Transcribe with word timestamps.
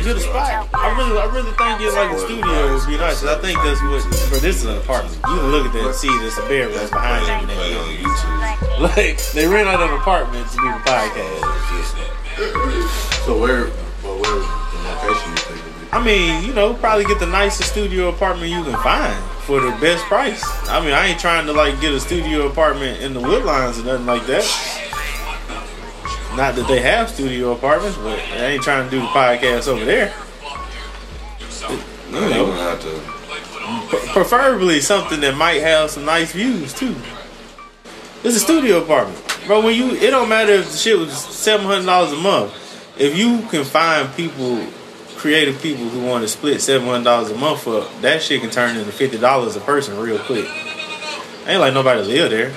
Good 0.00 0.22
spot. 0.22 0.68
I 0.74 0.96
really, 0.96 1.20
I 1.20 1.26
really 1.26 1.52
think 1.52 1.78
getting 1.78 1.94
like 1.94 2.10
a 2.10 2.18
studio 2.18 2.70
nice. 3.00 3.24
I 3.24 3.40
think 3.40 3.58
that's 3.64 3.80
what. 3.82 4.04
Bro, 4.28 4.38
this 4.38 4.56
is 4.56 4.64
an 4.64 4.76
apartment. 4.76 5.16
You 5.16 5.36
can 5.40 5.50
look 5.50 5.66
at 5.66 5.72
that 5.72 5.86
and 5.86 5.94
see 5.94 6.08
there's 6.08 6.38
a 6.38 6.42
bedroom 6.42 6.76
that's 6.76 6.90
behind 6.90 7.24
everything. 7.26 8.39
Like 8.96 9.20
they 9.34 9.46
rent 9.46 9.68
out 9.68 9.82
an 9.82 9.94
apartment 10.00 10.48
to 10.52 10.56
do 10.56 10.62
the 10.62 10.78
podcast. 10.88 11.40
So 13.26 13.38
where, 13.38 13.66
but 14.02 14.16
where 14.16 14.40
the 14.40 14.78
location 14.88 15.30
you 15.32 15.36
think 15.36 15.60
it 15.60 15.94
I 15.94 16.02
mean, 16.02 16.44
you 16.44 16.54
know, 16.54 16.72
probably 16.72 17.04
get 17.04 17.18
the 17.18 17.26
nicest 17.26 17.72
studio 17.72 18.08
apartment 18.08 18.50
you 18.50 18.64
can 18.64 18.80
find 18.82 19.22
for 19.42 19.60
the 19.60 19.72
best 19.82 20.02
price. 20.04 20.42
I 20.68 20.80
mean, 20.80 20.94
I 20.94 21.08
ain't 21.08 21.20
trying 21.20 21.44
to 21.44 21.52
like 21.52 21.78
get 21.82 21.92
a 21.92 22.00
studio 22.00 22.46
apartment 22.46 23.02
in 23.02 23.12
the 23.12 23.20
Woodlines 23.20 23.78
or 23.82 23.84
nothing 23.84 24.06
like 24.06 24.24
that. 24.28 24.44
Not 26.34 26.54
that 26.54 26.66
they 26.66 26.80
have 26.80 27.10
studio 27.10 27.52
apartments, 27.52 27.98
but 27.98 28.18
I 28.18 28.46
ain't 28.46 28.62
trying 28.62 28.88
to 28.88 28.90
do 28.90 29.00
the 29.00 29.08
podcast 29.08 29.68
over 29.68 29.84
there. 29.84 30.14
No, 32.10 32.28
You 32.28 32.34
know. 32.34 32.52
have 32.52 32.80
to. 32.80 34.12
Preferably 34.12 34.80
something 34.80 35.20
that 35.20 35.36
might 35.36 35.60
have 35.60 35.90
some 35.90 36.06
nice 36.06 36.32
views 36.32 36.72
too. 36.72 36.96
It's 38.22 38.36
a 38.36 38.40
studio 38.40 38.82
apartment, 38.82 39.18
bro. 39.46 39.62
When 39.64 39.74
you, 39.74 39.92
it 39.94 40.10
don't 40.10 40.28
matter 40.28 40.52
if 40.52 40.70
the 40.70 40.76
shit 40.76 40.98
was 40.98 41.12
seven 41.12 41.66
hundred 41.66 41.86
dollars 41.86 42.12
a 42.12 42.16
month. 42.16 42.52
If 42.98 43.16
you 43.16 43.40
can 43.48 43.64
find 43.64 44.12
people, 44.14 44.62
creative 45.16 45.60
people 45.62 45.88
who 45.88 46.04
want 46.06 46.22
to 46.22 46.28
split 46.28 46.60
seven 46.60 46.86
hundred 46.86 47.04
dollars 47.04 47.30
a 47.30 47.34
month 47.36 47.62
for 47.62 47.86
that 48.02 48.20
shit 48.22 48.42
can 48.42 48.50
turn 48.50 48.76
into 48.76 48.92
fifty 48.92 49.16
dollars 49.18 49.56
a 49.56 49.60
person 49.60 49.98
real 49.98 50.18
quick. 50.18 50.46
Ain't 51.46 51.60
like 51.60 51.72
nobody 51.72 52.02
live 52.02 52.30
there. 52.30 52.52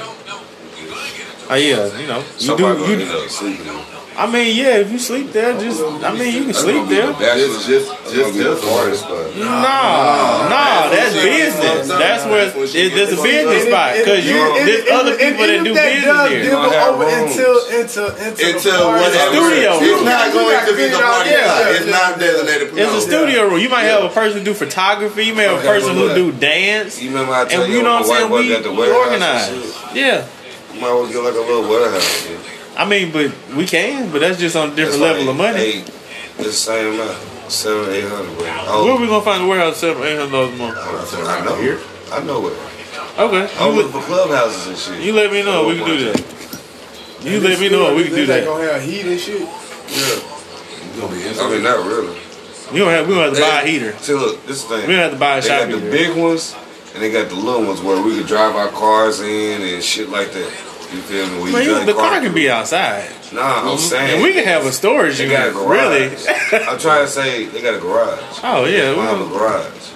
Oh 1.50 1.56
yeah, 1.56 1.98
you 1.98 2.08
know, 2.08 2.20
you 2.20 2.24
Somebody 2.40 2.80
do. 2.80 3.06
gonna 3.08 3.24
You, 3.24 3.93
end 4.16 4.22
up 4.22 4.30
sleeping. 4.30 4.30
there. 4.30 4.30
I 4.30 4.32
mean, 4.32 4.56
yeah, 4.56 4.78
if 4.78 4.92
you 4.92 5.00
sleep 5.00 5.32
there, 5.32 5.54
just 5.60 5.82
I 6.04 6.14
mean, 6.14 6.34
you 6.36 6.44
can 6.46 6.54
sleep 6.54 6.88
there. 6.88 7.14
That's 7.14 7.66
just, 7.66 7.68
just, 7.68 8.14
just 8.14 8.34
this 8.34 8.62
part. 8.62 8.94
But 9.10 9.36
No, 9.38 9.50
no, 10.50 10.90
that's 10.94 11.14
business. 11.14 11.88
That's 11.90 12.26
where 12.26 12.48
it, 12.54 12.94
there's 12.94 13.14
a 13.14 13.22
business 13.24 13.64
spot 13.66 13.96
because 13.98 14.26
you 14.26 14.34
there's 14.38 14.90
other 14.90 15.18
people 15.18 15.46
that 15.48 15.64
do 15.64 15.74
business 15.74 16.30
here. 16.30 16.44
Give 16.44 16.52
Gonna 16.52 16.68
it 16.68 16.74
have 16.78 16.94
over 16.96 17.06
rooms. 17.06 17.32
until 17.34 17.56
until 17.82 18.08
until 18.14 18.50
until 18.54 18.78
the 18.78 18.86
party. 18.86 19.02
whatever. 19.02 19.34
studio. 19.34 19.72
It's 19.82 20.04
not 20.06 20.34
going 20.34 20.52
gotta 20.54 20.66
be 20.66 20.72
the 20.72 20.78
figure 20.78 20.98
it 20.98 21.04
out, 21.04 21.14
party 21.14 21.30
yeah, 21.30 21.46
lot. 21.50 21.62
yeah. 21.62 21.78
It's 21.78 21.90
not 21.90 22.12
designated. 22.20 22.70
for 22.70 22.78
It's 22.80 22.94
a 22.94 23.02
studio 23.02 23.40
room. 23.50 23.60
You 23.60 23.70
might 23.70 23.90
have 23.90 24.04
a 24.04 24.10
person 24.14 24.44
do 24.44 24.54
photography. 24.54 25.24
You 25.26 25.36
may 25.36 25.44
have 25.50 25.60
a 25.64 25.68
person 25.68 25.96
who 25.96 26.14
do 26.14 26.32
dance. 26.32 27.02
You 27.02 27.10
remember 27.10 27.34
I 27.34 27.46
told 27.46 27.64
And 27.66 27.72
you, 27.72 27.78
you 27.80 27.84
know 27.84 27.98
what 28.02 28.06
I'm 28.06 28.30
saying? 28.30 28.32
We, 28.32 28.50
worked 28.54 28.58
at 28.58 28.64
the 28.64 28.72
we 28.72 28.78
warehouse 28.78 29.50
organize. 29.50 29.96
Yeah. 29.96 30.28
You 30.74 30.82
might 30.82 30.94
well 30.94 31.08
get 31.08 31.22
like 31.24 31.34
a 31.34 31.46
little 31.46 31.66
warehouse. 31.70 32.53
Yeah. 32.74 32.84
I 32.84 32.88
mean, 32.90 33.12
but 33.12 33.32
we 33.56 33.66
can, 33.66 34.12
but 34.12 34.20
that's 34.20 34.40
just 34.40 34.56
on 34.56 34.72
a 34.72 34.76
different 34.76 34.96
It's 34.96 35.02
level 35.02 35.22
like 35.24 35.30
of 35.30 35.38
money. 35.38 35.60
Eight, 35.60 35.84
it's 35.86 36.44
the 36.44 36.52
same 36.52 36.94
amount, 36.94 37.18
seven, 37.52 37.94
eight 37.94 38.06
hundred. 38.08 38.36
But 38.38 38.46
Where 38.46 38.94
oh, 38.94 39.00
we 39.00 39.08
gonna 39.08 39.24
find 39.24 39.44
the 39.44 39.48
warehouse 39.48 39.78
seven, 39.78 40.04
eight 40.04 40.18
hundred 40.18 40.32
dollars 40.32 40.54
a 40.54 40.58
month? 40.58 40.78
I 41.28 41.46
know. 41.46 41.56
Here? 41.62 41.80
I 42.12 42.24
know 42.24 42.48
it. 42.48 42.58
Okay, 43.18 43.58
I 43.60 43.68
you, 43.70 43.76
look 43.76 43.94
let- 43.94 44.02
for 44.04 44.08
clubhouses 44.08 44.68
and 44.68 44.78
shit. 44.78 45.06
you 45.06 45.14
let 45.14 45.32
me 45.32 45.44
know. 45.44 45.68
We 45.68 45.76
can 45.78 45.86
do 45.86 46.12
that. 46.12 46.20
You 47.22 47.40
let 47.40 47.60
me 47.60 47.70
know. 47.70 47.96
We 47.96 48.04
can 48.06 48.16
do 48.16 48.26
They 48.26 48.40
that. 48.40 48.46
gonna 48.46 48.64
have 48.72 48.82
heat 48.82 49.06
and 49.06 49.20
shit. 49.20 49.40
Yeah. 49.42 51.00
gonna 51.00 51.14
be 51.16 51.24
I 51.40 51.50
mean, 51.50 51.64
not 51.64 51.86
really. 51.86 52.18
We 52.72 52.80
don't 52.80 52.90
have. 52.90 53.08
We 53.08 53.14
don't 53.14 53.24
have 53.26 53.36
to 53.36 53.42
buy 53.42 53.62
a 53.62 53.66
heater. 53.68 53.94
See, 54.00 54.14
look, 54.14 54.46
this 54.48 54.66
thing. 54.66 54.88
We 54.88 54.94
don't 54.94 55.04
have 55.04 55.12
to 55.12 55.18
buy 55.20 55.38
a 55.38 55.42
They 55.42 55.48
shop 55.48 55.70
got 55.70 55.80
the 55.80 55.92
big 55.92 56.18
ones, 56.18 56.56
and 56.96 57.04
they 57.04 57.12
got 57.12 57.30
the 57.30 57.36
little 57.36 57.66
ones 57.68 57.82
where 57.82 58.02
we 58.02 58.18
can 58.18 58.26
drive 58.26 58.56
our 58.56 58.70
cars 58.70 59.22
in 59.22 59.62
and 59.62 59.84
shit 59.84 60.10
like 60.10 60.32
that. 60.34 60.52
You 60.94 61.02
feel 61.02 61.28
me? 61.44 61.52
Man, 61.52 61.64
you- 61.64 61.86
the 61.86 61.94
car 61.94 62.12
car 62.12 62.22
can 62.22 62.34
be 62.34 62.50
outside, 62.50 63.10
Nah, 63.34 63.72
I'm 63.72 63.78
saying. 63.78 64.14
and 64.16 64.22
we 64.24 64.32
can 64.34 64.44
have 64.46 64.66
a 64.66 64.72
storage 64.72 65.18
They 65.18 65.28
got 65.28 65.48
a 65.48 65.52
unit. 65.52 65.68
Really? 65.68 66.06
I'm 66.68 66.78
trying 66.78 67.06
to 67.06 67.08
say 67.12 67.46
they 67.46 67.62
got 67.62 67.74
a 67.76 67.80
garage. 67.80 68.22
Oh 68.44 68.66
yeah, 68.66 68.92
We 68.94 69.00
have 69.02 69.22
a 69.22 69.26
garage. 69.30 69.90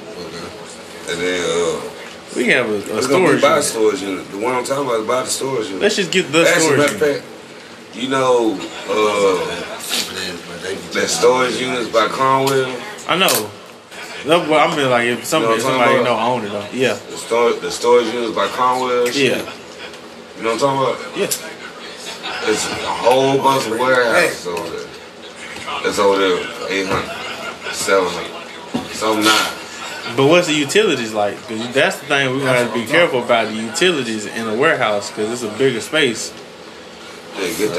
And 1.09 1.22
then 1.22 1.41
uh, 1.44 1.90
we 2.35 2.44
can 2.46 2.52
have 2.58 2.69
a, 2.69 2.74
a 2.74 2.97
it's 2.97 3.08
gonna 3.08 3.31
be 3.31 3.38
storage 3.40 3.44
unit. 3.44 3.63
storage 3.63 4.02
unit. 4.02 4.31
The 4.31 4.38
one 4.40 4.56
I'm 4.56 4.63
talking 4.66 4.85
about 4.85 5.00
is 5.02 5.08
by 5.08 5.22
the 5.24 5.30
storage 5.30 5.68
unit. 5.68 5.81
Let's 5.84 5.96
just 5.96 6.12
get 6.12 6.31
the 6.31 6.46
Actually, 6.47 6.62
storage 6.88 6.91
unit. 7.02 7.22
fact, 7.24 7.96
you 7.96 8.09
know 8.09 8.53
uh, 8.90 9.46
that 10.94 11.08
storage 11.09 11.56
units 11.62 11.90
by 11.90 12.08
Conwell. 12.08 12.75
I 13.08 13.16
know. 13.18 13.50
No, 14.25 14.46
but 14.50 14.59
I 14.59 14.75
mean, 14.75 14.90
like 14.90 15.08
if 15.08 15.24
somebody, 15.25 15.62
You 15.62 15.64
know 15.64 15.69
I'm 15.69 15.79
somebody 15.79 15.91
talking 15.91 16.03
know 16.03 16.19
own 16.19 16.44
it, 16.46 16.50
though. 16.50 16.68
Yeah, 16.74 16.94
The 16.94 17.58
the 17.62 17.72
storage 17.72 18.08
units 18.14 18.35
by 18.35 18.47
Conwell. 18.47 19.08
yeah, 19.12 19.41
You 20.37 20.43
know 20.43 20.53
what 20.53 20.63
I'm 20.63 20.77
talking 20.77 21.05
about? 21.05 21.17
yeah. 21.17 22.49
It's 22.49 22.65
a 22.65 22.75
whole 22.85 23.37
bunch 23.37 23.65
of 23.67 23.79
warehouses 23.79 24.47
over 24.47 24.69
there. 24.69 24.87
It's 25.85 25.99
over 25.99 26.17
there 26.19 26.37
for 26.45 26.71
800, 26.71 27.73
700, 27.73 28.87
some 28.93 29.21
not. 29.23 29.53
But 30.15 30.27
what's 30.27 30.47
the 30.47 30.53
utilities 30.53 31.13
like? 31.13 31.35
'Cause 31.47 31.73
that's 31.73 31.97
the 31.97 32.05
thing 32.05 32.31
we're 32.31 32.39
gonna 32.39 32.53
have 32.59 32.73
to 32.73 32.79
be 32.79 32.85
careful 32.85 33.19
about 33.23 33.49
the 33.49 33.55
utilities 33.55 34.25
in 34.25 34.47
a 34.47 34.53
warehouse 34.55 35.09
because 35.11 35.31
it's 35.31 35.43
a 35.43 35.57
bigger 35.57 35.81
space. 35.81 36.31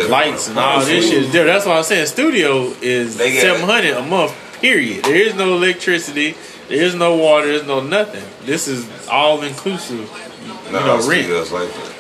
Lights 0.09 0.49
and 0.49 0.59
all 0.59 0.81
this 0.85 1.09
shit 1.09 1.23
is 1.25 1.33
there. 1.33 1.45
That's 1.47 1.65
why 1.67 1.79
I'm 1.79 1.83
saying 1.85 2.07
studio 2.07 2.73
is 2.83 3.17
seven 3.41 3.63
hundred 3.67 3.97
a 3.97 4.03
month. 4.03 4.33
Period. 4.61 5.05
There 5.05 5.17
is 5.17 5.35
no 5.35 5.55
electricity. 5.55 6.37
There 6.69 6.79
is 6.83 6.95
no 6.95 7.17
water. 7.17 7.47
There's 7.49 7.67
no 7.67 7.81
nothing. 7.81 8.23
This 8.45 8.69
is 8.69 8.87
all 9.09 9.43
inclusive. 9.43 10.09
You 10.67 10.73
know, 10.73 10.97
rent. 11.09 11.29
like 11.51 11.73
that. 11.73 11.93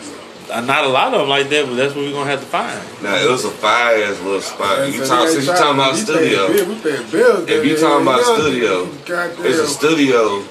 Uh, 0.50 0.60
Not 0.62 0.84
a 0.84 0.88
lot 0.88 1.12
of 1.12 1.20
them 1.20 1.28
like 1.28 1.48
that, 1.50 1.66
but 1.66 1.74
that's 1.74 1.94
what 1.94 2.04
we're 2.06 2.12
gonna 2.12 2.30
have 2.30 2.40
to 2.40 2.46
find. 2.46 2.80
Now 3.02 3.16
it 3.16 3.28
was 3.30 3.44
a 3.44 3.50
fire 3.50 4.02
ass 4.04 4.18
little 4.22 4.40
spot. 4.40 4.78
Man, 4.78 4.92
You 4.92 5.04
so 5.04 5.06
talk, 5.06 5.26
they 5.26 5.32
since 5.34 5.44
you 5.46 5.50
try- 5.52 5.58
talking 5.60 5.74
about 5.74 5.92
we 5.94 6.00
studio, 6.00 6.46
pay 6.46 6.52
bill- 6.56 6.66
We 6.68 6.74
pay 6.80 7.10
bills. 7.12 7.48
If 7.48 7.64
you 7.66 7.76
there, 7.76 7.84
talking 7.88 8.06
about 8.06 8.20
yeah, 8.20 8.38
studio, 8.38 8.86
goddamn. 9.04 9.46
it's 9.46 9.58
a 9.58 9.66
studio 9.68 10.42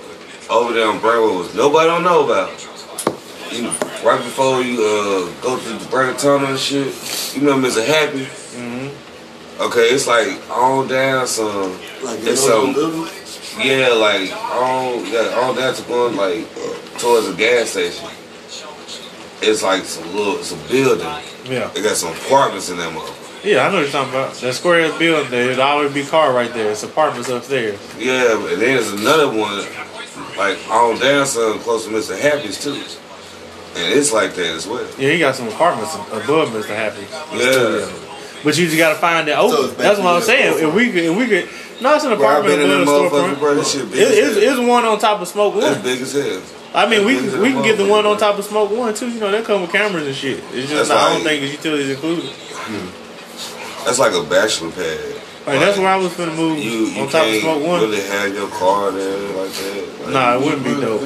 over 0.50 0.74
there 0.74 0.88
on 0.88 1.00
Brentwood, 1.00 1.46
which 1.48 1.56
nobody 1.56 1.88
don't 1.90 2.04
know 2.04 2.24
about. 2.26 2.52
You 3.52 3.64
know, 3.64 3.74
right 4.04 4.22
before 4.22 4.62
you 4.62 4.76
uh, 4.86 5.42
go 5.42 5.58
to 5.58 5.70
the 5.70 5.86
Brandon 5.90 6.18
Tunnel 6.18 6.50
and 6.50 6.60
shit, 6.60 6.94
you 7.36 7.42
know 7.42 7.56
Mr. 7.58 7.84
Happy. 7.84 8.26
Mm-hmm. 8.26 9.62
Okay, 9.64 9.90
it's 9.90 10.06
like 10.06 10.28
on 10.52 10.88
down 10.88 11.26
some. 11.26 11.72
Like 12.04 12.20
It's 12.22 12.46
some. 12.46 12.76
Yeah, 13.60 13.90
like 13.98 14.30
on 14.54 15.06
yeah, 15.12 15.34
on 15.42 15.56
down 15.56 15.74
to 15.74 15.82
going 15.84 16.16
like 16.16 16.46
towards 17.00 17.26
the 17.28 17.34
gas 17.36 17.70
station. 17.72 18.08
It's 19.42 19.62
like 19.64 19.84
some 19.86 20.14
little, 20.16 20.38
it's 20.40 20.52
a 20.52 20.56
building. 20.70 21.06
Yeah, 21.46 21.68
They 21.74 21.82
got 21.82 21.96
some 21.96 22.12
apartments 22.14 22.70
in 22.70 22.78
that 22.78 22.92
motherfucker. 22.94 23.46
yeah, 23.46 23.66
I 23.68 23.70
know 23.70 23.76
what 23.76 23.82
you're 23.84 23.92
talking 23.92 24.14
about. 24.14 24.34
That 24.34 24.54
square 24.54 24.92
building, 24.98 25.30
there'd 25.32 25.60
always 25.60 25.94
be 25.94 26.04
car 26.04 26.34
right 26.34 26.52
there. 26.54 26.72
It's 26.72 26.84
apartments 26.84 27.30
upstairs. 27.30 27.80
Yeah, 28.00 28.34
and 28.36 28.46
then 28.46 28.60
there's 28.60 28.92
another 28.92 29.28
one, 29.30 29.64
like 30.38 30.58
on 30.70 31.00
down 31.00 31.26
some 31.28 31.60
close 31.60 31.86
to 31.86 31.92
Mr. 31.92 32.20
Happy's 32.20 32.62
too. 32.62 32.74
And 33.80 33.94
it's 33.94 34.12
like 34.12 34.34
that 34.34 34.56
as 34.56 34.66
well. 34.68 34.84
Yeah, 34.98 35.12
he 35.12 35.20
got 35.20 35.36
some 35.36 35.48
apartments 35.50 35.94
above 35.96 36.50
Mr. 36.50 36.76
Happy's. 36.76 37.10
Yeah. 37.34 37.88
But 38.44 38.58
you 38.58 38.66
just 38.66 38.78
gotta 38.78 38.96
find 38.96 39.28
that 39.28 39.38
open. 39.38 39.66
it's 39.66 39.74
That's 39.76 40.00
what 40.00 40.16
I'm 40.16 40.22
saying. 40.24 40.64
a 40.64 40.68
If 40.68 40.74
we 40.74 40.88
could, 40.92 41.04
if 41.04 41.16
we 41.18 41.28
could, 41.28 41.50
no, 41.82 41.94
it's 41.96 42.04
an 42.06 42.18
Bro, 42.18 42.28
I've 42.28 42.38
apartment 42.40 42.60
been 42.60 42.62
in 42.62 42.70
them 42.70 42.82
above 42.84 43.06
a 43.06 43.10
motherfuckers, 43.16 43.36
storefront. 43.36 43.40
bro. 43.40 43.56
This 43.56 43.72
shit 43.72 43.92
big. 43.92 44.00
It, 44.00 44.08
as 44.24 44.38
it's, 44.38 44.46
it's 44.46 44.60
one 44.68 44.86
on 44.86 44.98
top 45.00 45.22
of 45.22 45.28
Smoke 45.28 45.56
It's 45.58 45.76
One. 45.76 45.84
big 45.84 46.02
as 46.02 46.14
hell. 46.14 46.42
I 46.74 46.88
mean, 46.90 47.06
we 47.06 47.14
It's 47.16 47.22
big 47.22 47.28
as 47.28 47.34
can, 47.34 47.42
we 47.42 47.52
can 47.54 47.64
get 47.64 47.78
the 47.78 47.86
one 47.86 48.06
on 48.06 48.18
top 48.18 48.38
of 48.38 48.46
Smoke 48.46 48.72
One 48.72 48.94
too. 48.94 49.10
You 49.10 49.20
know, 49.20 49.32
they 49.32 49.42
come 49.42 49.62
with 49.62 49.72
cameras 49.72 50.06
and 50.08 50.16
shit. 50.16 50.44
It's 50.54 50.70
just 50.70 50.74
That's 50.74 50.90
not, 50.90 50.98
I 50.98 51.14
don't 51.14 51.24
think 51.24 51.44
it's 51.44 51.54
utilities 51.54 51.90
included. 51.90 52.26
Hmm. 52.30 53.86
That's 53.86 54.00
like 54.00 54.14
a 54.14 54.24
bachelor 54.24 54.72
pad. 54.72 55.16
Like 55.48 55.60
that's 55.62 55.78
where 55.78 55.88
I 55.88 55.96
was 55.96 56.12
finna 56.12 56.36
move 56.36 56.60
You, 56.60 56.72
you 56.92 57.02
on 57.02 57.08
top 57.08 57.24
of 57.26 57.30
can't 57.32 57.42
Smoke 57.42 57.64
One. 57.64 57.82
really 57.82 58.02
have 58.02 58.34
your 58.34 58.50
car 58.50 58.92
there 58.92 59.18
like 59.38 59.52
that. 59.52 60.00
Like, 60.04 60.10
Nah, 60.14 60.36
it 60.36 60.42
wouldn't 60.42 60.64
be 60.64 60.72
dope. 60.82 61.02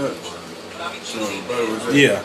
Yeah, 1.93 2.21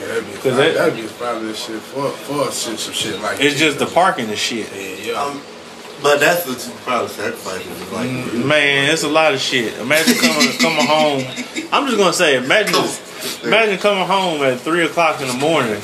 Yeah, 0.00 0.06
that'd 0.06 0.26
be, 0.26 0.32
'Cause 0.38 0.56
that- 0.56 0.74
that'd 0.74 0.96
be 0.96 1.02
probably 1.18 1.54
shit 1.54 1.80
for 1.80 2.10
for 2.10 2.44
shit, 2.52 2.78
some 2.78 2.94
shit 2.94 3.20
like 3.20 3.40
it's 3.40 3.58
just 3.58 3.78
the 3.78 3.86
parking 3.86 4.28
and 4.28 4.38
shit. 4.38 4.68
Yeah, 4.74 5.12
yeah. 5.12 5.22
Um, 5.22 5.40
But 6.02 6.20
that's 6.20 6.46
what 6.46 6.64
you 6.64 6.72
probably 6.84 7.08
sacrifice. 7.08 7.66
Like, 7.92 8.08
Mm, 8.08 8.44
Man, 8.46 8.90
it's 8.90 9.02
a 9.02 9.08
lot 9.08 9.34
of 9.34 9.40
shit. 9.40 9.76
Imagine 9.78 10.14
coming 10.14 10.48
coming 10.58 10.86
home. 10.86 11.22
I'm 11.72 11.86
just 11.86 11.98
gonna 11.98 12.12
say, 12.12 12.36
imagine 12.36 12.74
imagine 13.42 13.78
coming 13.78 14.06
home 14.06 14.40
at 14.42 14.60
three 14.60 14.84
o'clock 14.86 15.20
in 15.20 15.26
the 15.26 15.34
morning. 15.34 15.74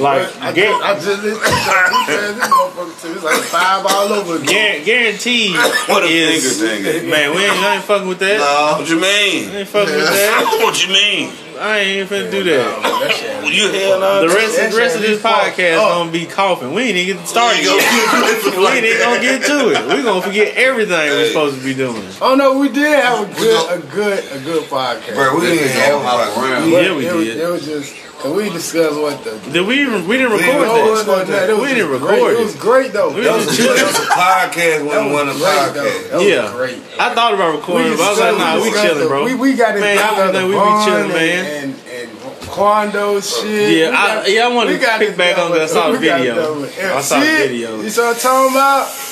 Like, 0.00 0.26
I 0.40 0.52
get, 0.52 0.70
just, 0.70 0.82
I 0.82 0.94
just 0.94 1.22
this 1.22 1.38
motherfucker 1.38 3.02
too. 3.02 3.12
It's 3.12 3.22
like 3.24 3.42
five 3.42 3.84
all 3.86 4.12
over 4.12 4.36
again. 4.42 4.80
Guar- 4.80 4.84
guaranteed 4.86 5.54
What 5.88 6.04
a 6.04 6.06
is 6.06 6.60
finger 6.60 6.92
thing. 7.00 7.10
man. 7.10 7.34
We 7.36 7.44
ain't, 7.44 7.52
I 7.52 7.74
ain't 7.76 7.84
fucking 7.84 8.08
with 8.08 8.18
that. 8.20 8.38
no, 8.38 8.78
What 8.80 8.88
you 8.88 8.98
I 8.98 9.02
mean? 9.02 9.50
ain't 9.56 9.68
fucking 9.68 9.94
with 9.94 10.06
that. 10.06 10.58
What 10.64 10.86
you 10.86 10.92
mean? 10.92 11.32
I 11.60 11.78
ain't 11.80 12.10
even 12.10 12.18
finna 12.24 12.30
do 12.30 12.42
that. 12.44 12.82
That 12.82 13.12
shit. 13.12 13.52
You 13.52 13.68
hell 13.70 14.00
no. 14.00 14.26
The 14.26 14.34
rest, 14.34 14.56
the 14.56 14.78
rest 14.78 14.96
of 14.96 15.02
this 15.02 15.20
podcast 15.20 15.76
up. 15.76 15.92
gonna 15.92 16.10
be 16.10 16.24
coughing. 16.24 16.72
We 16.72 16.84
ain't 16.84 16.96
even 16.96 17.18
get 17.18 17.28
started 17.28 17.62
Go 17.62 17.76
yet. 17.76 17.84
get 18.44 18.54
it 18.54 18.58
We 18.58 18.66
ain't 18.66 18.84
even 18.86 18.98
gonna 18.98 19.20
get 19.20 19.42
to 19.44 19.68
it. 19.68 19.96
We 19.96 20.02
gonna 20.02 20.22
forget 20.22 20.56
everything 20.56 20.96
we're 21.10 21.28
supposed 21.28 21.58
to 21.58 21.64
be 21.64 21.74
doing. 21.74 22.02
Oh 22.22 22.34
no, 22.34 22.58
we 22.58 22.70
did 22.70 23.04
have 23.04 23.30
a 23.30 23.34
good, 23.34 23.78
a 23.78 23.86
good, 23.92 24.24
a 24.32 24.40
good 24.42 24.64
podcast. 24.70 25.14
Bro, 25.14 25.34
we 25.34 25.40
didn't 25.42 25.58
This 25.58 25.74
have 25.74 25.94
all 25.96 26.02
hop 26.02 26.36
a 26.36 26.40
around. 26.40 26.70
Yeah, 26.70 26.96
we 26.96 27.06
it 27.06 27.14
was, 27.14 27.26
did. 27.26 27.36
It 27.36 27.48
was 27.48 27.64
just, 27.66 27.94
and 28.24 28.34
we 28.36 28.50
discussed 28.50 28.98
what 29.00 29.22
the. 29.24 29.38
Did 29.52 29.66
we 29.66 29.80
even? 29.82 30.06
We 30.06 30.16
didn't 30.18 30.32
We 30.32 30.38
record 30.44 30.68
didn't 30.68 31.06
that. 31.28 31.46
that. 31.48 31.56
We 31.58 31.68
didn't 31.68 31.88
great. 31.98 32.12
record 32.20 32.32
It 32.34 32.44
was 32.44 32.56
great 32.56 32.92
though. 32.92 33.14
We 33.14 33.22
That 33.22 33.36
was, 33.36 33.58
a, 33.58 33.62
that 33.62 33.86
was 33.86 33.96
a 33.96 34.08
podcast. 34.12 34.90
That 34.90 35.00
One 35.00 35.04
was 35.06 35.12
one 35.14 35.28
of 35.28 35.36
great, 35.36 35.46
podcast. 35.46 35.74
though. 35.74 36.08
That 36.08 36.16
was 36.18 36.26
Yeah. 36.26 36.52
great. 36.52 36.78
I 37.00 37.14
thought 37.14 37.34
about 37.34 37.54
recording, 37.56 37.96
but 37.96 38.02
I 38.02 38.10
was 38.10 38.18
like, 38.20 38.38
nah, 38.38 38.62
we 38.62 38.70
chilling, 38.72 39.08
bro. 39.08 39.24
We, 39.24 39.34
we 39.34 39.54
got 39.54 39.76
it 39.76 39.80
Man, 39.80 39.96
down 39.96 40.14
I 40.14 40.26
to 40.26 40.32
think 40.32 40.48
we 40.48 40.54
be 40.54 40.84
chilling, 40.84 41.04
and, 41.04 41.12
man. 41.12 41.44
And, 41.64 41.74
and 42.10 42.48
Quando 42.50 43.20
shit. 43.20 43.78
Yeah, 43.78 43.90
We 43.90 43.96
I- 43.96 44.26
yeah, 44.26 44.44
I 44.46 44.48
wanted 44.54 44.72
we 44.78 44.84
to 44.84 44.98
pick 44.98 45.16
back 45.16 45.38
on 45.38 45.52
that. 45.52 45.62
I 45.62 45.66
saw 45.66 45.90
the 45.92 45.98
we 45.98 46.04
got 46.06 46.20
it 46.20 46.34
video. 46.34 46.96
I 46.96 47.00
saw 47.00 47.20
the 47.20 47.26
video. 47.26 47.80
You 47.80 47.90
saw 47.90 48.08
what 48.08 48.16
I'm 48.16 48.20
talking 48.20 48.54
about? 48.56 49.06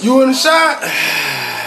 You 0.00 0.22
in 0.22 0.28
the 0.30 0.34
shot? 0.34 0.78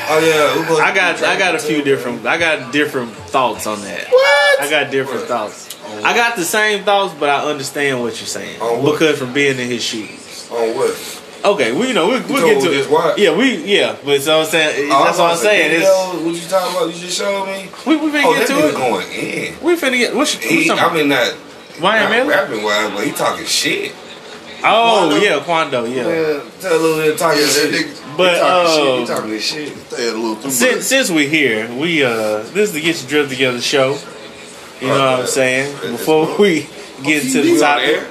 Oh 0.08 0.20
yeah, 0.20 0.84
I 0.86 0.94
got 0.94 1.24
I 1.24 1.38
got 1.40 1.56
a 1.56 1.60
few 1.60 1.82
different 1.84 2.26
I 2.26 2.38
got 2.38 2.72
different 2.72 3.12
thoughts 3.12 3.66
on 3.66 3.82
that. 3.82 4.08
What? 4.10 4.62
I 4.62 4.70
got 4.70 4.92
different 4.92 5.24
thoughts. 5.28 5.75
I 6.04 6.16
got 6.16 6.36
the 6.36 6.44
same 6.46 6.84
thoughts, 6.84 7.14
but 7.20 7.30
I 7.30 7.44
understand 7.50 8.02
what 8.02 8.18
you're 8.20 8.28
saying 8.28 8.62
On 8.62 8.84
what? 8.84 8.94
because 8.94 9.18
from 9.20 9.34
being 9.34 9.60
in 9.60 9.68
his 9.70 9.84
shoes. 9.84 10.50
man. 10.52 10.70
On 10.72 10.76
what? 10.78 11.22
Okay, 11.46 11.72
we 11.74 11.90
you 11.90 11.94
know 11.94 12.08
we, 12.08 12.20
we'll 12.22 12.44
get 12.48 12.62
to 12.64 12.70
me 12.70 12.78
it. 12.78 13.18
Yeah, 13.20 13.38
we 13.38 13.64
yeah, 13.66 13.96
but 14.04 14.20
so 14.22 14.40
I'm 14.40 14.46
saying 14.48 14.90
Oh, 14.92 15.04
that's 15.06 15.20
what 15.20 15.32
I'm 15.32 15.38
saying. 15.38 15.72
video. 15.72 16.26
What 16.26 16.34
you 16.34 16.48
talking 16.50 16.76
about? 16.76 16.88
You 16.94 17.00
just 17.00 17.18
showed 17.18 17.46
me. 17.46 17.70
we 17.86 17.98
we 17.98 18.10
finna 18.12 18.24
Oh, 18.26 18.34
get 18.34 18.48
that 18.48 18.48
to 18.48 18.54
nigga 18.54 18.70
it. 18.70 18.76
going 18.76 19.12
in. 19.12 19.64
We 19.64 19.76
finna 19.76 19.98
get 20.00 20.16
what's, 20.16 20.34
what's 20.34 20.46
He, 20.48 20.72
I 20.72 20.94
mean, 20.94 21.10
not, 21.10 21.36
Ryan 21.80 22.04
not 22.04 22.10
Miller? 22.12 22.30
rapping 22.30 22.64
wise, 22.64 22.92
but 22.92 23.06
he 23.06 23.12
talking 23.12 23.46
shit. 23.46 23.94
Oh 24.68 25.08
Quando? 25.12 25.16
yeah, 25.18 25.44
Quando 25.44 25.86
yeah. 25.86 25.96
Yeah, 26.08 26.42
tell 26.60 26.76
a 26.76 26.82
little 26.82 26.98
bit 26.98 27.18
talking 27.20 27.40
Yeah, 27.42 27.46
that 27.46 27.54
shit. 27.54 27.86
nigga 27.86 28.18
But 28.18 28.34
he 28.34 28.40
talking 28.40 28.72
shit. 28.74 28.88
uh, 28.88 28.98
He 28.98 29.06
talking 29.06 29.30
this 29.30 29.44
shit. 29.46 29.78
stay 29.92 30.08
a 30.10 30.14
little 30.14 30.36
too 30.38 30.50
since 30.50 30.76
much. 30.78 30.84
since 30.84 31.12
we 31.12 31.28
here, 31.28 31.72
we 31.76 32.04
uh 32.04 32.10
this 32.56 32.70
is 32.70 32.74
the 32.74 32.82
Get 32.82 33.00
Your 33.02 33.10
Drip 33.10 33.30
Together 33.30 33.62
show. 33.62 34.00
You 34.82 34.88
know 34.88 34.94
what 35.12 35.20
I'm 35.22 35.28
saying? 35.28 35.92
Before 35.92 36.38
we 36.40 36.68
get 37.04 37.26
into 37.26 37.42
the 37.42 37.60
topic, 37.60 38.04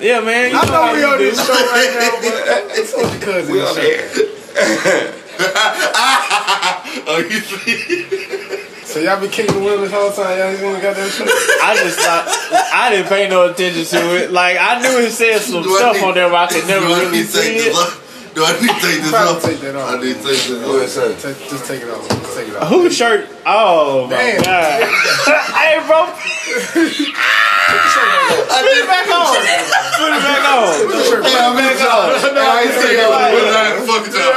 yeah, 0.00 0.20
man. 0.20 0.54
I 0.54 0.64
know 0.66 0.92
we 0.94 1.04
on 1.04 1.18
this 1.18 1.36
show 1.44 1.52
right 1.52 1.92
now, 1.98 2.10
but 2.22 2.48
uh, 2.48 2.80
it's 2.80 2.94
on 2.94 3.18
the 3.18 3.24
cousin 3.24 3.52
We 3.52 3.60
on 3.60 3.74
show. 3.74 3.82
air. 3.82 5.14
Oh, 7.06 7.18
you 7.18 7.40
see? 7.40 8.04
So 8.84 8.98
y'all 9.00 9.20
been 9.20 9.30
kicking 9.30 9.54
the 9.54 9.60
women 9.60 9.82
this 9.82 9.92
whole 9.92 10.10
time. 10.12 10.38
Y'all 10.38 10.52
even 10.52 10.80
got 10.82 10.96
that 10.96 11.10
shit. 11.10 11.26
I 11.62 11.74
just 11.82 11.98
thought 11.98 12.26
I 12.74 12.90
didn't 12.90 13.08
pay 13.08 13.28
no 13.28 13.48
attention 13.50 13.84
to 13.86 14.24
it. 14.24 14.32
Like 14.32 14.56
I 14.60 14.80
knew 14.82 14.98
it 15.06 15.10
said 15.12 15.40
some 15.40 15.62
Do 15.62 15.76
stuff 15.76 15.96
need- 15.96 16.04
on 16.04 16.14
there, 16.14 16.28
but 16.28 16.50
I 16.50 16.52
could 16.52 16.66
never 16.68 16.86
really 16.86 17.22
to 17.22 17.26
see 17.26 17.56
it. 17.56 17.74
Off? 18.30 18.34
Do 18.34 18.44
I 18.44 18.52
need 18.60 18.68
to 18.68 18.74
take 18.80 19.00
this 19.02 19.12
off? 19.14 19.42
take 19.42 19.60
that 19.60 19.74
off. 19.76 19.90
I 19.90 19.92
need 20.00 20.14
to 20.16 20.22
take 20.22 20.24
this 20.24 20.48
Go 20.48 20.76
ahead, 20.78 21.12
off. 21.12 21.22
Take, 21.22 21.38
just 21.50 21.64
take 21.66 21.82
it 21.82 21.90
off. 21.90 22.08
Just 22.08 22.36
take 22.36 22.48
it 22.48 22.56
off. 22.56 22.68
Whose 22.68 22.96
shirt? 22.96 23.28
Oh 23.46 24.06
my 24.06 24.38
god! 24.44 24.82
hey, 25.58 25.80
bro, 25.86 26.06
put 26.12 26.20
it 28.70 28.86
back 28.86 29.08
on. 29.10 29.34
Put 29.98 30.12
it 30.12 30.22
back 30.22 30.44
on. 30.50 30.70
Hey, 31.22 31.38
I'm 31.40 31.56
in 31.58 31.64
charge. 31.78 32.22
No, 32.34 32.40
I 32.42 32.44
ain't 32.66 32.70
Hey, 32.70 32.80
saying 32.80 33.00
I'm 33.00 33.10
that. 33.10 33.30
putting 33.30 33.50
it 33.50 33.56
out 33.56 33.72
the 33.78 33.84
fucking 33.86 34.14
job. 34.14 34.32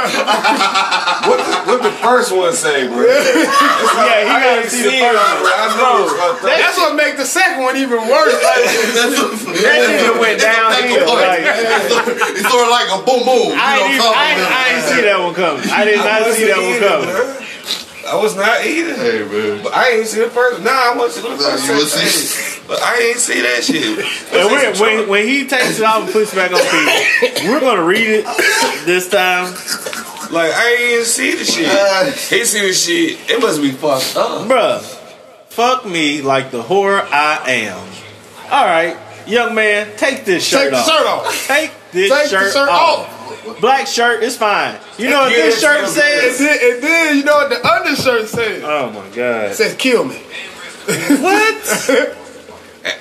What 1.24 1.38
the, 1.40 1.44
what 1.70 1.80
the 1.82 1.90
first 2.04 2.30
one 2.36 2.52
say, 2.52 2.86
bro? 2.88 3.04
Yeah, 3.04 4.24
he 4.24 4.28
gotta 4.44 4.68
see 4.70 4.82
see 4.84 4.90
the 4.90 4.94
it, 4.94 5.00
first 5.08 5.40
bro. 5.40 5.44
one. 5.44 5.54
I 5.54 5.56
know 5.78 6.04
it's. 6.04 6.12
That's 6.44 6.76
what 6.78 6.92
make 6.96 7.16
the 7.16 7.24
second 7.26 7.62
one 7.64 7.76
even 7.76 7.98
worse. 8.08 8.34
Like, 8.34 8.64
That 9.64 9.80
shit 10.00 10.14
went 10.20 10.40
downhill. 10.40 11.14
Like, 11.14 11.44
It's 12.38 12.48
sort 12.50 12.64
of 12.66 12.70
like 12.74 12.88
a 12.92 12.98
boom 13.04 13.22
boom. 13.24 13.52
I 13.56 13.83
know, 13.84 13.92
ain't, 13.92 13.94
even, 13.94 14.02
coming 14.04 14.18
I, 14.18 14.30
ain't, 14.30 14.38
down. 14.40 14.52
I 14.52 14.64
ain't 14.74 14.84
see 14.84 15.00
that 15.02 15.18
one 15.20 15.34
coming. 15.34 15.70
I 15.70 15.84
did 15.84 15.98
not 15.98 16.34
see 16.34 16.46
that 16.46 16.58
one 16.58 16.78
coming. 16.80 17.46
I 18.04 18.16
was 18.20 18.36
not 18.36 18.64
either. 18.66 18.94
Hey, 18.96 19.24
man. 19.24 19.62
But 19.64 19.72
I 19.74 19.90
ain't 19.92 20.06
see 20.06 20.20
the 20.20 20.28
first. 20.28 20.62
Nah, 20.62 20.70
I 20.70 20.94
want 20.96 21.10
to 21.12 21.20
see 21.20 21.22
the 21.26 21.30
Nah, 21.30 21.36
first. 21.36 21.68
you 21.68 21.86
see. 21.86 22.60
But 22.68 22.78
I 22.82 22.98
ain't 23.00 23.18
see 23.18 23.40
that 23.40 23.64
shit. 23.64 23.98
And 24.32 24.50
when, 24.52 24.78
when, 24.98 25.08
when 25.08 25.26
he 25.26 25.46
takes 25.46 25.78
it 25.78 25.84
off 25.84 26.04
and 26.04 26.12
puts 26.12 26.32
it 26.32 26.36
back 26.36 26.52
on 26.52 26.60
people, 26.60 27.50
we're 27.50 27.60
gonna 27.60 27.82
read 27.84 28.06
it 28.06 28.24
this 28.84 29.08
time, 29.08 29.52
Like 30.32 30.52
I 30.52 30.72
ain't 30.72 30.80
even 30.92 31.04
see 31.04 31.34
the 31.34 31.44
shit. 31.44 31.68
Uh, 31.68 32.04
He 32.10 32.44
see 32.44 32.60
the 32.66 32.72
shit. 32.74 33.30
It 33.30 33.40
must 33.40 33.60
be 33.62 33.70
fucked 33.70 34.16
up. 34.16 34.48
bruh. 34.48 34.80
Fuck 35.48 35.86
me 35.86 36.20
like 36.20 36.50
the 36.50 36.62
whore 36.62 37.00
I 37.10 37.38
am. 37.50 37.78
All 38.50 38.64
right, 38.66 38.96
young 39.26 39.54
man, 39.54 39.96
take 39.96 40.24
this 40.24 40.44
shirt 40.46 40.62
take 40.64 40.70
the 40.72 40.82
shirt 40.84 41.06
off. 41.06 41.46
Take 41.46 41.70
this 41.92 42.10
Take 42.10 42.28
shirt, 42.28 42.44
the 42.46 42.52
shirt 42.52 42.68
off. 42.68 42.98
off. 43.08 43.13
Black 43.60 43.86
shirt 43.86 44.22
is 44.22 44.36
fine. 44.36 44.76
You 44.98 45.10
know 45.10 45.20
what 45.20 45.30
Yeah, 45.32 45.44
this 45.46 45.60
shirt 45.60 45.76
it's- 45.84 45.96
And 45.96 46.34
says? 46.34 46.38
then, 46.38 46.58
and 46.74 46.82
then 46.82 47.16
you 47.18 47.24
know 47.24 47.34
what 47.36 47.48
the 47.50 47.66
undershirt 47.66 48.28
says? 48.28 48.62
Oh 48.64 48.90
my 48.90 49.06
god. 49.14 49.50
It 49.50 49.54
says 49.54 49.74
kill 49.76 50.04
me. 50.04 50.16
What? 50.86 51.54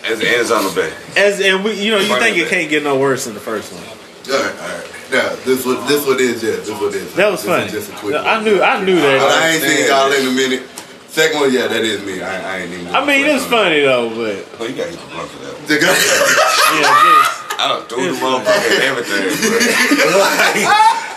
As 0.06 0.20
the 0.20 0.30
ends 0.30 0.50
on 0.52 0.64
the 0.64 0.72
bed. 0.72 0.94
As 1.18 1.42
and 1.42 1.64
we, 1.64 1.74
you 1.74 1.92
know, 1.92 2.00
you 2.00 2.18
think 2.20 2.38
it 2.38 2.48
can't 2.50 2.70
get 2.70 2.84
no 2.84 2.98
worse 2.98 3.26
than 3.26 3.34
the 3.34 3.40
first 3.42 3.74
one. 3.74 3.84
all 3.84 4.42
right, 4.42 4.56
all 4.62 4.68
right. 4.80 4.90
Now, 5.12 5.36
this 5.44 5.66
what 5.66 5.86
this 5.88 6.06
what 6.08 6.20
is, 6.22 6.42
yeah. 6.42 6.52
This 6.52 6.70
what 6.70 6.94
is. 6.96 7.14
That 7.16 7.30
was 7.30 7.42
This 7.44 7.50
funny. 7.52 7.66
is 7.66 7.72
Just 7.74 7.92
a 7.92 7.96
quick 7.98 8.16
I 8.16 8.36
one. 8.38 8.46
knew, 8.46 8.62
I 8.62 8.84
knew 8.84 8.96
But 8.96 9.02
that. 9.20 9.44
I 9.44 9.50
ain't 9.50 9.62
seen 9.64 9.88
y'all 9.88 10.12
in 10.12 10.26
a 10.28 10.32
minute. 10.32 10.64
Second 11.10 11.42
one, 11.42 11.54
yeah, 11.54 11.68
that 11.68 11.84
is 11.84 12.02
me. 12.06 12.22
I, 12.24 12.56
I 12.56 12.58
ain't 12.62 12.72
even. 12.74 12.88
I 12.96 13.06
mean, 13.06 13.26
it's 13.28 13.46
funny 13.46 13.82
though, 13.82 14.10
but 14.10 14.48
Oh, 14.60 14.66
you 14.66 14.74
got 14.76 14.88
to 14.88 14.94
eat 14.94 15.00
the 15.00 15.06
blunt 15.14 15.30
for 15.30 15.40
that 15.46 15.54
one. 15.54 15.68
The 15.68 15.78
guy- 15.78 15.94
yeah, 16.80 17.04
just. 17.04 17.43
I 17.60 17.68
done 17.80 17.88
threw 17.88 18.12
the 18.14 18.18
motherfucker 18.20 18.80
everything, 18.82 19.24
bro. 19.42 20.20
like, 20.20 20.66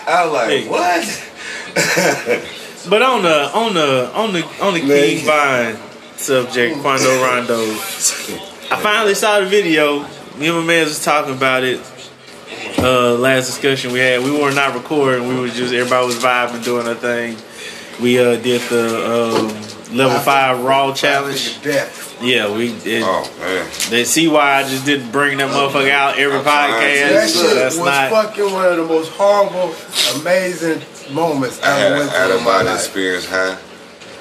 I 0.09 0.25
was 0.25 0.33
like, 0.33 0.49
Hey. 0.51 0.69
what? 0.69 1.05
But 2.89 3.03
on 3.03 3.23
the 3.23 3.51
on 3.53 3.75
the 3.75 4.11
on 4.15 4.33
the 4.33 4.45
on 4.63 4.75
the 4.75 4.81
King 4.81 5.25
Von 5.27 5.77
subject, 6.17 6.79
Quando 6.81 7.21
Rondo, 7.23 7.59
I 7.65 8.79
finally 8.81 9.15
saw 9.15 9.41
the 9.41 9.47
video. 9.47 10.07
Me 10.39 10.47
and 10.49 10.57
my 10.59 10.65
man 10.65 10.85
was 10.85 11.03
talking 11.05 11.35
about 11.35 11.65
it. 11.65 11.81
Uh, 12.79 13.15
last 13.15 13.47
discussion 13.47 13.91
we 13.93 13.99
had, 13.99 14.23
we 14.23 14.31
were 14.31 14.53
not 14.53 14.75
recording. 14.75 15.27
We 15.27 15.35
were 15.41 15.49
just 15.49 15.73
everybody 15.75 16.07
was 16.07 16.17
vibing, 16.23 16.63
doing 16.63 16.87
a 16.87 16.95
thing. 16.95 17.37
We 18.01 18.19
uh, 18.21 18.37
did 18.37 18.61
the 18.69 18.87
um, 19.05 19.97
level 19.97 20.19
five 20.21 20.63
raw 20.63 20.93
challenge. 20.95 21.59
Death. 22.19 22.23
Yeah, 22.25 22.57
we 22.57 22.79
did. 22.81 23.03
Oh, 23.05 23.31
man. 23.41 23.71
They 23.91 24.05
see 24.05 24.29
why 24.29 24.55
I 24.57 24.63
just 24.63 24.85
didn't 24.87 25.11
bring 25.13 25.39
that 25.39 25.51
motherfucker 25.51 25.91
out 25.91 26.19
every 26.19 26.39
I'm 26.39 26.45
podcast. 26.45 27.11
That 27.13 27.31
shit 27.31 27.55
That's 27.57 27.77
was 27.77 27.85
not. 27.87 28.11
fucking 28.11 28.53
one 28.53 28.67
of 28.67 28.77
the 28.77 28.85
most 28.85 29.11
horrible, 29.13 29.75
amazing 30.21 30.83
moments 31.15 31.63
I 31.63 31.67
had 31.79 31.93
I 31.93 31.95
an 31.95 31.99
went 31.99 32.11
through 32.11 32.21
out-of-body 32.21 32.69
life. 32.69 32.79
experience 32.79 33.27
high. 33.27 33.59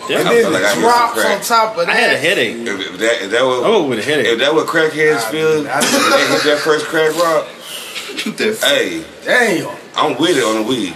Yeah, 0.10 0.20
And 0.20 0.28
then 0.30 0.54
like 0.54 0.64
I 0.64 0.76
the 0.76 0.82
drops 0.82 1.26
on 1.26 1.42
top 1.42 1.78
of 1.78 1.88
that. 1.88 1.90
I 1.90 1.96
had 1.96 2.14
a 2.14 2.18
headache. 2.18 2.58
If, 2.58 2.80
if 2.94 3.00
that, 3.00 3.22
if 3.24 3.32
that 3.32 3.42
was, 3.44 3.62
Oh, 3.66 3.88
with 3.88 3.98
a 4.00 4.04
headache. 4.04 4.28
if 4.28 4.40
that 4.40 4.54
what 4.54 4.68
crackheads 4.68 5.24
feel, 5.32 5.66
I- 5.68 5.80
if 5.80 6.44
they 6.44 6.50
hit 6.50 6.56
that 6.56 6.62
first 6.64 6.86
crack 6.86 7.16
rock, 7.18 7.48
hey, 8.62 9.04
Damn. 9.24 9.76
I'm 9.96 10.18
with 10.20 10.38
it 10.38 10.44
on 10.44 10.62
the 10.62 10.68
weed. 10.70 10.94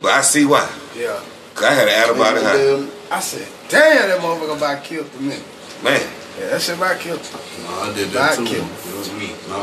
But 0.00 0.10
I 0.12 0.22
see 0.22 0.44
why. 0.44 0.68
Yeah. 0.96 1.20
'Cause 1.54 1.64
I 1.66 1.72
had 1.74 1.86
an 1.88 1.94
out-of-body 2.02 2.40
high. 2.42 3.16
I 3.16 3.20
said, 3.20 3.46
damn, 3.68 4.08
that 4.08 4.18
motherfucker 4.20 4.56
about 4.56 4.82
killed 4.82 5.20
me. 5.20 5.36
Man, 5.84 6.00
Yeah, 6.38 6.48
that 6.50 6.62
shit 6.62 6.76
about 6.76 6.98
killed. 7.00 7.20
No, 7.64 7.68
I 7.68 7.92
did 7.94 8.12
Back 8.12 8.36
that 8.36 8.38
too. 8.38 8.46
kill. 8.46 8.64
It 8.64 8.96
was 8.96 9.12
me. 9.12 9.34
No. 9.48 9.60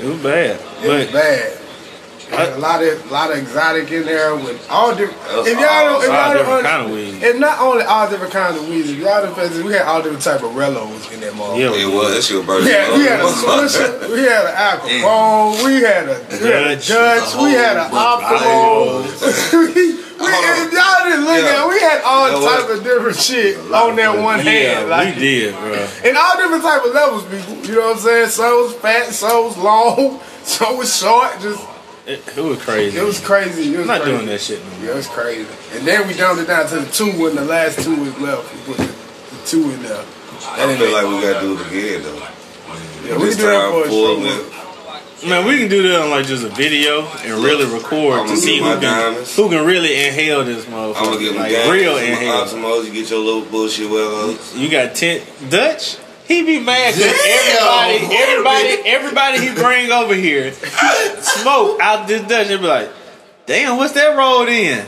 It 0.00 0.08
was 0.08 0.22
bad. 0.22 0.60
It 0.82 0.88
was 0.88 1.12
bad. 1.12 1.56
Had 2.30 2.52
a 2.52 2.58
lot 2.58 2.80
of 2.80 3.10
lot 3.10 3.32
of 3.32 3.38
exotic 3.38 3.90
in 3.90 4.04
there 4.04 4.36
with 4.36 4.64
all 4.70 4.94
different. 4.94 5.18
If 5.48 5.58
y'all 5.58 5.98
don't, 5.98 6.04
if 6.04 6.10
all 6.10 6.14
y'all 6.14 6.32
different 6.32 6.62
don't, 6.62 6.62
kind 6.62 6.86
of 6.86 6.92
weed. 6.92 7.24
and 7.24 7.40
not 7.40 7.58
only 7.58 7.82
all 7.84 8.08
different 8.08 8.32
kinds 8.32 8.56
of 8.56 8.68
weeds, 8.68 8.88
if 8.88 8.98
y'all 8.98 9.20
don't, 9.20 9.36
we 9.64 9.72
had 9.72 9.82
all 9.82 10.00
different 10.00 10.22
type 10.22 10.42
of 10.44 10.52
relos 10.52 11.10
in 11.12 11.18
that 11.20 11.32
motherfucker. 11.32 11.58
Yeah, 11.58 11.74
it 11.74 11.92
was. 11.92 12.14
That 12.14 12.22
shit 12.22 12.36
was 12.36 12.46
burning. 12.46 12.66
We 12.66 12.70
had, 12.70 12.96
we 12.96 13.02
had 13.04 13.18
a 13.18 13.24
Swisher, 13.24 14.08
we 14.14 14.20
had 14.22 14.46
an 14.46 14.54
Al 14.54 14.78
Capone, 14.78 15.64
we 15.64 15.82
had 15.82 16.08
a, 16.08 16.22
we 16.30 16.46
had 16.46 16.70
a 16.70 16.76
Dutch. 16.76 16.86
Dutch, 16.86 17.34
we 17.42 17.50
had 17.50 17.76
an 17.76 17.90
Optimo. 17.90 19.02
we, 20.20 20.26
if 20.28 20.72
y'all 20.72 21.04
didn't 21.04 21.24
look 21.24 21.42
Yeah. 21.42 21.62
at. 21.64 21.68
We 21.68 21.80
had 21.80 22.02
all 22.04 22.26
You 22.28 22.32
know 22.40 22.46
type 22.46 22.68
what? 22.68 22.78
of 22.78 22.84
different 22.84 23.16
shit 23.18 23.56
on 23.72 23.96
that 23.96 24.18
one 24.18 24.38
hand. 24.40 24.88
Yeah, 24.88 24.96
Like, 24.96 25.14
we 25.16 25.20
did, 25.20 25.54
bro. 25.54 25.88
and 26.04 26.16
all 26.16 26.36
different 26.36 26.62
type 26.62 26.84
of 26.84 26.92
levels, 26.94 27.24
people. 27.24 27.56
You 27.66 27.74
know 27.76 27.88
what 27.88 27.96
I'm 27.96 28.02
saying? 28.02 28.28
Some 28.28 28.52
was 28.62 28.74
fat, 28.74 29.06
some 29.12 29.44
was 29.44 29.56
long, 29.58 30.20
some 30.44 30.76
was 30.76 30.94
short. 30.96 31.40
Just 31.40 31.64
It, 32.06 32.22
it 32.36 32.42
was 32.42 32.60
crazy. 32.62 32.98
it 32.98 33.02
was 33.04 33.20
crazy. 33.20 33.74
It 33.74 33.78
was 33.78 33.80
I'm 33.80 33.86
not 33.86 34.00
crazy. 34.02 34.16
doing 34.16 34.26
that 34.28 34.40
shit 34.40 34.60
no 34.64 34.70
Yeah, 34.72 34.78
more. 34.84 34.90
it 34.92 34.96
was 34.96 35.06
crazy. 35.08 35.46
And 35.72 35.86
then 35.86 36.06
we 36.08 36.14
dumped 36.14 36.42
it 36.42 36.46
down 36.46 36.66
to 36.68 36.76
the 36.80 36.90
two 36.92 37.12
when 37.20 37.34
the 37.36 37.44
last 37.44 37.80
two 37.80 37.96
was 37.96 38.16
left. 38.18 38.52
We 38.52 38.74
put 38.74 38.76
the, 38.78 38.84
the 38.86 39.46
two 39.46 39.70
in 39.70 39.82
there. 39.82 40.04
I 40.42 40.74
feel 40.76 40.92
like 40.92 41.06
we 41.06 41.20
gotta 41.20 41.40
do 41.46 41.58
it 41.58 41.66
again 41.68 42.02
though. 42.02 42.26
Yeah, 43.04 43.16
we 43.18 43.24
this 43.26 43.36
do 43.36 43.42
that 43.46 43.60
time 43.60 43.72
for 43.72 43.84
a 43.84 43.88
full 43.88 44.16
show. 44.16 44.20
with 44.22 44.52
Man, 45.26 45.46
we 45.46 45.58
can 45.58 45.68
do 45.68 45.82
that 45.88 46.00
on 46.00 46.10
like 46.10 46.24
just 46.26 46.44
a 46.44 46.48
video 46.48 47.02
and 47.04 47.44
really 47.44 47.66
record 47.66 48.20
I'ma 48.20 48.34
see 48.36 48.58
who 48.58 48.64
can, 48.64 48.80
diamonds. 48.82 49.36
who 49.36 49.50
can 49.50 49.66
really 49.66 50.06
inhale 50.06 50.44
this 50.44 50.64
I'm 50.66 50.72
gonna 50.72 50.94
motherfucker. 50.94 51.20
get 51.20 51.36
Like 51.36 51.72
real 51.72 51.96
inhale. 51.98 52.32
Optimos, 52.46 52.86
you 52.86 52.92
get 52.92 53.10
your 53.10 53.18
little 53.18 53.42
bullshit 53.44 53.90
well. 53.90 54.34
You 54.54 54.70
got 54.70 54.94
ten 54.94 55.20
Dutch. 55.50 55.98
He 56.26 56.42
be 56.42 56.60
mad 56.60 56.94
because 56.94 57.12
everybody, 57.26 58.16
everybody, 58.16 58.88
everybody 58.88 59.38
he 59.48 59.54
bring 59.54 59.90
over 59.90 60.14
here 60.14 60.52
smoke 61.20 61.80
out 61.80 62.08
this 62.08 62.22
Dutch. 62.26 62.48
They 62.48 62.56
be 62.56 62.62
like, 62.62 62.88
"Damn, 63.46 63.76
what's 63.76 63.92
that 63.94 64.16
rolled 64.16 64.48
in?" 64.48 64.86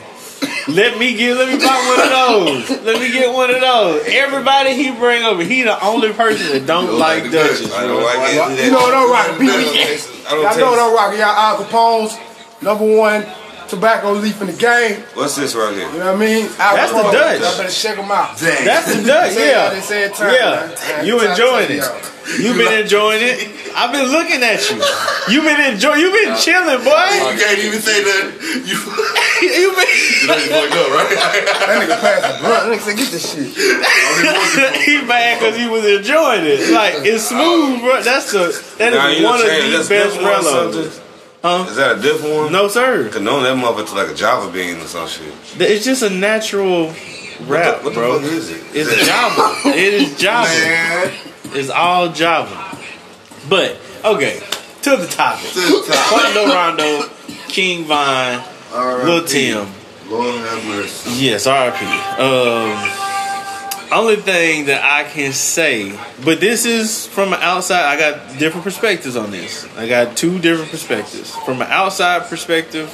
Let 0.69 0.99
me 0.99 1.15
get, 1.17 1.37
let 1.37 1.49
me 1.49 1.59
buy 1.59 1.75
one 1.89 2.01
of 2.01 2.69
those. 2.69 2.85
Let 2.85 3.01
me 3.01 3.11
get 3.11 3.33
one 3.33 3.51
of 3.51 3.61
those. 3.61 4.03
Everybody 4.07 4.75
he 4.75 4.93
bring 4.93 5.25
over, 5.25 5.43
he 5.43 5.63
the 5.63 5.83
only 5.85 6.13
person 6.13 6.53
that 6.53 6.67
don't 6.67 6.87
Don't 6.87 6.99
like 6.99 7.23
like 7.25 7.31
the 7.33 7.39
Dutch. 7.39 7.73
I 7.73 7.87
don't 7.87 8.03
like 8.03 8.59
it. 8.59 8.65
You 8.65 8.71
know 8.71 8.79
what 8.79 8.95
I'm 8.95 9.11
rocking, 9.11 9.35
I 9.35 9.39
people? 9.39 9.65
don't 9.65 9.75
taste- 9.75 10.09
I 10.27 10.31
don't 10.31 10.43
Y'all 10.43 10.59
know 10.59 10.71
what 10.71 10.79
I'm 10.79 10.95
rocking. 10.95 11.19
Y'all 11.21 11.29
Al 11.29 11.57
Capone's 11.65 12.19
number 12.63 12.97
one 12.97 13.27
tobacco 13.73 14.13
leaf 14.13 14.41
in 14.41 14.47
the 14.49 14.53
game. 14.53 15.01
What's 15.17 15.37
this 15.37 15.55
right 15.57 15.73
here? 15.75 15.89
You 15.91 15.99
know 15.99 16.13
what 16.13 16.17
I 16.17 16.19
mean? 16.21 16.45
Al 16.61 16.77
That's 16.77 16.93
the 16.93 16.99
Capone. 17.01 17.13
Dutch. 17.13 17.41
Y'all 17.41 17.57
better 17.57 17.73
check 17.73 17.97
them 17.97 18.11
out. 18.13 18.37
Dang. 18.39 18.65
That's 18.69 18.87
the 18.95 19.03
Dutch, 19.03 19.33
Say 19.33 19.41
they 19.41 19.51
yeah. 19.51 19.81
say 19.81 20.05
it 20.05 20.15
time, 20.15 20.35
Yeah, 20.35 20.51
man. 20.51 20.69
Man, 20.77 21.07
you 21.07 21.19
time 21.19 21.31
enjoying 21.33 21.71
it. 21.73 21.77
y'all. 21.81 22.09
You 22.39 22.55
been 22.55 22.73
enjoying 22.87 23.19
it. 23.21 23.51
I've 23.75 23.91
been 23.91 24.07
looking 24.07 24.39
at 24.47 24.63
you. 24.71 24.79
You've 25.33 25.43
been 25.43 25.59
enjoying. 25.75 25.99
You've 26.01 26.15
been 26.15 26.37
chilling, 26.39 26.79
boy. 26.87 27.09
You 27.19 27.35
can't 27.35 27.59
even 27.59 27.81
say 27.83 27.99
that. 28.05 28.31
You, 28.63 28.77
You 29.43 29.75
been. 29.75 29.91
you 29.91 30.27
know 30.31 30.39
you 30.39 30.49
fucked 30.55 30.77
up, 30.79 30.89
right? 30.95 31.11
That 31.11 31.83
nigga 31.83 31.99
passed 31.99 32.23
the 32.23 32.35
blunt. 32.47 32.63
That 32.63 32.79
nigga 32.79 32.85
said, 32.87 32.97
get 32.97 33.11
this 33.11 33.27
shit. 33.27 33.51
he 34.87 35.03
mad 35.03 35.41
because 35.41 35.57
he 35.59 35.67
was 35.69 35.85
enjoying 35.85 36.47
it. 36.47 36.71
Like 36.71 36.95
it's 37.03 37.27
smooth, 37.27 37.81
bro. 37.81 38.03
That's 38.03 38.31
the 38.31 38.55
that 38.79 38.93
is 38.95 39.21
Nah, 39.23 39.29
one 39.29 39.41
of 39.41 39.47
the 39.47 39.87
best 39.89 39.89
different 39.89 40.23
relos. 40.23 40.73
something? 40.73 41.02
Huh? 41.43 41.67
Is 41.69 41.77
that 41.77 41.99
a 41.99 42.01
different 42.01 42.37
one? 42.37 42.53
No 42.53 42.69
sir. 42.69 43.09
Cause 43.11 43.21
no, 43.21 43.43
that 43.43 43.57
motherfucker 43.57 43.97
like 43.97 44.09
a 44.11 44.15
Java 44.15 44.51
bean 44.53 44.77
or 44.77 44.87
some 44.87 45.09
shit. 45.09 45.35
It's 45.59 45.85
just 45.85 46.03
a 46.03 46.11
natural 46.11 46.95
rap, 47.43 47.83
what 47.83 47.85
the, 47.85 47.91
bro. 47.91 48.21
fuck 48.21 48.31
is 48.31 48.51
it? 48.51 48.63
It's 48.73 49.07
Java. 49.07 49.69
It 49.77 49.95
is 49.95 50.17
Java. 50.19 50.49
Man. 50.49 51.13
It's 51.47 51.69
all 51.69 52.13
Java. 52.13 52.79
But 53.49 53.77
okay, 54.05 54.41
to 54.83 54.97
the 54.97 55.07
topic. 55.09 55.51
To 55.51 55.61
the 55.61 55.85
top. 55.93 56.09
Quando 56.09 56.47
Rondo, 56.47 57.09
King 57.49 57.85
Von, 57.87 58.43
R.I.P. 58.73 59.05
Lil 59.05 59.25
Tim. 59.25 59.69
Lord 60.09 60.37
have 60.37 60.65
mercy. 60.67 61.11
Yes, 61.25 61.47
RP. 61.47 61.83
Um, 62.21 63.02
only 63.95 64.17
thing 64.17 64.67
that 64.67 64.83
I 64.85 65.09
can 65.09 65.33
say, 65.33 65.99
but 66.25 66.41
this 66.41 66.65
is 66.65 67.07
from 67.07 67.33
an 67.33 67.41
outside. 67.43 67.85
I 67.85 67.99
got 67.99 68.39
different 68.39 68.65
perspectives 68.65 69.17
on 69.17 69.31
this. 69.31 69.67
I 69.77 69.89
got 69.89 70.17
two 70.17 70.39
different 70.39 70.71
perspectives. 70.71 71.35
From 71.37 71.61
an 71.63 71.69
outside 71.71 72.29
perspective, 72.29 72.91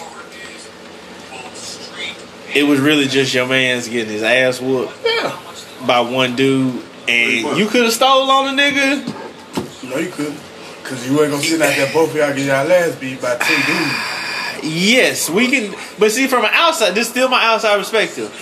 it 2.55 2.63
was 2.65 2.81
really 2.81 3.07
just 3.07 3.35
your 3.35 3.47
man's 3.47 3.89
getting 3.89 4.13
his 4.13 4.23
ass 4.23 4.61
whooped 4.61 4.93
Yeah. 5.05 5.39
by 5.87 6.01
one 6.01 6.35
dude, 6.37 6.83
and 7.07 7.57
you 7.59 7.67
could 7.69 7.85
have 7.85 7.93
stole 7.93 8.31
on 8.31 8.57
the 8.57 8.63
nigga. 8.63 9.89
No, 9.89 9.97
you 9.97 10.11
couldn't. 10.11 10.39
Cause 10.85 11.07
you 11.07 11.21
ain't 11.23 11.31
gonna 11.31 11.43
sit 11.43 11.61
out 11.61 11.77
there 11.77 11.93
both 11.93 12.11
of 12.11 12.17
y'all 12.17 12.29
get 12.35 12.47
y'all 12.47 12.73
ass 12.73 12.97
beat 12.97 13.21
by 13.21 13.37
two 13.37 13.55
dudes. 13.67 14.65
Yes, 14.65 15.29
we 15.29 15.49
can. 15.49 15.75
But 15.99 16.11
see, 16.13 16.27
from 16.27 16.45
an 16.45 16.51
outside, 16.55 16.95
this 16.95 17.07
is 17.07 17.11
still 17.11 17.29
my 17.29 17.45
outside 17.45 17.77
perspective. 17.79 18.33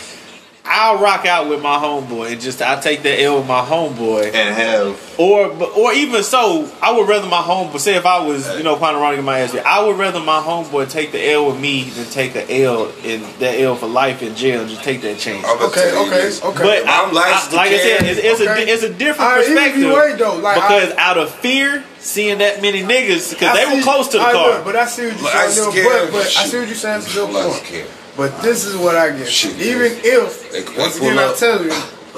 I'll 0.69 0.99
rock 0.99 1.25
out 1.27 1.49
with 1.49 1.63
my 1.63 1.77
homeboy 1.79 2.33
and 2.33 2.41
just 2.41 2.61
I 2.61 2.81
take 2.81 3.03
that 3.05 3.21
L 3.21 3.39
with 3.39 3.47
my 3.47 3.61
homeboy. 3.65 4.27
And 4.35 4.55
have 4.55 5.15
Or 5.19 5.47
or 5.47 5.93
even 5.93 6.23
so, 6.23 6.71
I 6.83 6.91
would 6.93 7.09
rather 7.09 7.29
my 7.29 7.41
homeboy 7.41 7.79
say 7.79 7.95
if 7.95 8.05
I 8.05 8.21
was 8.27 8.49
you 8.57 8.65
know 8.65 8.77
Quantum 8.77 9.01
running 9.01 9.25
my 9.25 9.39
ass, 9.41 9.55
I 9.55 9.85
would 9.85 9.97
rather 9.97 10.21
my 10.21 10.41
homeboy 10.41 10.91
take 10.91 11.13
the 11.13 11.31
L 11.33 11.47
with 11.47 11.61
me 11.61 11.85
than 11.91 12.07
take 12.07 12.35
a 12.35 12.63
L 12.65 12.91
in 13.05 13.23
that 13.39 13.61
L 13.61 13.77
for 13.77 13.87
life 13.87 14.23
in 14.23 14.35
jail 14.35 14.61
and 14.63 14.69
just 14.69 14.83
take 14.83 15.03
that 15.03 15.19
chance. 15.19 15.45
I'm 15.47 15.57
about 15.57 15.73
to 15.75 15.81
Okay, 15.81 15.97
okay, 16.09 16.47
okay. 16.49 16.63
But 16.83 16.87
I, 16.89 17.05
I'm 17.05 17.15
licensed 17.15 17.53
I- 17.55 17.57
like 17.57 17.71
I 17.71 17.79
said, 17.79 18.03
it's, 18.03 18.21
it's 18.21 18.41
Okay. 18.41 18.63
a 18.71 18.75
it's 18.75 18.83
a 18.83 18.93
different 18.93 19.31
I- 19.31 19.41
even 19.43 19.55
perspective 19.55 19.83
you 19.83 20.03
ain't, 20.03 20.19
though, 20.19 20.37
like, 20.37 20.55
because 20.57 20.93
I- 20.95 21.11
out 21.11 21.19
of 21.19 21.31
fear, 21.37 21.85
seeing 22.01 22.39
that 22.39 22.61
many 22.61 22.83
niggas 22.83 23.31
because 23.31 23.57
I 23.57 23.65
they 23.65 23.77
were 23.77 23.83
close 23.83 24.09
to 24.09 24.19
the 24.19 24.25
I 24.25 24.33
car. 24.33 24.49
look, 24.57 24.65
but 24.65 24.77
I 24.77 24.87
see 24.87 25.07
what 25.07 25.15
you're 25.15 25.23
But 25.23 25.35
I 25.37 25.49
saying, 25.49 25.71
scared 25.71 26.11
but, 26.11 26.13
but 26.13 26.27
I 26.27 26.45
see 26.47 26.59
what 26.59 26.67
you're 26.67 26.77
saying. 26.77 26.99
It's 26.99 27.11
a 27.13 27.15
good 27.15 27.29
I'm 27.29 27.33
not 27.35 27.63
point. 27.63 27.87
Scared. 28.17 28.33
But 28.33 28.43
this 28.43 28.65
is 28.65 28.77
what 28.77 28.97
I 28.97 29.11
get. 29.17 29.29
Shit, 29.29 29.57
Even 29.61 29.93
man. 29.93 30.01
if, 30.03 30.51
They- 30.53 30.61
they 30.63 30.79
once 30.79 30.99
pull 30.99 31.09
again, 31.09 31.19
I 31.19 31.33
tell 31.35 31.63
you, 31.65 31.73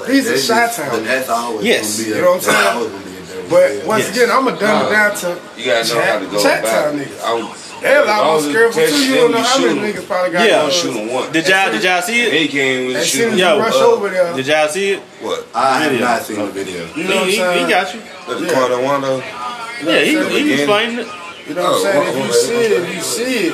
he's 0.07 0.27
a 0.27 0.31
That's 0.31 0.43
shot 0.45 0.67
just- 0.67 0.77
But 0.79 0.89
town. 0.91 1.05
that's 1.05 1.29
always 1.29 1.65
Yes. 1.65 1.95
gonna 1.97 2.03
be 2.07 2.11
a, 2.11 2.15
You 2.15 2.21
know 2.21 2.27
what 2.29 2.35
I'm 2.35 2.41
saying? 2.41 2.55
that's 2.57 2.75
always 2.75 2.91
gonna 2.91 3.03
be 3.03 3.09
a 3.09 3.35
dirty 3.35 3.47
But 3.79 3.85
once 3.87 4.03
Yes. 4.07 4.15
again, 4.15 4.31
I'm 4.31 4.45
gonna 4.45 4.59
dumb 4.59 4.85
it 4.85 4.89
down 4.91 5.15
to 5.17 5.37
You 5.57 5.65
gotta 5.65 5.93
know 5.95 6.01
how 6.01 6.19
to 6.19 6.25
go 6.25 6.43
chat 6.43 6.59
about 6.63 6.71
town 6.85 6.99
it. 6.99 7.07
niggas. 7.09 7.25
I'm, 7.25 7.47
Hell, 7.79 7.95
I 7.95 8.01
as 8.01 8.07
long 8.19 8.35
was 8.35 8.45
as 8.45 8.51
scared 8.51 8.73
for 8.73 8.79
catch 8.81 8.89
two. 8.89 9.05
You 9.05 9.15
don't 9.15 9.31
know 9.31 9.37
how 9.37 9.57
shoot 9.57 9.65
many 9.75 9.79
'em. 9.79 9.93
niggas 9.93 10.07
probably 10.07 10.31
got. 10.31 10.47
Yeah. 10.49 10.55
uh, 10.57 10.61
Don't 10.63 10.73
shoot 10.73 10.93
him 10.95 11.13
once. 11.13 11.31
Did 11.31 11.47
y'all 11.47 11.71
did 11.71 11.83
y'all 11.83 12.01
see 12.01 12.21
it? 12.23 12.33
He 12.33 12.47
came 12.49 12.87
with 12.87 12.95
As 12.97 13.07
shoot 13.07 13.17
soon 13.19 13.27
as 13.27 13.31
him. 13.33 13.39
you 13.39 13.45
Yo, 13.45 13.59
rush 13.59 13.73
uh, 13.75 13.85
over 13.87 14.09
there, 14.09 14.33
Did 14.33 14.47
y'all 14.47 14.67
see 14.67 14.89
it? 14.91 14.99
What? 15.21 15.47
I 15.55 15.79
have 15.83 15.99
not 15.99 16.25
seen 16.25 16.35
the 16.39 16.45
video. 16.51 16.85
you 16.95 17.03
know 17.05 17.09
what 17.15 17.17
I'm 17.23 17.25
he, 17.27 17.31
he, 17.31 17.37
saying? 17.37 17.65
he 17.65 17.71
got 17.71 17.93
you. 17.93 18.01
That's 18.27 18.39
the 18.41 18.45
Yeah. 18.47 18.53
car 18.53 18.69
that 18.69 18.79
Wando. 18.79 19.23
Yeah, 19.85 19.99
he, 20.01 20.13
saying? 20.15 20.29
he 20.29 20.53
explained 20.55 20.99
it. 20.99 21.07
You 21.47 21.55
know 21.55 21.61
what 21.63 21.69
I'm 21.71 21.75
Oh, 21.75 21.83
saying? 21.83 22.03
oh, 22.05 22.09
If 22.09 22.15
you 22.17 22.23
oh, 22.27 22.31
see 22.33 22.53
it, 22.65 22.71
if 22.73 22.95
you 22.95 23.01
see 23.01 23.47
it, 23.47 23.53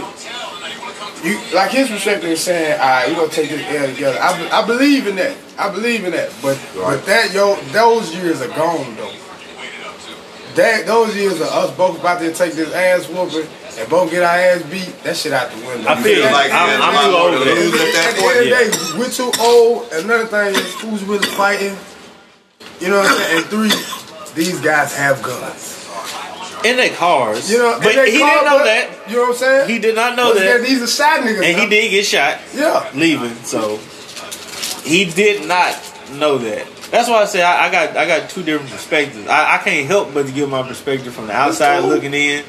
you 1.26 1.40
like 1.54 1.72
his 1.72 1.90
perspective 1.90 2.30
is 2.30 2.42
saying, 2.42 2.80
all 2.80 2.88
right, 2.88 3.10
you 3.10 3.16
gonna 3.16 3.30
take 3.30 3.50
this 3.50 3.62
L 3.68 3.88
together. 3.94 4.20
I, 4.22 4.38
be- 4.38 4.50
I 4.52 4.66
believe 4.68 5.08
in 5.08 5.16
that. 5.18 5.36
I 5.58 5.70
believe 5.72 6.06
in 6.06 6.12
that. 6.12 6.30
But 6.42 6.58
Right. 6.76 6.98
but 6.98 7.06
that 7.08 7.34
yo, 7.34 7.56
those 7.72 8.14
years 8.16 8.42
are 8.42 8.50
gone 8.50 8.96
though. 8.96 9.12
That 10.56 10.86
those 10.86 11.16
years 11.18 11.34
of 11.42 11.48
us 11.48 11.76
both 11.76 12.00
about 12.00 12.20
to 12.20 12.34
take 12.34 12.54
this 12.54 12.74
ass 12.74 13.10
whooping 13.10 13.46
and 13.78 13.90
both 13.90 14.10
get 14.10 14.24
our 14.24 14.38
ass 14.38 14.64
beat. 14.72 14.88
That 15.04 15.18
shit 15.18 15.34
out 15.34 15.52
the 15.52 15.58
window. 15.68 15.90
I 15.90 16.02
feel 16.02 16.24
like 16.32 16.52
I'm- 16.52 16.70
that- 16.70 16.82
I'm 16.82 16.94
that- 16.94 17.10
too 17.10 17.16
old 17.18 17.34
for 17.34 17.40
that. 17.40 17.48
At 17.50 17.58
Lose 17.58 17.74
at 17.74 17.94
that 17.94 18.16
the 18.16 18.22
point, 18.22 18.38
end 18.38 18.52
of 18.54 18.58
the 18.58 18.94
day, 18.94 19.00
we're 19.00 19.10
too 19.10 19.32
old. 19.42 19.92
Another 19.92 20.26
thing 20.28 20.56
is 20.56 20.74
who's 20.76 21.04
really 21.04 21.28
fighting. 21.28 21.78
You 22.80 22.88
know 22.90 23.00
what 23.00 23.12
I'm 23.12 23.18
saying? 23.18 23.38
And 23.38 23.46
three, 23.48 23.72
these 24.36 24.60
guys 24.62 24.96
have 24.96 25.22
guns. 25.22 25.75
In 26.66 26.78
their 26.78 26.90
cars. 26.96 27.50
You 27.52 27.60
know, 27.60 27.80
but 27.82 27.92
he 28.08 28.18
call- 28.20 28.28
didn't 28.30 28.46
know 28.46 28.58
but- 28.58 28.64
that. 28.66 28.90
You 29.08 29.16
know 29.18 29.22
what 29.24 29.30
I'm 29.32 29.36
saying? 29.38 29.70
He 29.70 29.80
did 29.80 29.96
not 29.96 30.16
know 30.16 30.28
Once 30.30 30.40
again, 30.40 30.62
that. 30.62 30.68
These 30.68 30.82
are 30.82 30.88
shot 30.88 31.20
niggas. 31.22 31.44
And 31.44 31.60
he 31.62 31.68
did 31.70 31.90
get 31.92 32.06
shot 32.06 32.40
Yeah. 32.54 32.86
leaving, 32.96 33.36
so 33.44 33.80
he 34.84 35.06
did 35.06 35.48
not 35.48 35.76
know 36.14 36.38
that. 36.40 36.66
That's 36.92 37.10
why 37.10 37.22
I 37.22 37.26
say 37.26 37.42
I, 37.44 37.68
I 37.68 37.72
got 37.72 37.98
I 37.98 38.06
got 38.06 38.30
two 38.30 38.44
different 38.44 38.72
perspectives. 38.72 39.28
I, 39.28 39.56
I 39.56 39.58
can't 39.60 39.88
help 39.88 40.14
but 40.14 40.28
to 40.28 40.32
give 40.32 40.50
my 40.50 40.64
perspective 40.64 41.14
from 41.14 41.28
the 41.28 41.34
outside 41.34 41.80
looking 41.84 42.14
in. 42.14 42.44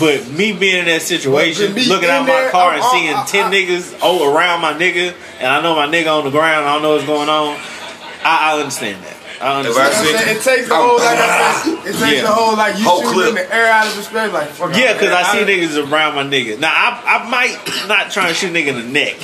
But 0.00 0.28
me 0.30 0.52
being 0.52 0.78
in 0.80 0.84
that 0.86 1.02
situation, 1.02 1.72
looking 1.74 2.04
in 2.08 2.10
out 2.10 2.22
my 2.26 2.26
there, 2.26 2.50
car 2.50 2.70
I'm- 2.72 2.74
and 2.80 2.82
I'm- 2.82 2.92
seeing 2.92 3.14
I- 3.14 3.24
ten 3.26 3.44
I- 3.46 3.54
niggas 3.54 3.98
oh 4.02 4.34
around 4.34 4.60
my 4.60 4.74
nigga, 4.74 5.14
and 5.38 5.46
I 5.48 5.60
know 5.60 5.76
my 5.76 5.86
nigga 5.86 6.18
on 6.18 6.24
the 6.24 6.30
ground, 6.30 6.66
I 6.66 6.74
don't 6.74 6.82
know 6.82 6.94
what's 6.94 7.06
going 7.06 7.28
on. 7.28 7.56
I, 8.24 8.52
I 8.54 8.58
understand 8.58 8.98
that. 9.04 9.15
I 9.40 9.60
If 9.60 9.76
I 9.76 9.84
understand. 9.84 9.86
What 9.86 9.96
I'm 9.96 10.04
saying? 10.16 10.36
It 10.36 10.42
takes 10.42 10.68
the 10.68 10.76
whole, 10.76 10.96
like 10.98 11.18
I 11.18 11.28
said, 11.62 11.72
it 11.86 11.92
takes 11.98 12.00
Yeah. 12.16 12.22
the 12.22 12.32
whole, 12.32 12.56
like, 12.56 12.78
you 12.78 12.84
Whole 12.84 13.02
shooting 13.02 13.14
clip. 13.14 13.28
in 13.28 13.34
the 13.36 13.54
air 13.54 13.66
out 13.72 13.86
of 13.86 13.96
respect, 13.96 14.32
like, 14.32 14.48
fuck 14.50 14.76
Yeah, 14.76 14.92
because 14.94 15.10
man. 15.10 15.24
I 15.24 15.32
see 15.32 15.42
niggas 15.44 15.76
around 15.92 16.14
my 16.16 16.24
nigga. 16.24 16.58
Now 16.58 16.72
I, 16.72 17.20
I 17.20 17.28
might 17.28 17.56
not 17.88 18.10
try 18.10 18.28
and 18.28 18.36
shoot 18.36 18.50
a 18.50 18.54
nigga 18.54 18.68
in 18.68 18.76
the 18.76 18.88
neck. 18.88 19.16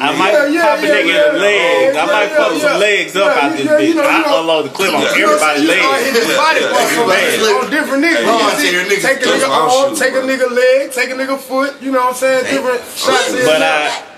I 0.00 0.16
might 0.16 0.32
Yeah, 0.32 0.46
yeah, 0.48 0.62
pop 0.66 0.78
a 0.82 0.86
yeah, 0.88 0.94
nigga 0.94 1.00
in 1.00 1.06
the 1.06 1.12
yeah. 1.12 1.46
legs. 1.46 1.96
I 1.96 2.00
Yeah, 2.00 2.06
might 2.10 2.30
yeah, 2.32 2.36
fuck 2.42 2.52
yeah. 2.52 2.58
some 2.64 2.80
legs 2.80 3.12
up 3.14 3.22
Yeah, 3.22 3.42
out 3.44 3.52
this 3.52 3.66
yeah, 3.66 3.78
you 3.78 3.92
bitch. 3.92 3.96
know, 3.96 4.02
I 4.02 4.40
unload 4.40 4.64
the 4.64 4.70
clip 4.70 4.94
on 4.94 5.02
Yeah. 5.02 5.14
You 5.14 5.26
know 5.26 5.32
what 5.32 5.42
I'm 5.42 5.50
everybody's 5.52 5.68
saying? 5.68 5.82
You 5.82 5.84
start 5.84 6.02
legs. 6.02 6.16
hitting 6.16 6.36
body 6.42 6.60
Yeah, 6.60 6.72
parts 6.72 7.62
on, 7.62 7.70
different 7.70 8.00
niggas. 8.02 8.16
Hey, 8.16 8.32
You 8.32 8.32
yeah, 8.32 8.56
see, 8.56 8.62
see 8.66 8.72
your 8.72 8.84
niggas 8.88 9.02
take 9.02 9.20
a 9.22 9.28
nigga 9.30 9.48
arm, 9.52 9.94
take 9.94 10.14
a 10.14 10.22
nigga 10.26 10.48
leg, 10.50 10.92
take 10.92 11.10
a 11.10 11.14
nigga 11.14 11.38
foot. 11.38 11.72
You 11.82 11.90
know 11.92 12.00
what 12.00 12.08
I'm 12.08 12.14
saying? 12.14 12.44
Different 12.50 12.80
oh, 12.82 12.96
shots. 12.96 13.30
But 13.30 13.58
there. 13.60 13.62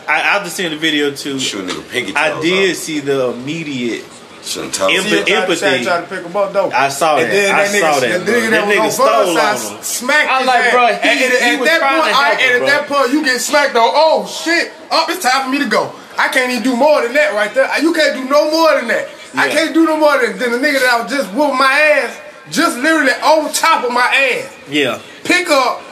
I, 0.09 0.13
I 0.15 0.19
after 0.39 0.49
seeing 0.51 0.71
the 0.71 0.79
video 0.79 1.11
too, 1.11 1.39
Shoot 1.39 1.69
a 1.69 1.73
nigga 1.75 1.91
pinky 1.91 2.15
I 2.17 2.41
did 2.41 2.71
off. 2.71 2.77
see 2.77 3.01
the 3.01 3.31
immediate. 3.31 4.05
Shouldn't 4.45 4.75
tell 4.75 4.89
him. 4.89 5.03
Empa- 5.03 5.09
See, 5.09 5.17
I 5.17 5.25
tried 5.25 5.27
to- 5.27 5.35
empathy. 5.41 5.85
tried 5.85 6.01
to 6.03 6.07
pick 6.07 6.25
him 6.27 6.37
up, 6.37 6.53
though. 6.53 6.71
I 6.71 6.89
saw 6.91 7.17
And 7.17 7.25
that. 7.27 7.33
then 7.33 7.55
I 7.55 7.65
that 7.65 7.71
nigga, 7.73 7.81
saw 7.81 8.01
that. 8.01 8.27
The 8.27 8.33
nigga 8.33 8.51
That 8.51 8.51
that 8.51 8.67
was 8.67 8.77
nigga 8.77 8.85
on 8.85 8.91
stole 8.93 9.07
both 9.07 9.29
on 9.29 9.37
sides 9.37 9.69
him. 9.71 9.83
smacked 9.83 10.31
I 10.31 10.39
his 10.39 10.47
like, 10.47 10.71
bro, 10.71 10.87
he- 10.87 10.93
and, 10.93 11.05
and, 11.05 11.19
he 11.33 11.51
at 11.55 11.61
was 11.61 11.69
that 11.69 11.79
trying 11.79 12.01
point, 12.03 12.13
to 12.13 12.19
I, 12.21 12.29
him, 12.31 12.39
and 12.45 12.53
at 12.53 12.59
bro. 12.59 12.67
that 12.69 12.83
point, 12.89 13.13
you 13.13 13.25
get 13.25 13.41
smacked 13.41 13.73
though. 13.73 13.91
Oh 13.95 14.27
shit! 14.27 14.73
Up, 14.91 15.09
it's 15.09 15.23
time 15.25 15.45
for 15.45 15.51
me 15.51 15.59
to 15.61 15.69
go. 15.71 15.93
I 16.19 16.29
can't 16.29 16.51
even 16.53 16.63
do 16.63 16.77
more 16.77 17.01
than 17.03 17.15
that 17.15 17.33
right 17.35 17.53
there. 17.55 17.67
You 17.81 17.93
can't 17.95 18.15
do 18.15 18.29
no 18.29 18.51
more 18.51 18.75
than 18.77 18.87
that. 18.89 19.09
I 19.35 19.49
can't 19.49 19.73
do 19.75 19.85
no 19.85 19.97
more 19.97 20.17
than, 20.21 20.39
than 20.39 20.53
the 20.53 20.59
nigga 20.59 20.79
that 20.79 21.03
was 21.03 21.11
just 21.11 21.33
whooping 21.35 21.59
my 21.59 21.73
ass, 21.73 22.21
just 22.53 22.77
literally 22.79 23.11
on 23.25 23.51
top 23.53 23.83
of 23.85 23.91
my 23.93 24.07
ass. 24.07 24.47
Yeah, 24.69 25.01
Pick 25.25 25.49
up 25.51 25.83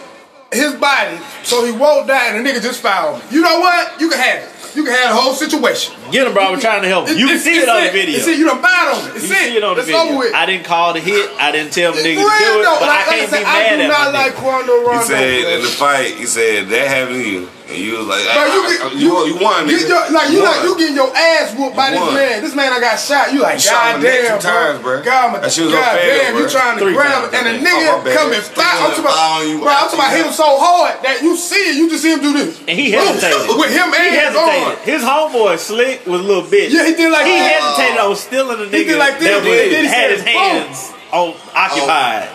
his 0.52 0.74
body 0.74 1.18
so 1.42 1.64
he 1.64 1.72
won't 1.72 2.06
die, 2.06 2.28
and 2.28 2.44
the 2.46 2.48
nigga 2.48 2.62
just 2.62 2.80
fouled 2.82 3.18
me. 3.18 3.24
You 3.32 3.40
know 3.42 3.58
what? 3.60 3.98
You 4.00 4.10
can 4.10 4.18
have 4.20 4.42
it. 4.44 4.48
You 4.74 4.84
can 4.84 4.92
have 4.92 5.14
the 5.14 5.20
whole 5.20 5.34
situation. 5.34 5.94
get 6.10 6.26
him, 6.26 6.32
bro. 6.32 6.52
I'm 6.52 6.60
trying 6.60 6.82
to 6.82 6.88
help 6.88 7.08
him. 7.08 7.18
You 7.18 7.26
can 7.28 7.38
see 7.38 7.52
it's 7.56 7.64
it 7.64 7.68
on 7.68 7.84
the 7.84 7.90
video. 7.92 8.16
It's 8.16 8.26
it. 8.26 8.38
You 8.38 8.46
done 8.46 8.62
bad 8.62 8.94
on 8.96 9.10
it. 9.10 9.16
It's 9.16 9.28
You 9.28 9.34
it. 9.34 9.38
see 9.38 9.56
it 9.56 9.62
on 9.64 9.74
the 9.76 9.82
it's 9.82 9.90
video. 9.90 10.18
with. 10.18 10.34
I 10.34 10.46
didn't 10.46 10.64
call 10.64 10.92
the 10.94 11.00
hit. 11.00 11.30
I 11.38 11.52
didn't 11.52 11.72
tell 11.72 11.92
the 11.92 12.00
nigga 12.00 12.16
to 12.16 12.20
do 12.20 12.24
it, 12.24 12.62
though, 12.64 12.76
but 12.80 12.88
like, 12.88 13.08
I 13.08 13.10
can't 13.10 13.30
said, 13.30 13.38
be 13.40 13.44
I 13.44 13.52
mad 13.52 13.76
do 13.76 13.82
at 13.82 13.88
not 13.88 14.12
my 14.12 14.18
like 14.18 14.32
nigga. 14.32 14.36
Quando 14.40 14.72
Rondo. 14.86 14.98
He 14.98 15.04
said 15.04 15.54
in 15.56 15.60
the 15.62 15.68
fight, 15.68 16.14
he 16.16 16.26
said 16.26 16.68
that 16.68 16.88
happened 16.88 17.22
to 17.22 17.30
you. 17.30 17.48
And 17.72 17.80
you 17.80 17.96
was 17.98 18.06
like, 18.06 18.22
Bro, 18.28 18.44
you, 18.52 18.60
get, 18.68 18.78
ah, 18.84 18.92
you, 18.92 19.08
won- 19.12 19.26
you 19.26 19.36
won, 19.40 19.58
you, 19.68 19.76
nigga. 19.80 19.88
you- 19.88 20.14
like 20.14 20.28
you, 20.30 20.40
like 20.44 20.60
won. 20.60 20.64
you 20.68 20.72
getting 20.78 20.96
your 21.00 21.10
ass 21.16 21.56
whooped 21.56 21.72
by 21.76 21.88
You 21.88 21.98
this 22.04 22.12
man. 22.14 22.36
This 22.44 22.54
man 22.54 22.68
I 22.72 22.80
got 22.80 22.96
shot. 23.00 23.32
You 23.32 23.40
like, 23.40 23.58
You 23.64 23.70
God 23.72 24.02
damn, 24.02 24.38
two 24.38 24.44
times, 24.44 24.78
bro. 24.84 25.00
bro. 25.00 25.04
God, 25.04 25.32
my, 25.32 25.38
That 25.40 25.52
shit 25.52 25.64
was 25.66 25.74
God 25.74 25.96
fail, 25.96 26.18
damn, 26.20 26.36
you 26.36 26.44
trying 26.52 26.76
to 26.78 26.84
Three 26.84 26.94
grab 26.94 27.24
times, 27.24 27.32
it, 27.32 27.38
and 27.40 27.48
I 27.48 27.50
a 27.50 27.54
think. 27.56 27.68
nigga 27.68 27.88
Oh, 27.92 28.14
coming 28.14 28.42
fire. 28.44 28.62
I'm 28.62 28.92
talking 28.92 29.04
on 29.04 29.08
about, 29.08 29.40
you 29.48 29.56
bro, 29.64 29.68
I'm 29.72 29.88
talking 29.88 29.98
about 29.98 30.12
after 30.12 30.22
him 30.28 30.32
so 30.36 30.48
hard 30.60 30.92
that 31.02 31.16
you 31.24 31.32
see 31.36 31.64
it, 31.72 31.74
you 31.80 31.88
just 31.88 32.02
see 32.04 32.12
him 32.12 32.20
do 32.20 32.32
this. 32.36 32.60
And 32.68 32.76
he 32.76 32.90
hesitated. 32.92 33.48
With 33.62 33.72
him 33.72 33.88
and 33.88 34.04
He 34.04 34.20
his 34.20 34.36
arm. 34.36 34.48
hesitated. 34.52 34.78
His 34.84 35.02
homeboy 35.02 35.56
Slick 35.58 36.04
was 36.06 36.20
a 36.20 36.24
little 36.24 36.44
bitch. 36.44 36.70
Yeah, 36.70 36.84
he 36.84 36.94
did 36.94 37.08
like 37.10 37.24
he 37.24 37.32
that. 37.40 37.56
hesitated 37.56 37.98
on 38.04 38.16
stealing 38.16 38.58
the 38.58 38.66
He 38.76 38.84
did 38.84 38.98
like 38.98 39.16
this, 39.18 39.28
that 39.32 39.40
and 39.40 39.46
then 39.46 39.84
he 39.84 39.88
had 39.88 40.10
his 40.12 40.22
hands 40.22 40.92
on 41.12 41.34
occupied. 41.56 42.28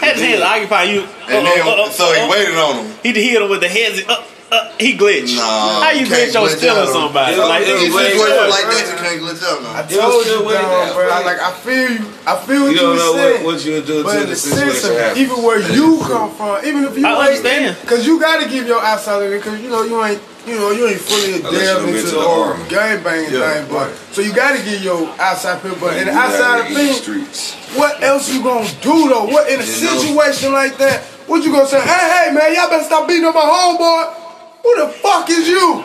Had 0.00 0.16
his 0.16 0.24
hands 0.24 0.42
occupied. 0.42 0.88
You 0.90 1.00
And 1.28 1.46
uh, 1.46 1.50
then, 1.50 1.60
uh, 1.66 1.82
uh, 1.84 1.90
so 1.90 2.08
he 2.12 2.20
uh, 2.20 2.30
waited 2.30 2.56
on 2.56 2.84
him. 2.86 2.96
He 3.02 3.12
hit 3.12 3.42
him 3.42 3.50
with 3.50 3.60
the 3.60 3.68
hands. 3.68 4.00
Uh, 4.08 4.24
uh, 4.50 4.72
he 4.78 4.98
glitched. 4.98 5.36
Nah, 5.36 5.82
How 5.86 5.90
you 5.90 6.00
you 6.00 6.06
can't 6.06 6.30
glitch 6.32 6.42
on 6.42 6.48
stealing 6.50 6.82
out 6.82 6.88
somebody? 6.90 7.36
Yeah, 7.36 7.44
like 7.44 7.66
yeah, 7.66 7.72
nigga, 7.74 7.86
If 7.86 7.94
wait, 7.94 8.14
you 8.14 8.20
glitch 8.20 8.34
glitch 8.34 8.50
like 8.50 8.66
that, 8.66 8.84
you 8.90 8.98
can't 8.98 9.18
glitch 9.22 9.42
out 9.46 9.58
I 9.60 9.62
now. 9.62 9.80
It 9.86 10.00
told 10.00 10.24
still 10.24 10.40
you, 10.42 10.46
waiting 10.48 10.62
dog, 10.62 10.88
out, 10.88 10.94
bro. 10.94 11.04
bro. 11.06 11.14
I, 11.14 11.24
like 11.24 11.40
I 11.40 11.52
feel 11.62 11.86
you. 11.94 12.04
I 12.26 12.34
feel 12.36 12.60
what 12.62 12.66
You 12.66 12.70
you, 12.70 12.76
don't 12.82 12.96
know 12.98 13.12
saying. 13.14 13.44
what, 13.44 13.54
what 13.54 13.64
you 13.64 13.72
would 13.78 13.86
do 13.86 14.02
But 14.02 14.10
until 14.10 14.22
in 14.22 14.26
the 14.26 14.34
the 14.34 14.36
sense 14.36 14.58
situation 14.74 14.90
of 14.90 14.96
happens. 14.98 15.18
even 15.22 15.36
where 15.46 15.60
you 15.70 15.88
come 16.02 16.30
from, 16.34 16.64
even 16.66 16.82
if 16.84 16.98
you 16.98 17.06
I 17.06 17.10
ain't, 17.10 17.20
understand. 17.42 17.76
because 17.80 18.02
you 18.06 18.18
got 18.20 18.42
to 18.42 18.48
give 18.50 18.66
your 18.66 18.82
outside 18.82 19.22
in 19.22 19.32
it, 19.32 19.38
because 19.38 19.60
you 19.62 19.70
know 19.70 19.82
you 19.86 19.96
ain't, 20.04 20.20
you 20.46 20.54
know 20.58 20.70
you 20.74 20.88
ain't 20.88 20.98
fully 21.00 21.34
Unless 21.46 21.54
delved 21.54 21.86
you 21.86 21.94
into 21.94 22.00
into 22.00 22.10
the 22.10 22.16
the 22.18 22.26
whole 22.26 22.42
army. 22.50 22.68
gang 22.68 23.02
banging 23.06 23.30
Yeah, 23.30 23.54
thing, 23.54 23.68
but 23.70 23.86
right. 23.86 23.94
so 24.10 24.18
you 24.20 24.32
got 24.34 24.56
to 24.58 24.60
give 24.64 24.82
your 24.82 25.06
outside 25.20 25.62
people. 25.62 25.78
But 25.78 25.94
in 25.98 26.06
the 26.10 26.14
outside 26.16 26.64
of 26.66 26.70
eat 26.70 26.74
things, 26.74 26.96
streets. 27.02 27.54
what 27.78 28.02
else 28.02 28.26
you 28.32 28.42
gonna 28.42 28.66
do 28.82 29.08
though? 29.14 29.26
What 29.30 29.46
in 29.46 29.60
a 29.60 29.62
You 29.62 29.70
know. 29.84 29.94
situation 29.94 30.50
like 30.52 30.74
that? 30.78 31.02
What 31.30 31.44
you 31.44 31.52
gonna 31.52 31.68
say? 31.70 31.78
Hey, 31.78 32.26
hey, 32.26 32.34
man, 32.34 32.50
y'all 32.56 32.68
better 32.68 32.82
stop 32.82 33.06
beating 33.06 33.24
up 33.26 33.34
my 33.36 33.46
homeboy. 33.46 34.16
Who 34.62 34.76
the 34.76 34.88
fuck 34.92 35.28
is 35.30 35.48
you? 35.48 35.84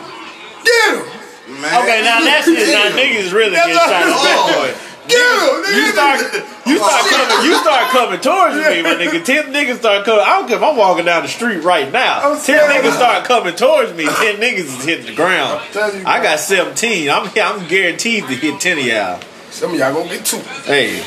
Get 0.64 0.96
him. 0.96 1.60
Man. 1.62 1.82
Okay, 1.82 2.02
now 2.02 2.20
that's 2.20 2.48
it. 2.48 2.68
Now 2.72 2.90
niggas 2.96 3.32
really 3.32 3.54
get 3.54 3.66
That's 3.66 3.78
shot 3.78 4.02
in 4.02 4.08
the 4.08 4.14
not- 4.14 4.24
back 4.24 4.38
Oh. 4.38 4.60
point. 4.60 4.76
Get 5.06 5.22
him. 5.22 5.76
You 5.76 5.82
nigga. 5.86 5.92
start, 5.92 6.20
you 6.66 6.78
oh, 6.80 6.88
start 6.88 7.06
coming, 7.06 7.46
you 7.46 7.54
start 7.60 7.90
coming 7.92 8.20
towards 8.20 8.56
me, 8.56 8.82
my 8.82 8.94
nigga. 8.98 9.24
Ten 9.24 9.52
niggas 9.52 9.78
start 9.78 10.04
coming. 10.04 10.20
I 10.26 10.38
don't 10.40 10.48
care 10.48 10.56
if 10.56 10.62
I'm 10.64 10.76
walking 10.76 11.04
down 11.04 11.22
the 11.22 11.28
street 11.28 11.58
right 11.62 11.92
now. 11.92 12.20
I'm 12.32 12.36
Ten 12.40 12.58
saying- 12.58 12.82
niggas 12.82 12.96
start 12.96 13.24
coming 13.24 13.54
towards 13.54 13.94
me. 13.94 14.04
Ten 14.06 14.36
niggas 14.40 14.66
is 14.66 14.84
hitting 14.84 15.06
the 15.06 15.14
ground. 15.14 15.62
you, 15.74 16.02
I 16.04 16.20
got 16.20 16.40
seventeen. 16.40 17.08
I'm 17.08 17.30
I'm 17.40 17.68
guaranteed 17.68 18.24
to 18.26 18.34
hit 18.34 18.58
ten 18.60 18.78
of 18.78 18.84
y'all. 18.84 19.20
Some 19.50 19.72
of 19.74 19.78
y'all 19.78 19.94
gonna 19.94 20.08
get 20.08 20.24
two. 20.26 20.38
Hey, 20.64 21.00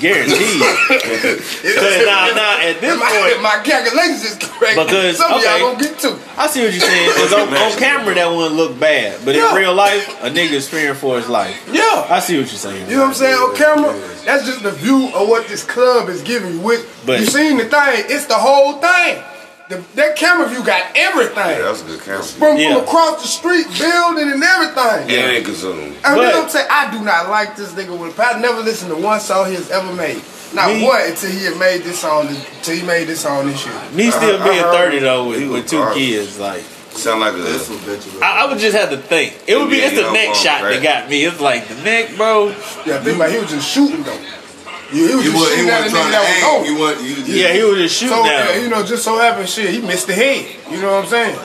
guaranteed. 0.00 0.58
Cause 0.58 1.96
now, 2.08 2.32
now 2.32 2.58
at 2.58 2.80
this 2.80 2.98
my, 2.98 3.06
point, 3.06 3.42
my 3.42 3.60
calculations 3.62 4.24
is 4.24 4.36
correct. 4.36 4.76
Because, 4.76 5.18
some 5.18 5.32
of 5.32 5.38
okay. 5.38 5.60
y'all 5.60 5.72
gonna 5.72 5.84
get 5.84 5.98
two. 5.98 6.18
I 6.36 6.46
see 6.48 6.64
what 6.64 6.72
you're 6.72 6.80
saying. 6.80 7.10
Cause 7.16 7.32
on, 7.32 7.48
on 7.48 7.78
camera 7.78 8.14
that 8.14 8.28
wouldn't 8.28 8.56
look 8.56 8.80
bad, 8.80 9.24
but 9.24 9.36
in 9.36 9.54
real 9.54 9.74
life, 9.74 10.08
a 10.22 10.30
nigga 10.30 10.52
is 10.52 10.68
fearing 10.68 10.96
for 10.96 11.16
his 11.16 11.28
life. 11.28 11.68
Yeah. 11.70 12.06
I 12.08 12.20
see 12.20 12.38
what 12.38 12.48
you're 12.48 12.58
saying. 12.58 12.88
You 12.88 12.96
know 12.96 13.02
what 13.02 13.08
I'm 13.08 13.14
saying? 13.14 13.36
On 13.36 13.56
camera, 13.56 13.92
that's 14.24 14.46
just 14.46 14.62
the 14.62 14.72
view 14.72 15.10
of 15.14 15.28
what 15.28 15.46
this 15.48 15.62
club 15.62 16.08
is 16.08 16.22
giving 16.22 16.54
you. 16.54 16.60
Which 16.60 16.80
But- 17.04 17.20
you 17.20 17.26
seen 17.26 17.58
the 17.58 17.64
thing, 17.64 18.04
it's 18.08 18.26
the 18.26 18.34
whole 18.34 18.74
thing. 18.74 19.22
The, 19.70 19.76
that 19.94 20.16
camera 20.16 20.48
view 20.48 20.64
got 20.64 20.82
everything. 20.96 21.36
Yeah, 21.36 21.62
that's 21.62 21.82
a 21.82 21.84
good 21.86 22.00
camera. 22.02 22.22
From, 22.24 22.56
Yeah. 22.58 22.74
from 22.74 22.82
across 22.84 23.22
the 23.22 23.28
street, 23.28 23.66
building 23.78 24.30
and 24.32 24.42
everything. 24.42 25.02
And 25.16 25.30
it 25.36 25.44
consumed. 25.44 25.94
And 26.04 26.16
But- 26.16 26.34
you 26.34 26.42
I'm 26.42 26.48
saying? 26.48 26.66
I 26.68 26.90
do 26.90 26.98
not 27.04 27.28
like 27.30 27.54
this 27.56 27.70
nigga 27.70 27.96
with 27.96 28.18
I 28.18 28.40
never 28.40 28.60
listened 28.60 28.90
to 28.90 28.96
one 28.96 29.20
song 29.20 29.46
he 29.48 29.54
has 29.54 29.70
ever 29.70 29.92
made. 29.92 30.20
Not 30.52 30.74
Me- 30.74 30.84
one 30.84 31.00
until 31.02 31.30
he 31.30 31.44
had 31.44 31.56
made 31.58 31.84
this 31.84 32.00
song 32.00 32.26
until 32.26 32.74
he 32.74 32.82
made 32.82 33.04
this 33.06 33.20
song 33.20 33.46
this 33.46 33.64
year. 33.64 33.74
Me 33.92 34.10
still 34.10 34.42
I- 34.42 34.44
I 34.44 34.48
being 34.50 34.62
heard 34.64 34.74
30 34.74 34.98
though 34.98 35.28
with, 35.28 35.48
with 35.48 35.68
two 35.68 35.78
garbage. 35.78 35.98
kids, 36.02 36.38
like 36.40 36.64
Sound 36.90 37.20
like 37.20 37.34
a. 37.34 37.36
That's 37.36 37.66
some 37.66 37.78
bitch. 37.78 38.20
I, 38.20 38.42
I 38.44 38.46
would 38.50 38.58
just 38.58 38.76
have 38.76 38.90
to 38.90 38.96
think. 38.96 39.34
It 39.46 39.56
would 39.56 39.70
be 39.70 39.76
it's 39.76 39.94
the 39.94 40.02
you 40.02 40.12
neck 40.12 40.28
know, 40.30 40.34
shot 40.34 40.62
that 40.62 40.82
got 40.82 41.08
me. 41.08 41.24
It's 41.24 41.38
like 41.40 41.68
the 41.68 41.76
neck, 41.84 42.16
bro. 42.16 42.48
Yeah, 42.84 42.98
think 42.98 43.14
about 43.14 43.28
it, 43.30 43.34
he 43.34 43.38
was 43.38 43.48
just 43.50 43.70
shooting 43.70 44.02
though. 44.02 44.18
Yeah, 44.92 45.06
he 45.08 45.14
was 45.14 45.24
He 45.24 45.30
just 45.30 45.48
shooting 45.48 45.64
he 45.64 45.70
at 45.70 45.80
a 45.80 45.90
nigga 45.90 46.10
that 46.10 46.22
was 46.22 46.42
aim. 46.42 46.44
on. 46.60 46.64
He 46.66 46.74
wasn't. 46.80 47.08
You 47.08 47.14
just, 47.16 47.28
Yeah, 47.28 47.52
he 47.52 47.62
was 47.64 47.78
just 47.78 47.96
shooting 47.96 48.16
So, 48.16 48.24
down. 48.24 48.46
yeah, 48.48 48.56
you 48.60 48.68
know, 48.68 48.82
just 48.84 49.04
so 49.04 49.18
happened, 49.18 49.48
shit, 49.48 49.70
he 49.70 49.80
missed 49.80 50.06
the 50.06 50.14
head. 50.14 50.46
You 50.70 50.80
know 50.82 50.92
what 50.92 51.04
I'm 51.04 51.10
saying? 51.10 51.36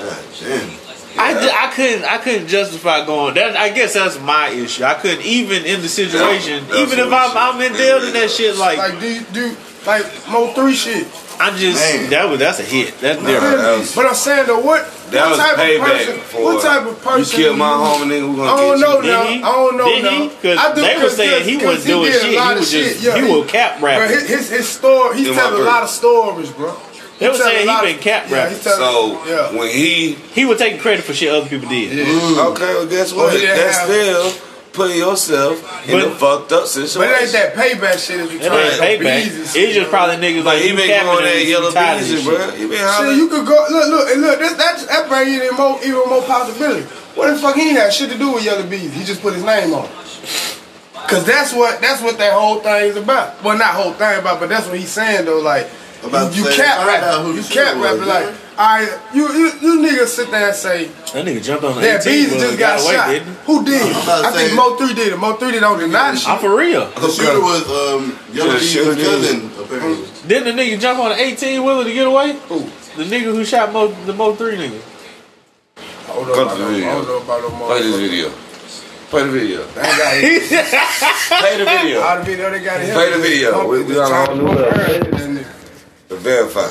Damn. 0.41 0.69
I, 1.17 1.31
ju- 1.33 1.49
I 1.53 1.71
couldn't 1.73 2.03
I 2.03 2.17
couldn't 2.17 2.47
justify 2.47 3.05
going. 3.05 3.35
That 3.35 3.55
I 3.55 3.69
guess 3.69 3.93
that's 3.93 4.19
my 4.19 4.49
issue. 4.49 4.83
I 4.83 4.95
couldn't 4.95 5.25
even 5.25 5.63
in 5.63 5.81
the 5.81 5.87
situation, 5.87 6.65
That's 6.67 6.77
even 6.79 6.99
if 6.99 7.07
I'm 7.13 7.37
I'm 7.37 7.61
in 7.61 7.71
should- 7.71 7.77
deal 7.77 7.99
to 8.01 8.11
that 8.11 8.29
shit. 8.29 8.57
Like 8.57 8.77
Like, 8.77 8.99
do 8.99 9.07
you 9.07 9.21
do 9.31 9.55
like 9.87 10.03
Mo 10.29 10.51
three 10.53 10.73
shit? 10.75 11.07
I 11.39 11.51
just 11.57 11.79
Man. 11.79 12.09
that 12.09 12.29
was 12.29 12.39
that's 12.39 12.59
a 12.59 12.63
hit. 12.63 12.99
That's 12.99 13.19
different. 13.21 13.57
that 13.61 13.77
was- 13.77 13.95
but 13.95 14.05
I'm 14.07 14.13
saying 14.15 14.47
though, 14.47 14.59
what 14.59 14.83
That 15.15 15.21
what 15.23 15.29
was 15.31 15.39
type 15.39 15.57
of 15.57 15.81
person? 15.81 16.43
what 16.43 16.61
type 16.61 16.85
of 16.87 17.01
person? 17.01 17.39
You 17.39 17.45
killed 17.45 17.57
my 17.57 17.71
homie, 17.71 18.05
nigga. 18.11 18.35
We 18.35 18.41
I 18.41 18.45
gonna 18.45 18.79
don't 18.79 18.79
get 18.79 18.79
know 18.81 19.01
you. 19.01 19.11
now. 19.11 19.23
Did? 19.23 19.43
I 19.43 19.51
don't 19.51 19.77
know 19.77 19.85
Did 19.89 20.03
now. 20.03 20.09
he? 20.11 20.29
'Cause 20.29 20.57
I 20.59 20.75
do- 20.75 20.81
they 20.81 20.97
were 21.03 21.09
saying 21.09 21.43
he 21.49 21.55
wasn't 21.65 21.85
doing 21.87 22.11
did 22.11 22.15
a 22.15 22.19
shit. 22.25 22.35
lot 22.35 22.53
He 22.53 22.59
was 22.59 22.71
just- 22.71 23.01
Yeah, 23.01 23.15
he 23.17 23.23
was 23.31 23.49
cap 23.49 23.79
Bro, 23.79 23.89
rapping. 23.89 24.09
his, 24.19 24.27
his, 24.29 24.49
his 24.49 24.67
story, 24.69 25.17
he's 25.17 25.27
In 25.29 25.33
telling 25.33 25.61
a 25.61 25.65
lot 25.65 25.83
of 25.83 25.89
stories, 25.89 26.49
bro. 26.51 26.73
They 27.17 27.29
were 27.29 27.33
saying 27.35 27.67
he 27.67 27.73
of- 27.73 27.81
been 27.81 27.97
cap 27.99 28.25
yeah, 28.29 28.35
rapping. 28.35 28.55
he's 28.55 28.63
telling- 28.63 28.79
So 28.79 29.19
yeah. 29.27 29.57
when 29.57 29.69
he 29.69 30.17
He 30.33 30.43
was 30.45 30.59
taking 30.59 30.79
credit 30.79 31.05
for 31.05 31.13
shit 31.13 31.31
other 31.31 31.47
people 31.47 31.69
did. 31.69 31.91
okay, 31.97 32.73
well 32.75 32.85
guess 32.85 33.13
what? 33.13 33.31
he 33.33 33.39
didn't 33.39 33.55
That's 33.57 33.77
have- 33.77 33.87
still 33.89 34.33
putting 34.75 34.97
yourself 34.97 35.57
in 35.89 35.99
But- 35.99 36.07
a 36.11 36.15
fucked 36.15 36.51
up 36.51 36.67
situation. 36.67 37.01
But 37.01 37.09
it 37.09 37.23
ain't 37.23 37.31
that 37.31 37.55
payback 37.55 37.97
shit 38.05 38.19
as 38.19 38.31
you 38.31 38.39
It 38.39 38.45
trying 38.45 38.71
to 38.71 38.77
payback. 38.83 39.23
bees 39.23 39.35
and 39.55 39.55
It's 39.63 39.73
just 39.73 39.89
probably 39.89 40.15
niggas 40.17 40.43
But 40.43 40.55
like 40.55 40.61
he 40.61 40.69
you 40.69 40.75
been 40.75 40.87
capping 40.87 41.07
going 41.07 41.23
that 41.25 41.41
you 41.41 41.49
yellow 41.49 41.71
tired 41.71 41.99
beezy, 41.99 42.23
bro. 42.23 42.37
shit. 42.37 42.53
He 42.55 42.65
been 42.67 42.77
Shit, 42.77 42.85
hollering. 42.87 43.17
you 43.17 43.27
could 43.29 43.45
go 43.47 43.65
look, 43.71 43.87
look, 43.89 44.09
and 44.11 44.21
look. 44.21 44.39
That 44.39 44.57
that, 44.57 44.87
that 44.87 45.09
bring 45.09 45.33
you 45.33 45.49
in 45.49 45.55
more, 45.55 45.79
even 45.83 46.03
more 46.09 46.21
possibility. 46.23 46.83
What 47.15 47.27
the 47.33 47.37
fuck 47.39 47.55
he 47.55 47.69
ain't 47.69 47.79
had 47.79 47.93
shit 47.93 48.09
to 48.11 48.17
do 48.17 48.31
with 48.33 48.43
Yellow 48.43 48.63
Bees? 48.63 48.91
He 48.93 49.03
just 49.05 49.21
put 49.21 49.33
his 49.33 49.43
name 49.43 49.73
on. 49.73 49.85
it. 49.85 49.91
Cause 51.07 51.23
that's 51.25 51.53
what 51.53 51.79
that's 51.81 52.01
what 52.01 52.17
that 52.17 52.33
whole 52.33 52.59
thing 52.61 52.89
is 52.89 52.97
about. 52.97 53.41
Well, 53.43 53.57
not 53.57 53.75
whole 53.75 53.93
thing 53.93 54.17
about, 54.19 54.39
but 54.39 54.49
that's 54.49 54.67
what 54.67 54.77
he's 54.79 54.89
saying 54.89 55.25
though. 55.25 55.39
Like 55.39 55.67
About 56.07 56.35
you, 56.35 56.43
to 56.43 56.49
you 56.49 56.55
say, 56.55 56.63
cap 56.63 56.87
rap, 56.87 57.21
who 57.25 57.33
you 57.33 57.41
the 57.41 57.53
cap 57.53 57.67
shooter 57.73 57.79
rap 57.83 57.97
was, 57.99 58.07
like. 58.07 58.25
yeah. 58.25 58.37
All 58.57 58.79
right, 58.79 58.99
you, 59.13 59.27
you 59.33 59.51
you 59.61 59.73
niggas 59.83 60.07
sit 60.07 60.31
there 60.31 60.47
and 60.47 60.55
say 60.55 60.85
That 60.87 61.25
nigga 61.25 61.43
jumped 61.43 61.65
on 61.65 61.75
the 61.75 61.81
that 61.81 62.07
18 62.07 62.13
Bees 62.23 62.31
just 62.33 62.45
and 62.51 62.59
got, 62.59 62.79
away, 62.81 62.93
shot. 62.95 63.07
didn't? 63.09 63.35
Who 63.43 63.65
did? 63.65 63.81
I'm 63.81 64.03
about 64.03 64.21
to 64.21 64.27
I 64.27 64.31
think 64.31 64.55
Mo 64.55 64.75
three 64.77 64.93
did 64.93 65.11
it. 65.13 65.17
Mo 65.17 65.33
three 65.35 65.51
did 65.51 65.63
on 65.63 65.77
the 65.77 66.15
shit. 66.15 66.29
I'm 66.29 66.39
for 66.39 66.55
real. 66.55 66.85
The 66.91 67.09
shooter 67.11 67.41
was 67.41 67.67
um, 67.67 68.17
Yellow 68.31 68.53
Yeah, 68.53 68.59
Bee's 68.59 68.71
shooter. 68.71 68.95
cousin, 68.95 69.51
apparently. 69.59 70.07
Didn't 70.27 70.55
the 70.55 70.61
nigga 70.63 70.79
jump 70.79 70.99
on 70.99 71.11
an 71.11 71.19
18 71.19 71.63
wheeler 71.65 71.83
to 71.83 71.91
get 71.93 72.07
away? 72.07 72.31
Who? 72.47 72.59
The 72.95 73.03
nigga 73.03 73.35
who 73.35 73.43
shot 73.43 73.73
Mo, 73.73 73.87
the 74.05 74.13
Mo 74.13 74.33
3 74.35 74.55
nigga. 74.55 74.81
Hold 76.07 76.29
up, 76.29 76.35
Cut 76.35 76.43
about 76.43 76.57
the 76.57 76.63
no- 76.63 76.69
video. 76.71 76.91
hold 76.91 77.09
up 77.09 77.23
about 77.25 77.41
no 77.59 77.65
Play 77.67 77.81
this 77.81 77.99
video. 77.99 78.29
Play 79.11 79.23
the 79.23 79.31
video. 79.31 79.65
They 79.67 79.81
ain't 79.81 80.49
got. 80.49 81.39
Play 81.41 81.57
the 81.57 81.65
video. 81.65 82.01
All 82.01 82.17
the 82.19 82.23
video 82.23 82.49
they 82.51 82.63
got. 82.63 82.79
Play 82.79 83.11
the 83.11 83.19
video. 83.19 83.67
We- 83.67 83.83
we 83.83 83.99
on 83.99 84.11
a 84.11 84.25
whole 84.25 84.35
new 84.35 84.47
level. 84.47 85.24
The 86.07 86.15
verify. 86.17 86.67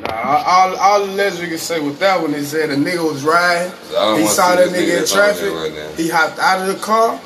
Nah, 0.00 0.42
all, 0.44 0.76
all 0.76 1.06
the 1.06 1.12
legend 1.12 1.48
can 1.48 1.58
say 1.58 1.80
with 1.80 1.98
that 2.00 2.20
one 2.20 2.34
is 2.34 2.50
that 2.52 2.70
a 2.70 2.74
nigga 2.74 3.04
was 3.04 3.22
riding. 3.24 3.72
I 3.96 4.20
He 4.20 4.26
saw 4.26 4.56
that 4.56 4.68
nigga 4.70 4.82
in 4.82 4.88
that's 4.96 5.12
on 5.12 5.18
there 5.18 5.34
traffic. 5.34 5.74
right 5.76 5.96
he 5.96 6.08
hopped 6.08 6.38
out 6.40 6.68
of 6.68 6.74
the 6.74 6.82
car, 6.82 7.20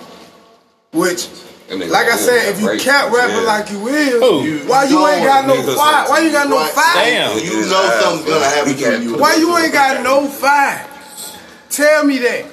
which, 0.92 1.29
like 1.70 2.09
I 2.09 2.16
said, 2.16 2.51
if 2.51 2.61
you 2.61 2.68
can't 2.79 3.12
rap 3.14 3.31
Yeah. 3.31 3.40
like 3.40 3.70
you 3.70 3.88
is, 3.88 4.12
Who? 4.20 4.68
why 4.68 4.85
you 4.85 5.07
ain't 5.09 5.25
got 5.25 5.46
no 5.46 5.55
Niggas 5.55 5.75
fight? 5.77 6.09
Why 6.11 6.18
you 6.20 6.31
got 6.33 6.49
no 6.51 6.59
Right. 6.59 6.70
fight? 6.72 6.94
Damn. 6.94 7.38
You 7.38 7.61
know 7.66 8.01
something's 8.01 8.29
gonna 8.31 8.44
happen 8.44 8.77
to 8.77 9.03
you. 9.03 9.16
Why 9.16 9.35
you 9.37 9.57
ain't 9.57 9.72
got 9.72 10.03
no 10.03 10.29
fight? 10.29 10.85
Tell 11.70 12.05
me 12.05 12.18
that. 12.18 12.44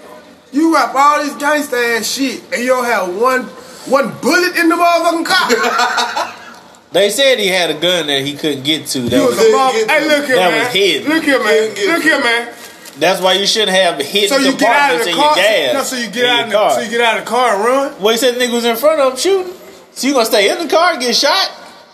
You 0.54 0.74
rap 0.74 0.94
all 0.96 1.22
this 1.24 1.34
gangsta 1.34 1.98
ass 1.98 2.08
shit 2.08 2.42
and 2.54 2.62
you 2.62 2.68
don't 2.70 2.86
have 2.86 3.14
one 3.16 3.44
one 3.86 4.10
bullet 4.22 4.56
in 4.56 4.70
the 4.70 4.76
motherfucking 4.76 5.26
car. 5.26 6.34
They 6.94 7.10
said 7.10 7.40
he 7.40 7.48
had 7.48 7.70
a 7.72 7.74
gun 7.74 8.08
that 8.08 8.22
he 8.22 8.36
couldn't 8.36 8.64
get 8.64 8.86
to. 8.88 9.00
That 9.10 9.18
You 9.18 9.26
was, 9.26 9.36
was 9.38 9.48
a 9.48 9.52
mother- 9.52 9.88
Hey, 9.88 10.08
look 10.08 10.26
here, 10.28 10.36
that 10.36 10.52
man. 10.52 10.64
was 10.66 10.74
hidden. 10.74 11.10
Look 11.12 11.24
here, 11.24 11.40
man. 11.44 11.70
Look 11.94 12.04
here, 12.04 12.20
man. 12.22 12.54
that's 13.00 13.20
why 13.20 13.34
you 13.34 13.48
shouldn't 13.48 13.76
have 13.76 13.98
hidden 14.00 14.30
So 14.30 14.38
you 14.38 14.56
get 14.56 14.70
out 14.70 14.94
of 14.94 15.04
the 15.04 15.10
in 15.10 15.16
car. 15.16 15.36
your 15.36 15.44
gas. 15.44 15.74
No, 15.74 15.84
so 15.84 15.96
you 15.98 16.10
get 16.12 16.26
out 16.30 16.44
of 16.46 16.50
the, 16.50 16.56
car. 16.56 16.72
so 16.76 16.80
you 16.82 16.90
get 16.92 17.02
out 17.02 17.18
of 17.18 17.26
the 17.26 17.30
car 17.30 17.56
and 17.56 17.66
run. 17.66 18.02
well, 18.02 18.12
he 18.14 18.18
said 18.18 18.36
the 18.36 18.40
nigga 18.40 18.54
was 18.54 18.66
in 18.66 18.76
front 18.78 19.02
of 19.02 19.14
him 19.14 19.18
shooting. 19.20 19.54
So 19.94 20.08
you 20.08 20.14
gonna 20.14 20.26
stay 20.28 20.50
in 20.52 20.60
the 20.60 20.70
car 20.70 20.92
and 20.94 21.02
get 21.02 21.16
shot? 21.16 21.50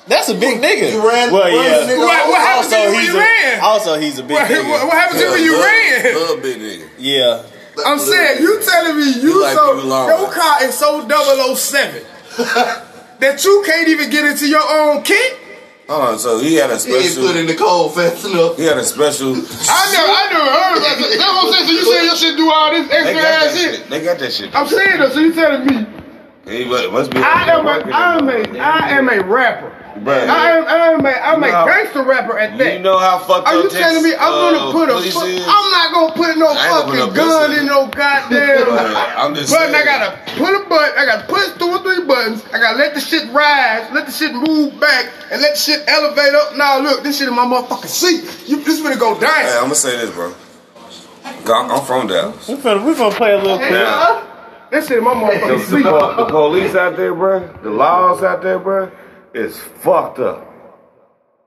That's 0.07 0.27
a 0.27 0.33
big 0.35 0.59
nigga. 0.59 0.91
You 0.91 1.07
ran- 1.07 1.31
well, 1.31 1.43
ran 1.47 1.53
yeah. 1.55 1.85
the 1.85 1.93
nigga 1.93 1.99
What- 1.99 2.27
what 2.29 2.41
happened 2.41 2.69
to 2.71 2.77
you 2.79 2.91
when 2.91 2.99
he's 2.99 3.09
you 3.09 3.15
a, 3.15 3.19
ran? 3.21 3.59
Also, 3.62 3.99
he's 3.99 4.19
a 4.19 4.23
big 4.23 4.31
What, 4.31 4.47
nigga. 4.51 4.69
what, 4.69 4.85
what 4.88 4.93
happened 4.97 5.19
to 5.19 5.25
you 5.25 5.31
when 5.31 5.43
you 5.43 5.53
Love- 5.53 5.63
ran? 5.65 6.15
Love 6.15 6.41
big 6.43 6.57
nigga. 6.59 6.89
Yeah. 6.97 7.43
I'm 7.85 7.99
saying 7.99 8.41
you 8.41 8.59
telling 8.62 8.97
me 8.97 9.05
you 9.21 9.47
so 9.53 9.79
long. 9.85 10.09
your 10.09 10.29
car 10.33 10.63
is 10.65 10.77
so 10.77 11.07
007 11.55 12.03
that 13.19 13.43
you 13.43 13.63
can't 13.65 13.88
even 13.88 14.10
get 14.10 14.25
into 14.25 14.47
your 14.47 14.63
own 14.63 15.03
kit. 15.03 15.38
Hold 15.88 16.01
on, 16.03 16.19
so 16.19 16.39
he 16.39 16.53
had 16.55 16.69
a 16.69 16.77
special. 16.77 17.01
He 17.01 17.08
ain't 17.08 17.17
put 17.17 17.36
in 17.36 17.47
the 17.47 17.55
cold 17.55 17.95
fast 17.95 18.23
enough. 18.23 18.58
He 18.58 18.63
had 18.65 18.77
a 18.77 18.84
special. 18.84 19.34
I 19.34 19.91
never, 19.91 20.12
I 20.13 20.29
never 20.29 20.51
heard 20.51 20.77
about 20.77 20.97
that. 21.01 21.17
That's 21.17 21.34
what 21.34 21.45
I'm 21.45 21.53
saying. 21.53 21.65
So 21.65 21.71
you 21.73 21.84
saying 21.86 22.05
your 22.05 22.15
shit 22.15 22.38
do 22.38 22.51
all 22.51 22.71
this 22.71 22.91
extra 22.91 23.21
ass 23.21 23.58
shit? 23.58 23.75
shit. 23.75 23.89
They 23.89 24.03
got 24.03 24.19
that 24.19 24.32
shit. 24.32 24.55
I'm 24.55 24.67
saying 24.67 24.99
that. 24.99 25.13
So 25.13 25.19
you 25.19 25.34
telling 25.34 25.65
me 25.65 25.88
He 26.45 26.65
must 26.65 26.91
must 26.91 27.12
be. 27.12 27.17
I 27.17 27.49
am 27.58 27.65
a, 27.65 27.91
I 27.91 28.17
am 28.17 28.29
a, 28.29 28.60
I 28.60 28.89
am 28.89 29.10
a 29.10 29.23
rapper. 29.23 29.75
Bruh. 29.99 30.29
I 30.29 30.51
am, 30.57 30.65
I 30.67 30.77
am 30.95 31.05
a, 31.05 31.09
I'm 31.09 31.43
a 31.43 31.47
You 31.47 31.51
know- 31.51 31.65
gangster 31.65 32.03
rapper 32.03 32.38
at 32.39 32.57
that. 32.57 32.73
You 32.73 32.79
know 32.79 32.97
how 32.97 33.19
fucked 33.19 33.47
Are 33.47 33.55
up 33.57 33.63
you 33.63 33.69
telling 33.69 34.01
me 34.03 34.13
I'm 34.15 34.31
uh, 34.33 34.51
gonna 34.59 34.71
put 34.71 34.89
a 34.89 34.93
police 34.93 35.13
foot? 35.13 35.27
is? 35.29 35.41
I'm 35.43 35.71
not 35.71 35.91
gonna 35.93 36.13
put 36.13 36.38
no 36.38 36.47
I 36.47 36.55
put 36.55 36.95
fucking 36.95 36.99
no 36.99 37.13
gun 37.13 37.51
in 37.59 37.65
no 37.65 37.88
goddamn 37.88 38.65
Bruh, 38.67 39.13
I'm 39.17 39.35
just 39.35 39.51
button. 39.53 39.75
I 39.75 39.83
gotta 39.83 40.17
put 40.39 40.55
a 40.55 40.69
button. 40.69 40.93
I 40.97 41.05
gotta 41.05 41.27
push 41.27 41.47
two 41.59 41.67
or 41.67 41.79
three 41.83 42.05
buttons. 42.05 42.43
I 42.53 42.59
gotta 42.59 42.77
let 42.77 42.93
the 42.93 43.01
shit 43.01 43.29
rise, 43.33 43.91
let 43.91 44.05
the 44.05 44.12
shit 44.12 44.33
move 44.33 44.79
back, 44.79 45.12
and 45.31 45.41
let 45.41 45.55
the 45.55 45.59
shit 45.59 45.83
elevate 45.88 46.33
up. 46.33 46.55
Now 46.55 46.79
look, 46.79 47.03
this 47.03 47.19
shit 47.19 47.27
in 47.27 47.35
my 47.35 47.45
motherfucking 47.45 47.88
seat. 47.88 48.47
You 48.49 48.63
this 48.63 48.79
finna 48.81 48.97
go 48.99 49.15
Hey, 49.15 49.21
down. 49.21 49.57
I'm 49.57 49.62
gonna 49.63 49.75
say 49.75 49.97
this, 49.97 50.12
bro. 50.12 50.33
I'm 51.25 51.71
I'm 51.71 51.83
from 51.85 52.07
Dallas. 52.07 52.47
We 52.47 52.55
finna, 52.55 52.85
we 52.85 52.93
finna 52.93 53.12
play 53.12 53.33
a 53.33 53.38
little 53.38 53.57
clip. 53.57 53.71
Now, 53.71 54.25
This 54.71 54.88
shit 54.88 54.99
in 54.99 55.03
my 55.03 55.13
the, 55.13 55.19
motherfucking 55.19 55.57
the, 55.69 55.77
seat. 55.77 55.83
po- 55.83 56.15
the 56.15 56.25
police 56.25 56.75
out 56.75 56.95
there, 56.95 57.13
bro, 57.13 57.39
the 57.63 57.69
laws 57.71 58.21
out 58.23 58.41
there, 58.43 58.59
bro, 58.59 58.91
is 59.33 59.57
fucked 59.57 60.19
up. 60.19 60.45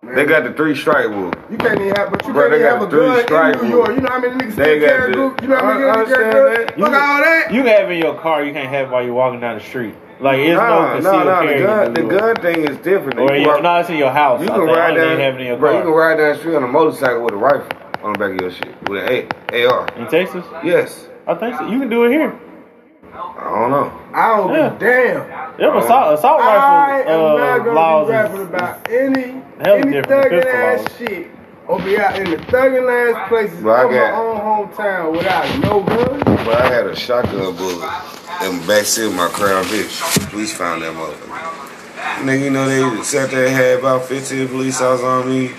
They 0.03 0.25
got 0.27 0.43
the 0.43 0.53
three 0.53 0.75
strike 0.75 1.07
rule. 1.09 1.33
You 1.49 1.57
can't 1.57 1.81
even 1.81 1.95
have, 1.95 2.11
but 2.11 2.27
you 2.27 2.33
Bro, 2.33 2.51
can't 2.51 2.61
even 2.61 2.67
have 2.73 2.83
a 2.83 2.91
three 2.91 3.23
gun 3.25 3.53
in 3.55 3.57
New 3.59 3.63
rule. 3.63 3.71
York. 3.71 3.89
You 3.95 4.01
know 4.03 4.09
how 4.11 4.19
many 4.21 4.35
niggas 4.35 4.57
They 4.57 4.79
still 4.79 4.81
got 4.81 4.87
carry 4.89 5.11
the- 5.13 5.17
group? 5.17 5.43
You 5.43 5.49
know 5.49 5.57
how 5.57 5.73
many 5.75 5.85
I 5.85 5.95
niggas 5.95 6.07
carry 6.09 6.25
understand 6.25 6.33
guns? 6.33 6.67
that. 6.67 6.81
Fuck 6.81 6.93
all 7.03 7.19
that. 7.23 7.53
You 7.53 7.63
can 7.63 7.67
have 7.81 7.91
it 7.91 7.93
in 7.95 7.99
your 8.03 8.15
car. 8.19 8.43
You 8.45 8.53
can't 8.53 8.69
have 8.69 8.91
while 8.91 9.05
you're 9.05 9.15
walking 9.15 9.39
down 9.41 9.59
the 9.59 9.65
street. 9.65 9.95
Like 10.19 10.39
it's 10.41 10.49
no 10.49 10.55
Nah, 10.57 10.93
concealed 10.95 11.15
nah, 11.15 11.25
nah. 11.25 11.41
The 11.43 11.47
carry. 11.47 11.61
gun, 11.63 11.87
in 11.87 11.95
the 11.95 12.03
New 12.03 12.11
York. 12.11 12.21
gun 12.21 12.37
thing 12.55 12.65
is 12.69 12.77
different. 12.79 13.21
Or 13.21 13.33
You 13.35 13.43
your, 13.43 13.55
walk- 13.55 13.63
no, 13.63 13.77
it's 13.79 13.91
in 13.91 13.97
your 13.97 14.11
house. 14.11 14.41
You 14.43 14.49
I 14.49 14.55
can 14.57 14.67
ride 14.67 14.95
down, 14.97 15.11
you 15.19 15.23
have 15.25 15.39
in 15.41 15.47
your 15.47 15.57
bro. 15.57 15.71
car. 15.71 15.79
You 15.79 15.85
can 15.85 15.93
ride 15.95 16.17
down 16.17 16.33
the 16.33 16.39
street 16.39 16.55
on 16.57 16.65
a 16.65 16.69
motorcycle 16.69 17.23
with 17.23 17.35
a 17.35 17.37
rifle 17.37 17.69
on 18.03 18.13
the 18.15 18.19
back 18.19 18.31
of 18.33 18.41
your 18.41 18.51
shit 18.51 18.89
with 18.89 19.05
an 19.05 19.29
A- 19.53 19.67
AR. 19.67 19.87
in 19.97 20.07
Texas? 20.09 20.45
Yes, 20.65 21.09
I 21.29 21.35
think 21.37 21.57
so. 21.59 21.67
You 21.69 21.79
can 21.79 21.89
do 21.89 22.05
it 22.05 22.11
here. 22.11 22.37
I 23.15 23.45
don't 23.45 23.71
know. 23.71 23.93
I 24.15 24.37
don't 24.37 24.53
Yeah. 24.53 24.69
give 24.71 24.75
a 24.75 24.79
damn. 25.29 25.42
Them 25.59 25.77
assault, 25.77 26.19
assault 26.19 26.41
I 26.41 27.01
rifle 27.03 27.13
am 27.13 27.37
not 27.39 27.41
uh, 27.41 27.59
gonna 27.59 27.73
laws. 27.73 28.07
be 28.09 28.13
is- 28.13 28.19
rapping 28.23 28.55
about 28.55 28.91
any 28.91 29.43
Hell 29.63 29.75
any 29.77 29.93
thugging 30.03 30.47
ass 30.47 30.81
laws. 30.81 30.99
shit 30.99 31.27
or 31.69 31.79
be 31.81 31.99
out 31.99 32.19
in 32.19 32.31
the 32.31 32.37
thugging 32.39 32.89
ass 33.15 33.29
places 33.29 33.61
Bro, 33.61 33.75
I 33.75 33.83
of 33.85 33.91
my 33.91 34.11
own 34.11 34.69
hometown 34.69 35.13
without 35.13 35.59
no 35.61 35.81
gun. 35.83 36.21
But 36.45 36.57
I 36.61 36.69
had 36.69 36.87
a 36.87 36.97
shotgun 36.97 37.55
bullet 37.57 37.89
in 38.43 38.61
the 38.61 38.65
back 38.67 38.85
seat 38.85 39.05
of 39.07 39.15
my 39.15 39.29
Crown 39.29 39.65
Vic. 39.67 39.87
The 39.89 40.27
police 40.31 40.53
found 40.57 40.83
that 40.83 40.93
motherfucker. 40.95 41.69
Nigga, 42.25 42.41
you 42.45 42.51
know 42.51 42.67
they 42.97 43.03
sat 43.05 43.31
there 43.31 43.47
and 43.47 43.55
had 43.55 43.79
about 43.79 44.05
15 44.07 44.49
police 44.49 44.81
officers 44.81 45.05
on 45.05 45.29
me. 45.29 45.53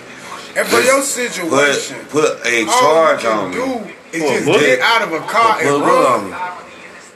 And 0.56 0.67
for 0.67 0.82
your 0.82 1.01
situation, 1.01 1.97
Put, 2.10 2.41
put 2.41 2.45
a 2.45 2.65
all 2.65 2.79
charge 2.79 3.23
you 3.23 3.29
on 3.29 3.49
me. 3.49 3.56
do 3.56 3.93
is 4.12 4.45
just 4.45 4.60
get 4.60 4.79
out 4.82 5.01
of 5.03 5.13
a 5.13 5.19
car 5.25 5.56
a 5.58 5.60
and 5.62 5.69
bullet 5.69 5.86
run. 5.86 6.32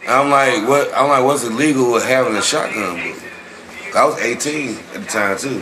I'm 0.08 0.30
like, 0.30 0.67
what? 0.67 0.91
I'm 0.96 1.10
like, 1.10 1.24
what's 1.24 1.43
illegal 1.43 1.91
with 1.91 2.06
having 2.06 2.36
a 2.36 2.41
shotgun? 2.41 2.98
I 3.96 4.06
was 4.06 4.17
18 4.20 4.78
at 4.78 4.93
the 4.93 5.06
time 5.06 5.38
too. 5.38 5.62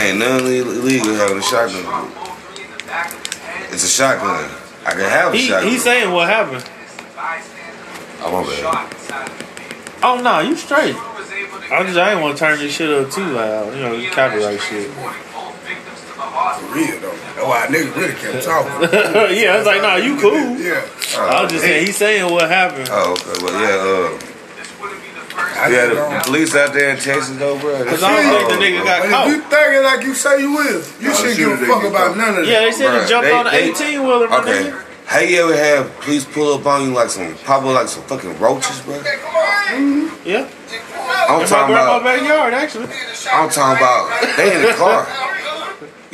Ain't 0.00 0.18
nothing 0.18 0.46
illegal 0.46 1.14
having 1.14 1.38
a 1.38 1.42
shotgun. 1.42 2.10
It's 3.72 3.84
a 3.84 3.88
shotgun. 3.88 4.50
I 4.86 4.90
can 4.92 5.00
have 5.00 5.32
a 5.34 5.36
He, 5.36 5.46
shotgun. 5.48 5.70
he's 5.70 5.82
saying 5.82 6.12
what 6.12 6.28
happened. 6.28 6.64
Oh 8.26 8.32
my 8.32 8.42
bad. 8.48 8.90
Oh 10.02 10.20
no, 10.22 10.40
you 10.40 10.56
straight. 10.56 10.94
I 10.96 11.82
just 11.84 11.96
I 11.98 12.12
ain't 12.12 12.20
want 12.22 12.36
to 12.36 12.44
turn 12.44 12.58
this 12.58 12.74
shit 12.74 12.90
up 12.90 13.10
too 13.10 13.24
loud. 13.24 13.74
You 13.74 13.80
know, 13.82 14.10
copyright 14.12 14.60
shit. 14.60 14.90
For 16.34 16.74
real 16.74 16.98
though. 17.00 17.14
That's 17.14 17.46
why 17.46 17.66
niggas 17.70 17.94
really 17.94 18.14
kept 18.14 18.44
talking. 18.44 18.82
yeah, 19.38 19.54
I 19.54 19.56
was 19.58 19.66
like, 19.66 19.82
nah, 19.82 19.96
you 19.96 20.18
cool. 20.18 20.34
Yeah. 20.58 20.82
I 21.18 21.42
was 21.42 21.52
just 21.52 21.64
saying, 21.64 21.86
he's 21.86 21.96
saying 21.96 22.30
what 22.32 22.48
happened. 22.50 22.88
Oh, 22.90 23.12
okay. 23.12 23.44
Well, 23.44 23.54
yeah, 23.54 24.18
uh, 24.18 24.30
I 25.56 25.68
yeah, 25.70 25.86
the, 25.86 25.94
don't- 25.94 26.24
police 26.24 26.54
out 26.56 26.72
there 26.74 26.90
in 26.90 26.96
Texas, 26.96 27.36
though, 27.38 27.58
bro. 27.60 27.84
Cause 27.84 28.02
I 28.02 28.22
don't 28.22 28.48
think 28.48 28.60
the 28.60 28.66
nigga 28.66 28.84
got 28.84 29.00
But 29.02 29.06
if 29.06 29.12
caught. 29.12 29.28
you 29.28 29.42
thugging 29.42 29.84
like 29.84 30.04
you 30.04 30.14
say 30.14 30.40
you 30.40 30.58
is, 30.58 31.00
you 31.00 31.08
No, 31.08 31.14
shouldn't 31.14 31.36
give 31.36 31.50
a 31.52 31.66
fuck 31.66 31.84
about 31.84 32.06
caught. 32.08 32.16
none 32.16 32.28
of 32.30 32.34
that. 32.36 32.46
Yeah, 32.46 32.60
they 32.60 32.72
said 32.72 32.88
Bruh, 32.90 33.02
he 33.04 33.08
jumped 33.08 33.26
they- 33.28 33.32
on 33.32 33.44
the 33.44 33.54
18 33.54 34.02
wheeler, 34.02 34.28
my 34.28 34.38
Okay. 34.40 34.70
nigga. 34.70 34.84
How 35.06 35.20
you 35.20 35.42
ever 35.44 35.54
have 35.56 36.00
police 36.00 36.24
pull 36.24 36.54
up 36.54 36.66
on 36.66 36.82
you 36.88 36.92
like 36.94 37.10
some, 37.10 37.34
probably 37.44 37.74
like 37.74 37.88
some 37.88 38.02
fucking 38.04 38.38
roaches, 38.40 38.80
bro? 38.80 38.94
Yeah, 40.24 40.48
I'm 41.28 41.42
in 41.42 41.46
talking 41.46 41.74
grandma's 41.74 42.00
about, 42.00 42.02
backyard 42.04 42.54
actually. 42.54 42.88
I'm 43.30 43.50
talking 43.50 43.76
about, 43.78 44.36
they 44.36 44.54
in 44.56 44.62
the 44.62 44.72
car. 44.74 45.06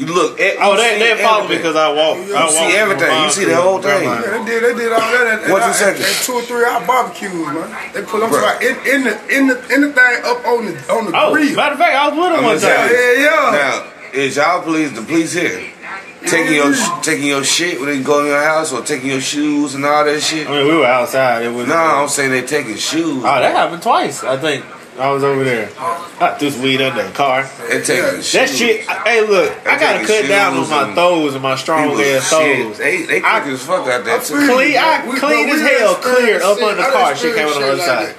You 0.00 0.06
look, 0.06 0.40
at, 0.40 0.56
Oh, 0.60 0.72
you 0.72 0.76
they 0.80 0.96
see 0.96 1.04
they 1.14 1.22
follow 1.22 1.46
me 1.46 1.56
because 1.60 1.76
I 1.76 1.92
walk. 1.92 2.16
I 2.16 2.32
walk 2.40 2.50
see 2.56 2.72
everything. 2.72 3.12
You 3.22 3.30
see 3.30 3.44
the 3.44 3.56
whole 3.60 3.82
thing. 3.82 4.02
Yeah, 4.04 4.20
they 4.22 4.44
did. 4.48 4.64
They 4.64 4.74
did 4.80 4.92
all 4.92 4.98
that 5.12 5.44
at, 5.44 5.50
What 5.52 5.60
at, 5.60 5.76
you 5.98 6.04
at, 6.04 6.24
two 6.24 6.32
or 6.32 6.42
three 6.48 6.64
hour 6.64 6.80
barbecues, 6.86 7.32
man. 7.52 7.68
They 7.92 8.00
put 8.08 8.20
them 8.24 8.30
Bruh. 8.30 8.40
right 8.40 8.62
in, 8.64 8.74
in 8.88 9.00
the 9.04 9.14
in 9.28 9.42
the 9.48 9.56
in 9.74 9.80
the 9.82 9.92
thing 9.92 10.14
up 10.24 10.40
on 10.46 10.64
the 10.64 10.72
on 10.88 11.04
the 11.04 11.12
Oh, 11.14 11.32
grill. 11.36 11.54
matter 11.54 11.72
of 11.72 11.78
fact, 11.78 11.94
I 11.94 12.08
was 12.08 12.16
with 12.16 12.32
him 12.32 12.38
I'm 12.40 12.44
one 12.44 12.58
time. 12.58 12.88
Yeah, 12.88 13.12
yeah. 13.28 13.52
Now, 13.52 13.92
is 14.18 14.36
y'all 14.36 14.62
police, 14.62 14.90
the 14.92 15.02
police 15.02 15.34
here, 15.34 15.68
taking 16.26 16.54
your 16.54 16.72
taking 17.02 17.26
your 17.26 17.44
shit 17.44 17.78
when 17.78 17.90
they 17.90 18.02
go 18.02 18.20
in 18.20 18.26
your 18.32 18.42
house 18.42 18.72
or 18.72 18.80
taking 18.80 19.10
your 19.10 19.20
shoes 19.20 19.74
and 19.74 19.84
all 19.84 20.04
that 20.06 20.20
shit? 20.22 20.48
I 20.48 20.50
mean, 20.64 20.66
we 20.66 20.76
were 20.78 20.86
outside. 20.86 21.44
It 21.44 21.52
was. 21.52 21.68
No, 21.68 21.76
I'm 21.76 22.08
saying 22.08 22.30
they 22.30 22.40
taking 22.40 22.76
shoes. 22.76 23.18
Oh, 23.20 23.22
that 23.22 23.54
happened 23.54 23.82
twice. 23.82 24.24
I 24.24 24.38
think 24.38 24.64
I 25.00 25.10
was 25.10 25.24
over 25.24 25.42
there. 25.44 25.70
I 26.20 26.36
threw 26.38 26.50
some 26.50 26.62
weed 26.62 26.80
under 26.82 27.02
the 27.02 27.10
car. 27.12 27.48
They 27.70 27.80
taking 27.82 28.20
shoes. 28.20 28.32
That 28.32 28.48
shit. 28.50 28.80
Hey, 28.86 29.22
look, 29.26 29.50
I 29.66 29.78
gotta 29.80 30.06
cut 30.06 30.28
down 30.28 30.54
on 30.58 30.68
my 30.68 30.84
and 30.88 30.94
thighs 30.94 31.34
and 31.34 31.42
my 31.42 31.56
strong 31.56 31.88
People, 31.88 32.04
ass 32.04 32.28
shit, 32.28 32.66
toes. 32.66 32.78
They 32.78 33.02
they 33.06 33.22
I- 33.22 33.40
as 33.48 33.62
fuck 33.64 33.86
out 33.88 34.04
there 34.04 34.18
I 34.20 34.22
too. 34.22 34.34
Clean- 34.46 34.76
I 34.76 35.08
we- 35.08 35.18
clean 35.18 35.48
as 35.48 35.60
hell, 35.62 35.94
done 35.94 36.02
clear 36.02 36.36
experienced 36.36 36.46
up 36.46 36.62
under 36.62 36.76
the 36.76 36.88
car. 36.90 37.10
done 37.10 37.16
Shit 37.16 37.34
came 37.36 37.46
on 37.48 37.60
the 37.60 37.66
other 37.68 37.76
shit 37.78 37.86
side. 37.86 38.06
that. 38.08 38.16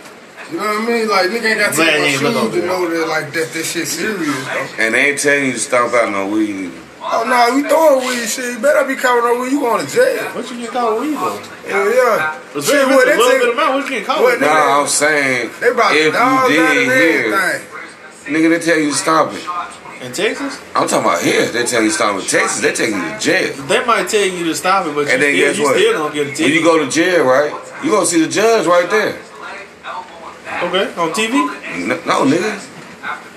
You 0.52 0.58
know 0.58 0.64
what 0.66 0.82
I 0.82 0.86
mean? 0.86 1.08
Like 1.08 1.30
nigga 1.30 1.46
ain't 1.46 1.60
got 1.60 1.70
to 1.70 1.76
Glad 1.76 1.92
take 1.92 1.98
you 2.00 2.04
my 2.04 2.12
shoes 2.12 2.36
over 2.36 2.56
to 2.56 2.62
there. 2.62 2.68
know 2.68 2.90
that 2.90 3.08
like 3.08 3.32
that 3.34 3.54
this 3.54 3.72
shit 3.72 3.88
serious 3.88 4.46
though. 4.46 4.68
And 4.84 4.94
they 4.96 5.12
ain't 5.12 5.20
telling 5.20 5.46
you 5.46 5.54
to 5.54 5.60
stomp 5.60 5.94
out 5.94 6.12
no 6.12 6.28
weed. 6.28 6.72
Either. 7.02 7.18
Oh 7.18 7.24
no, 7.28 7.56
we 7.56 7.62
throwing 7.68 8.08
weed 8.08 8.28
shit. 8.28 8.54
You 8.54 8.60
better 8.60 8.88
be 8.88 8.96
coming 8.96 9.24
on 9.26 9.42
weed. 9.42 9.52
You 9.52 9.60
going 9.60 9.86
to 9.86 9.92
jail? 9.92 10.24
What 10.36 10.50
you 10.52 10.58
get 10.58 10.70
caught 10.72 11.00
with 11.00 11.10
weed 11.10 11.16
though? 11.16 11.38
Hell 11.68 11.94
yeah. 11.94 12.40
It's 12.56 12.68
Shit, 12.68 12.84
a 12.84 12.88
what 12.88 13.06
they 13.06 13.18
little 13.18 13.32
take- 13.32 13.40
bit 13.42 13.50
of 13.50 13.54
amount. 13.56 13.74
What 13.76 13.84
you 13.90 13.90
get 13.98 14.06
caught 14.06 14.22
What 14.22 14.32
with? 14.32 14.40
they- 14.42 14.46
No, 14.46 14.82
I'm 14.82 14.88
saying 14.88 15.50
They 15.60 15.70
about 15.70 15.96
if 15.96 16.14
you 16.14 16.20
out 16.20 16.48
did 16.48 16.86
here, 16.86 17.62
nigga, 18.28 18.50
they 18.50 18.60
tell 18.60 18.78
you 18.80 18.90
to 18.92 18.96
stop 18.96 19.34
it. 19.34 19.44
In 20.02 20.12
Texas, 20.14 20.60
I'm 20.76 20.88
talking 20.88 21.06
about 21.06 21.22
here. 21.22 21.46
They 21.46 21.64
tell 21.64 21.82
you 21.84 21.90
to 21.90 21.94
stop 21.94 22.20
in 22.20 22.26
Texas. 22.26 22.60
They 22.62 22.74
take 22.74 22.90
you 22.90 23.02
to 23.02 23.18
jail. 23.20 23.54
they 23.68 23.86
might 23.86 24.08
tell 24.10 24.26
you 24.26 24.44
to 24.46 24.56
stop 24.56 24.88
it, 24.88 24.96
but 24.96 25.06
you, 25.06 25.12
And 25.14 25.22
then 25.22 25.36
still, 25.36 25.48
guess 25.48 25.58
you 25.60 25.64
what? 25.64 25.76
still 25.78 25.94
gonna 25.94 26.14
get 26.16 26.28
a 26.28 26.30
ticket. 26.32 26.46
When 26.46 26.54
you 26.54 26.64
go 26.64 26.78
to 26.84 26.90
jail, 26.90 27.24
right? 27.24 27.54
You 27.84 27.92
gonna 27.92 28.06
see 28.08 28.22
the 28.22 28.28
judge 28.28 28.66
right 28.66 28.90
there. 28.90 29.18
okay, 30.64 30.94
on 31.00 31.12
TV. 31.14 31.34
No, 31.88 31.96
no 32.06 32.26
nigga. 32.26 32.68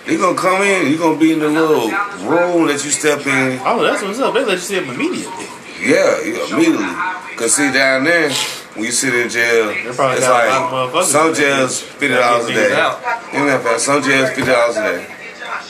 You 0.07 0.19
gonna 0.19 0.37
come 0.37 0.63
in. 0.63 0.91
You 0.93 0.99
gonna 0.99 1.19
be 1.19 1.33
in 1.33 1.39
the 1.39 1.49
little 1.49 1.89
room 2.29 2.67
that 2.69 2.85
you 2.85 2.91
step 2.91 3.27
in. 3.27 3.59
Oh, 3.65 3.83
that's 3.83 4.03
what's 4.03 4.19
up. 4.21 4.35
They 4.35 4.45
let 4.45 4.53
you 4.53 4.59
see 4.59 4.77
him 4.77 4.91
immediately. 4.91 5.47
Yeah, 5.81 6.21
yeah, 6.21 6.55
immediately. 6.55 6.93
Cause 7.37 7.55
see 7.55 7.73
down 7.73 8.05
there, 8.05 8.31
when 8.75 8.85
you 8.85 8.93
sit 8.93 9.15
in 9.15 9.29
jail, 9.29 9.71
it's 9.71 9.97
probably 9.97 10.21
got 10.21 10.45
a 10.45 10.49
lot 10.49 10.73
of 10.89 10.95
like 10.95 11.05
some 11.07 11.35
jails 11.35 11.81
fifty 11.81 12.09
dollars 12.09 12.47
a 12.47 12.53
Get 12.53 12.57
niggas 12.57 12.69
day. 12.71 12.81
out. 12.81 13.35
Ain't 13.35 13.47
that 13.49 13.63
fast? 13.65 13.85
Some 13.87 14.03
jails 14.03 14.29
fifty 14.31 14.45
dollars 14.45 14.77
a 14.77 14.83
day. 14.83 15.07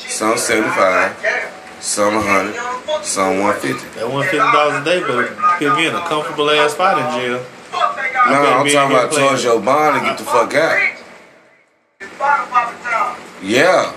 Some 0.08 0.36
seventy 0.36 0.70
five. 0.70 1.16
Some 1.80 2.16
a 2.16 2.20
hundred. 2.20 3.04
Some 3.04 3.38
one 3.40 3.54
fifty. 3.60 3.86
That 4.00 4.10
one 4.10 4.24
fifty 4.24 4.38
dollars 4.38 4.82
a 4.82 4.84
day, 4.84 5.00
but 5.00 5.30
put 5.58 5.76
me 5.76 5.86
in 5.86 5.94
a 5.94 6.00
comfortable 6.08 6.50
ass 6.50 6.72
spot 6.74 6.98
in 6.98 7.20
jail. 7.20 7.38
No, 7.72 7.92
better 7.94 8.48
I'm 8.48 8.66
talking 8.68 8.96
about 8.96 9.10
playing. 9.10 9.28
towards 9.28 9.44
your 9.44 9.60
bond 9.60 9.96
and 9.98 10.06
get 10.06 10.18
the 10.18 10.24
fuck 10.24 10.54
out. 10.54 10.78
Yeah. 13.42 13.92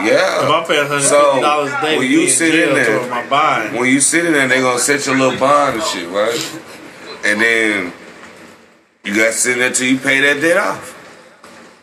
If 0.00 0.06
Yeah. 0.06 0.48
I'm 0.52 0.64
paying 0.66 0.86
hundred 0.86 1.02
So, 1.02 1.20
fifty 1.32 1.40
dollars 1.42 1.72
a 1.72 1.80
day 1.82 1.98
when 1.98 2.10
you 2.10 2.18
be 2.18 2.24
in 2.24 2.30
sit 2.30 2.54
in 2.54 2.74
there- 2.74 2.98
toward 2.98 3.10
my 3.10 3.22
bond, 3.26 3.76
When 3.78 3.88
you 3.88 4.00
sit 4.00 4.24
in 4.24 4.32
there, 4.32 4.48
they 4.48 4.60
gonna 4.60 4.78
set 4.78 5.06
your 5.06 5.16
little 5.16 5.38
bond 5.38 5.74
and 5.76 5.84
shit, 5.84 6.08
right? 6.08 6.50
And 7.24 7.40
then 7.40 7.92
you 9.04 9.14
got 9.14 9.26
to 9.26 9.32
sit 9.32 9.52
in 9.54 9.58
there 9.60 9.70
till 9.70 9.86
you 9.86 9.98
pay 9.98 10.20
that 10.20 10.40
debt 10.40 10.56
off. 10.56 10.94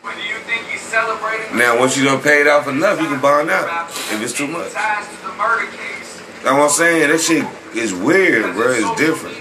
When 0.02 0.14
do 0.16 0.20
you 0.22 0.34
think 0.46 0.66
he's 0.70 0.80
celebrating? 0.82 1.56
Now, 1.56 1.78
once 1.78 1.96
you 1.96 2.04
done 2.04 2.20
paid 2.20 2.46
off 2.46 2.66
enough, 2.68 3.00
you 3.00 3.06
can 3.08 3.20
bond 3.20 3.50
out 3.50 3.90
if 3.90 4.22
it's 4.22 4.32
too 4.32 4.46
much. 4.46 4.72
Ties 4.72 5.04
to 5.06 5.26
the 5.28 5.32
murder 5.34 5.66
case. 5.66 6.18
That's 6.42 6.54
what 6.54 6.62
I'm 6.64 6.70
saying. 6.70 7.10
That 7.10 7.20
shit 7.20 7.44
is 7.74 7.92
weird, 7.94 8.54
bro. 8.54 8.70
It's 8.72 9.00
different. 9.00 9.36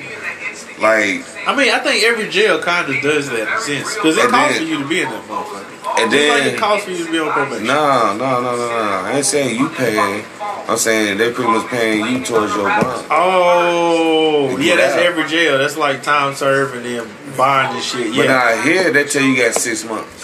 Like, 0.82 1.26
I 1.48 1.56
mean, 1.56 1.72
I 1.74 1.80
think 1.80 2.04
every 2.04 2.30
jail 2.30 2.62
kind 2.62 2.94
of 2.94 3.02
does 3.02 3.30
that 3.30 3.39
in 3.39 3.48
a 3.48 3.60
sense 3.62 3.96
because 3.96 4.18
it 4.18 4.24
And 4.24 4.32
costs 4.32 4.58
then- 4.60 4.65
for 4.68 4.72
you 4.72 4.80
to 4.80 4.88
be 4.88 5.02
in 5.02 5.10
that 5.10 5.28
motherfucker. 5.28 6.00
and 6.04 6.12
then, 6.12 6.30
like 6.30 6.42
it 6.48 6.50
then, 6.52 6.60
costs 6.60 6.86
for 6.86 6.92
you 6.92 7.06
to 7.06 7.12
be 7.12 7.20
on 7.20 7.32
probation. 7.34 7.68
no, 7.68 8.15
no, 8.15 8.42
no, 8.42 8.56
no, 8.56 8.68
no. 8.68 9.06
I 9.06 9.12
ain't 9.18 9.26
saying 9.26 9.60
you 9.60 9.68
paying. 9.70 10.24
I'm 10.70 10.78
saying 10.78 11.18
they 11.18 11.32
pretty 11.34 11.50
much 11.52 11.68
paying 11.68 12.06
you 12.06 12.24
towards 12.24 12.54
your 12.56 12.70
bond. 12.70 13.06
Oh, 13.10 14.58
yeah, 14.60 14.76
that's 14.76 14.94
out. 14.94 15.00
every 15.02 15.28
jail. 15.28 15.58
That's 15.58 15.76
like 15.78 16.04
time 16.04 16.36
served 16.36 16.76
and 16.76 16.86
then 16.86 17.08
bond 17.36 17.76
and 17.76 17.84
shit. 17.84 18.10
But 18.10 18.15
Yeah, 18.15 18.24
now 18.28 18.62
here, 18.62 18.92
they 18.92 19.04
tell 19.06 19.24
you 19.24 19.30
you 19.34 19.44
got 19.44 19.56
six 19.56 19.84
months. 19.84 20.24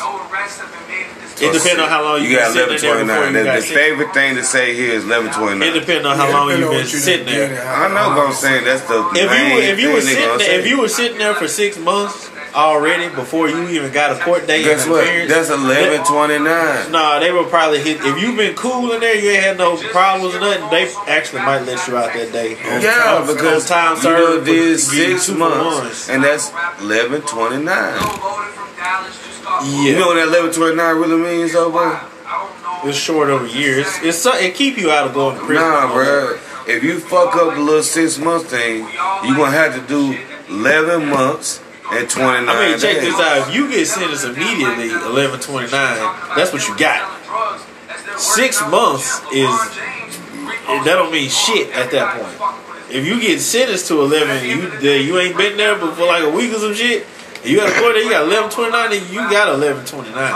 No 1.41 1.49
arrests 1.49 1.51
have 1.51 1.51
been 1.51 1.51
made 1.51 1.51
at 1.51 1.53
this 1.53 1.55
it 1.55 1.63
depends 1.63 1.81
on 1.83 1.89
how 1.89 2.01
long 2.03 2.21
You 2.21 2.29
you 2.29 2.37
got 2.37 2.53
been 2.53 2.77
sitting 2.79 2.99
in 3.01 3.07
there 3.07 3.25
before 3.25 3.25
1129. 3.25 3.33
The, 3.33 3.43
got 3.43 3.55
the 3.55 3.61
six. 3.61 3.75
favorite 3.75 4.11
thing 4.13 4.35
to 4.35 4.43
say 4.43 4.75
here 4.75 4.93
is 4.93 5.03
eleven 5.03 5.31
twenty 5.31 5.59
nine. 5.59 5.67
It 5.67 5.75
1129. 5.75 5.81
depends 5.83 6.05
on 6.07 6.13
how 6.15 6.27
Yeah, 6.27 6.37
long 6.37 6.47
you've 6.55 6.71
been 6.71 6.87
you 6.87 6.99
sitting 6.99 7.25
there. 7.27 7.51
I 7.67 7.87
know, 7.91 8.07
but 8.15 8.23
I'm 8.27 8.33
saying 8.33 8.63
that's 8.63 8.83
the 8.87 8.97
If 9.15 9.27
you 9.27 9.45
were, 9.55 9.61
if 9.61 9.79
you 9.79 9.89
were 9.93 10.01
sitting 10.01 10.37
there, 10.37 10.59
if 10.59 10.65
you 10.67 10.77
were 10.79 10.87
sitting 10.91 11.17
there 11.17 11.35
for 11.35 11.47
six 11.47 11.77
months 11.77 12.31
already 12.55 13.13
before 13.13 13.49
you 13.49 13.67
even 13.67 13.91
got 13.91 14.15
a 14.15 14.23
court 14.23 14.47
date 14.47 14.63
Guess 14.63 14.83
and 14.87 14.91
what? 14.95 15.03
appearance. 15.03 15.27
That's 15.31 15.49
eleven 15.51 16.05
twenty 16.07 16.39
nine. 16.39 16.87
Nah, 16.91 17.19
they 17.19 17.31
will 17.35 17.43
probably 17.51 17.79
hit. 17.83 17.99
If 17.99 18.15
you've 18.21 18.37
been 18.37 18.55
cool 18.55 18.93
in 18.93 19.01
there, 19.01 19.15
you 19.19 19.29
ain't 19.31 19.43
had 19.43 19.57
no 19.57 19.75
problems 19.91 20.35
or 20.35 20.39
nothing. 20.39 20.69
They 20.71 20.87
actually 21.11 21.41
might 21.43 21.63
let 21.67 21.85
you 21.87 21.97
out 21.97 22.13
that 22.13 22.31
day. 22.31 22.55
Yeah, 22.79 23.19
time- 23.19 23.27
because 23.27 23.69
on 23.69 23.77
time 23.95 23.97
served 23.97 24.23
done 24.23 24.39
for- 24.39 24.45
did 24.45 24.79
six 24.79 25.25
two 25.25 25.33
for 25.33 25.39
months, 25.39 26.07
and 26.09 26.23
that's 26.23 26.51
eleven 26.79 27.21
twenty 27.23 27.59
nine. 27.61 27.99
Loaded 29.63 29.67
from 29.67 29.71
Dallas, 29.71 29.71
just 29.71 29.75
got 29.75 29.83
Yeah, 29.85 29.91
You 29.91 29.99
know 29.99 30.07
what 30.07 30.13
that 30.15 30.27
eleven 30.27 30.51
twenty 30.53 30.75
nine 30.75 30.95
really 30.97 31.17
means, 31.37 31.53
though, 31.53 31.71
bro? 31.71 31.81
I 31.81 32.01
don't 32.25 32.83
know. 32.83 32.89
it's 32.89 32.97
short 32.97 33.29
of 33.29 33.55
years. 33.55 33.85
It's, 33.87 34.03
it's 34.03 34.17
so- 34.17 34.35
it 34.35 34.55
keep 34.55 34.77
you 34.77 34.91
out 34.91 35.07
of 35.07 35.13
going 35.13 35.37
to 35.37 35.45
prison. 35.45 35.63
Nah, 35.63 35.93
bro. 35.93 36.37
If 36.67 36.83
you 36.83 36.99
fuck 36.99 37.35
up 37.35 37.53
the 37.53 37.61
little 37.61 37.83
six 37.83 38.17
months 38.17 38.49
thing, 38.49 38.79
you 39.23 39.35
gonna 39.37 39.51
have 39.51 39.75
to 39.75 39.81
do 39.87 40.17
eleven 40.49 41.09
months 41.09 41.61
and 41.91 42.09
twenty 42.09 42.45
nine 42.45 42.49
I 42.49 42.69
mean, 42.71 42.79
check 42.79 42.95
days. 42.95 43.03
this 43.03 43.19
out. 43.19 43.47
If 43.49 43.55
you 43.55 43.69
get 43.69 43.85
sentenced 43.85 44.25
immediately, 44.25 44.89
eleven 44.89 45.39
twenty 45.39 45.69
nine, 45.71 45.97
that's 46.35 46.51
what 46.51 46.67
you 46.67 46.75
got. 46.77 47.05
Drugs, 47.27 47.63
that's 47.87 48.03
their 48.03 48.17
Six 48.17 48.61
months 48.69 49.21
is 49.31 49.45
that 50.65 50.83
don't 50.85 51.11
mean 51.11 51.29
shit 51.29 51.69
at 51.75 51.91
that 51.91 52.19
point. 52.19 52.61
If 52.89 53.05
you 53.05 53.19
get 53.21 53.39
sentenced 53.41 53.87
to 53.89 54.01
eleven, 54.01 54.43
you 54.49 54.69
there, 54.79 54.99
you 54.99 55.19
ain't 55.19 55.37
been 55.37 55.57
there 55.57 55.77
but 55.77 55.93
for 55.95 56.05
like 56.05 56.23
a 56.23 56.29
week 56.31 56.51
or 56.51 56.57
some 56.59 56.73
shit. 56.73 57.05
And 57.45 57.53
You 57.53 57.57
got 57.61 57.69
a 57.69 57.79
court 57.79 57.93
there, 57.93 58.03
you 58.03 58.09
got 58.09 58.25
eleven 58.25 58.49
twenty 58.49 58.71
nine, 58.71 58.91
and 58.91 59.09
you 59.09 59.21
got 59.29 59.53
eleven 59.53 59.85
twenty 59.85 60.09
nine. 60.09 60.33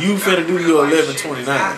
You 0.00 0.16
finna 0.16 0.46
do 0.46 0.56
your 0.60 0.88
eleven 0.88 1.14
twenty 1.14 1.44
nine. 1.44 1.76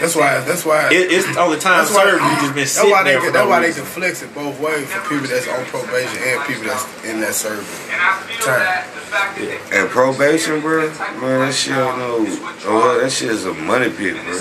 That's 0.00 0.16
why. 0.16 0.40
That's 0.40 0.64
why. 0.66 0.88
It, 0.90 1.12
it's 1.12 1.36
only 1.36 1.58
time 1.58 1.86
That's 1.86 1.94
why, 1.94 2.04
served. 2.04 2.22
You 2.22 2.34
just 2.42 2.54
been 2.54 2.66
that's 2.66 2.82
why 2.82 3.02
they 3.04 3.10
there 3.10 3.20
for 3.20 3.24
can, 3.26 3.32
that's 3.32 3.44
no 3.44 3.50
why 3.50 3.60
they 3.62 3.72
can 3.72 3.84
flex 3.84 4.22
it 4.22 4.34
both 4.34 4.58
ways 4.60 4.90
for 4.90 5.00
people 5.08 5.28
that's 5.30 5.46
on 5.46 5.64
probation 5.66 6.18
and 6.18 6.42
people 6.44 6.64
that's 6.64 6.84
in 7.04 7.20
that 7.20 7.34
service. 7.34 7.70
And 7.90 8.00
Time. 8.42 8.58
that 8.58 8.90
the 8.90 9.00
fact 9.06 9.38
that 9.38 9.70
they 9.70 9.78
And 9.78 9.88
probation, 9.88 10.60
bro, 10.60 10.90
man, 11.22 11.46
that 11.46 11.54
shit 11.54 11.74
don't 11.74 11.98
know. 11.98 12.26
Oh, 12.66 12.74
well, 12.74 13.00
that 13.00 13.10
shit 13.10 13.30
is 13.30 13.46
a 13.46 13.54
money 13.54 13.88
pit, 13.88 14.18
bro. 14.18 14.34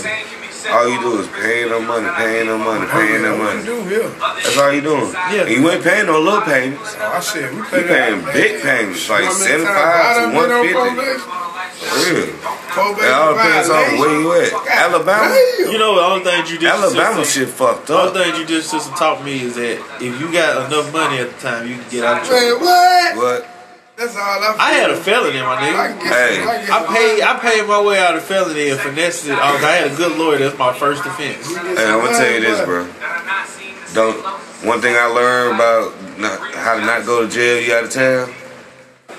Same 0.63 0.71
can 0.71 0.71
be 0.71 0.71
said 0.71 0.71
All 0.71 0.87
you 0.87 0.99
do 1.01 1.19
is 1.19 1.27
paying 1.27 1.69
them 1.69 1.87
money, 1.87 2.09
paying 2.15 2.47
them 2.47 2.59
money, 2.59 2.87
paying 2.87 3.21
them 3.23 3.39
What 3.39 3.55
money. 3.55 3.65
do 3.65 3.83
here? 3.83 4.09
That's 4.09 4.57
all 4.57 4.71
you 4.71 4.81
doing. 4.81 5.11
Yeah. 5.11 5.41
And 5.43 5.51
you 5.51 5.69
ain't 5.69 5.83
paying 5.83 6.05
no 6.07 6.19
little 6.19 6.41
payments. 6.41 6.95
Oh, 6.99 7.19
shit, 7.21 7.51
we 7.51 7.57
You 7.57 7.63
paying 7.65 8.21
that. 8.23 8.33
big 8.33 8.61
payments, 8.61 9.09
like 9.09 9.23
You 9.23 9.29
know 9.29 9.33
75 9.33 9.67
times 9.67 10.15
to 10.15 10.21
done 10.23 10.31
been 10.31 10.51
on 10.51 10.95
150. 10.95 11.43
Real. 11.83 12.27
Probation 12.73 13.05
It 13.05 13.13
all 13.13 13.33
depends 13.35 13.69
on 13.69 13.99
where 13.99 14.19
you 14.19 14.31
at. 14.33 14.67
Alabama, 14.67 15.29
Damn. 15.35 15.71
You 15.71 15.77
know, 15.77 15.95
the 15.95 16.01
only 16.01 16.23
thing 16.23 16.45
you 16.47 16.57
did. 16.57 16.69
Alabama 16.69 17.23
system, 17.25 17.45
shit 17.45 17.53
fucked 17.53 17.81
up. 17.81 17.87
the 17.87 17.97
only 17.97 18.07
up. 18.07 18.13
thing 18.25 18.47
judicial 18.47 18.79
system 18.79 18.93
taught 18.95 19.23
me 19.23 19.41
is 19.41 19.55
that 19.55 19.77
if 20.01 20.19
you 20.19 20.31
got 20.31 20.65
enough 20.71 20.91
money 20.93 21.17
at 21.19 21.29
the 21.33 21.39
time, 21.39 21.67
you 21.67 21.75
can 21.77 21.89
get 21.89 22.03
out 22.03 22.21
of 22.21 22.27
trouble. 22.27 22.65
Man, 22.65 23.17
what? 23.17 23.43
What? 23.43 23.49
That's 23.95 24.15
all 24.15 24.21
I. 24.21 24.55
I 24.59 24.71
had 24.73 24.89
a 24.89 24.95
feel. 24.95 25.03
felony, 25.23 25.39
my 25.41 25.55
I 25.55 25.89
nigga. 25.89 25.99
can 25.99 26.07
Hey. 26.07 26.41
I 26.43 26.79
I 26.79 26.95
paid 26.95 27.21
I 27.21 27.39
paid 27.39 27.67
my 27.67 27.81
way 27.81 27.99
out 27.99 28.15
of 28.15 28.23
felony 28.23 28.69
and 28.69 28.79
finessed 28.79 29.27
it. 29.27 29.33
I, 29.33 29.53
was, 29.53 29.63
I 29.63 29.71
had 29.71 29.91
a 29.91 29.95
good 29.95 30.17
lawyer. 30.17 30.39
That's 30.39 30.57
my 30.57 30.73
first 30.73 31.05
offense. 31.05 31.47
get 31.53 31.77
Hey, 31.77 31.85
I'm 31.85 31.99
gonna 31.99 32.17
tell 32.17 32.31
you 32.31 32.41
this, 32.41 32.65
bro. 32.65 32.85
that 32.85 33.21
are 33.21 33.25
not 33.25 33.47
seen 33.47 33.75
the 33.87 33.93
Don't. 33.93 34.17
One 34.65 34.81
thing 34.81 34.95
I 34.95 35.05
learned 35.05 35.55
about 35.55 35.93
not, 36.17 36.39
how 36.55 36.75
to 36.79 36.85
not 36.85 37.05
go 37.05 37.27
to 37.27 37.31
jail, 37.31 37.61
you 37.61 37.73
out 37.75 37.83
of 37.83 37.91
town. 37.91 38.33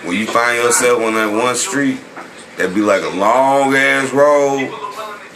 When 0.03 0.17
you 0.17 0.27
find 0.27 0.57
yourself 0.63 1.03
on 1.03 1.15
that 1.15 1.31
one 1.33 1.55
street, 1.55 2.01
that 2.57 2.75
be 2.75 2.81
like 2.81 3.03
a 3.03 3.09
long 3.17 3.75
ass 3.75 4.13
road. 4.13 4.71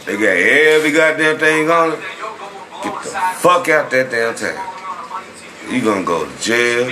They 0.05 0.13
got 0.13 0.35
every 0.35 0.91
goddamn 0.91 1.37
thing 1.37 1.69
on 1.69 1.93
it. 1.93 1.99
Get 2.83 3.03
the 3.03 3.09
fuck 3.37 3.69
out 3.69 3.89
that 3.91 4.09
damn 4.11 4.35
town. 4.35 5.73
You 5.73 5.81
gonna 5.81 6.03
go 6.03 6.25
to 6.29 6.41
jail. 6.41 6.91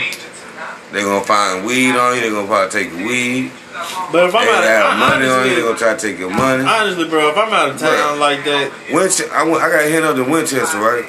They 0.91 1.03
gonna 1.03 1.23
find 1.23 1.65
weed 1.65 1.95
on 1.95 2.15
you. 2.15 2.21
They 2.21 2.29
gonna 2.29 2.47
probably 2.47 2.71
take 2.71 2.91
your 2.91 3.07
weed. 3.07 3.51
But 4.11 4.29
if 4.29 4.35
I'm 4.35 4.47
out 4.47 4.93
of 4.93 4.99
money 4.99 5.27
on 5.27 5.45
you. 5.47 5.55
They 5.55 5.61
honestly, 5.61 5.61
gonna 5.61 5.77
try 5.77 5.93
to 5.95 5.99
take 5.99 6.19
your 6.19 6.29
money. 6.29 6.63
honestly, 6.63 7.07
bro, 7.09 7.29
if 7.29 7.37
I'm 7.37 7.53
out 7.53 7.69
of 7.69 7.79
town 7.79 8.19
like 8.19 8.43
that, 8.45 8.71
Winchester, 8.91 9.31
I, 9.33 9.43
went, 9.43 9.61
I 9.61 9.69
got 9.69 9.83
hit 9.83 10.03
up 10.03 10.17
in 10.17 10.29
Winchester, 10.29 10.79
right? 10.79 11.05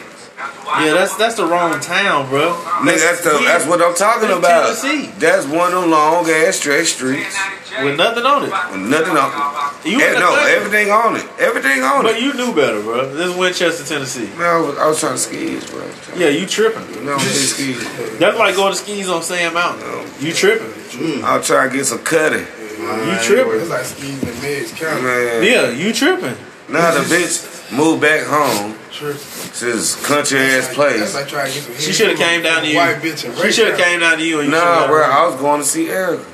yeah, 0.84 0.92
that's 0.94 1.16
that's 1.16 1.36
the 1.36 1.46
wrong 1.46 1.78
town, 1.80 2.28
bro. 2.28 2.52
Nigga, 2.82 3.00
that's 3.00 3.24
the, 3.24 3.40
that's 3.44 3.66
what 3.66 3.80
I'm 3.80 3.94
talking 3.94 4.30
about. 4.30 4.76
Tennessee. 4.76 5.10
That's 5.18 5.46
one 5.46 5.72
of 5.72 5.82
them 5.82 5.90
long 5.90 6.28
ass 6.28 6.56
stretch 6.56 6.88
streets 6.88 7.36
with 7.84 7.96
nothing 7.96 8.24
on 8.24 8.44
it. 8.44 8.50
with 8.72 8.88
nothing 8.90 9.16
on 9.16 9.30
it. 9.30 9.88
You 9.88 10.00
Eh, 10.00 10.12
no, 10.18 10.34
Kentucky. 10.34 10.50
everything 10.52 10.90
on 10.90 11.16
it. 11.16 11.26
Everything 11.38 11.82
on 11.82 12.02
But 12.02 12.10
it. 12.10 12.14
But 12.14 12.22
you 12.22 12.34
knew 12.34 12.54
better, 12.54 12.82
bro. 12.82 13.12
This 13.14 13.28
is 13.30 13.36
Winchester, 13.36 13.84
Tennessee. 13.84 14.26
Man, 14.36 14.42
I 14.42 14.58
was, 14.60 14.78
I 14.78 14.86
was 14.88 15.00
trying 15.00 15.12
to 15.12 15.18
skis, 15.18 15.70
bro. 15.70 15.88
Yeah, 16.16 16.28
you 16.28 16.46
tripping. 16.46 17.04
No, 17.04 17.14
I'm 17.14 17.20
skis. 17.20 18.18
That's 18.18 18.36
like 18.38 18.56
going 18.56 18.72
to 18.72 18.78
skis 18.78 19.08
on 19.08 19.22
Sand 19.22 19.54
Mountain. 19.54 20.06
You 20.20 20.32
tripping. 20.32 21.22
I'll 21.24 21.42
try 21.42 21.68
to 21.68 21.74
get 21.76 21.84
some 21.86 22.00
cutting. 22.00 22.40
You 22.40 23.16
tripping. 23.22 23.60
It's 23.60 23.70
like 23.70 23.84
skis 23.84 24.22
in 24.22 24.42
Meigs 24.42 24.72
County. 24.72 25.02
Man, 25.02 25.42
Yeah, 25.44 25.70
you 25.70 25.92
tripping. 25.92 26.36
now 26.68 26.92
the 26.94 27.00
bitch 27.00 27.72
moved 27.72 28.00
back 28.00 28.26
home 28.26 28.74
Tripping. 28.90 29.20
to 29.20 29.64
this 29.64 29.94
country 30.06 30.38
ass 30.38 30.66
That's 30.66 30.74
place. 30.74 31.14
like 31.14 31.28
trying 31.28 31.48
to 31.48 31.54
get 31.54 31.62
some. 31.64 31.74
She 31.76 31.92
should 31.92 32.08
have 32.08 32.18
came 32.18 32.42
down 32.42 32.62
to 32.62 32.68
you. 32.68 32.76
White 32.76 32.96
bitch 32.96 33.24
and 33.28 33.36
She 33.38 33.52
should 33.52 33.68
have 33.68 33.78
came 33.78 34.00
down 34.00 34.18
to 34.18 34.24
you 34.24 34.40
and 34.40 34.46
you 34.48 34.54
Nah, 34.54 34.86
bro. 34.86 35.02
I 35.04 35.26
was 35.26 35.36
going 35.40 35.60
to 35.60 35.66
see 35.66 35.88
Erica 35.88 36.24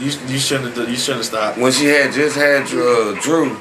You, 0.00 0.10
you 0.32 0.38
shouldn't 0.38 0.74
have. 0.76 0.88
You 0.88 0.96
shouldn't 0.96 1.18
have 1.24 1.26
stopped. 1.26 1.58
when 1.58 1.72
she 1.72 1.86
had 1.86 2.12
just 2.12 2.34
had 2.36 2.62
uh, 2.72 3.20
Drew. 3.20 3.56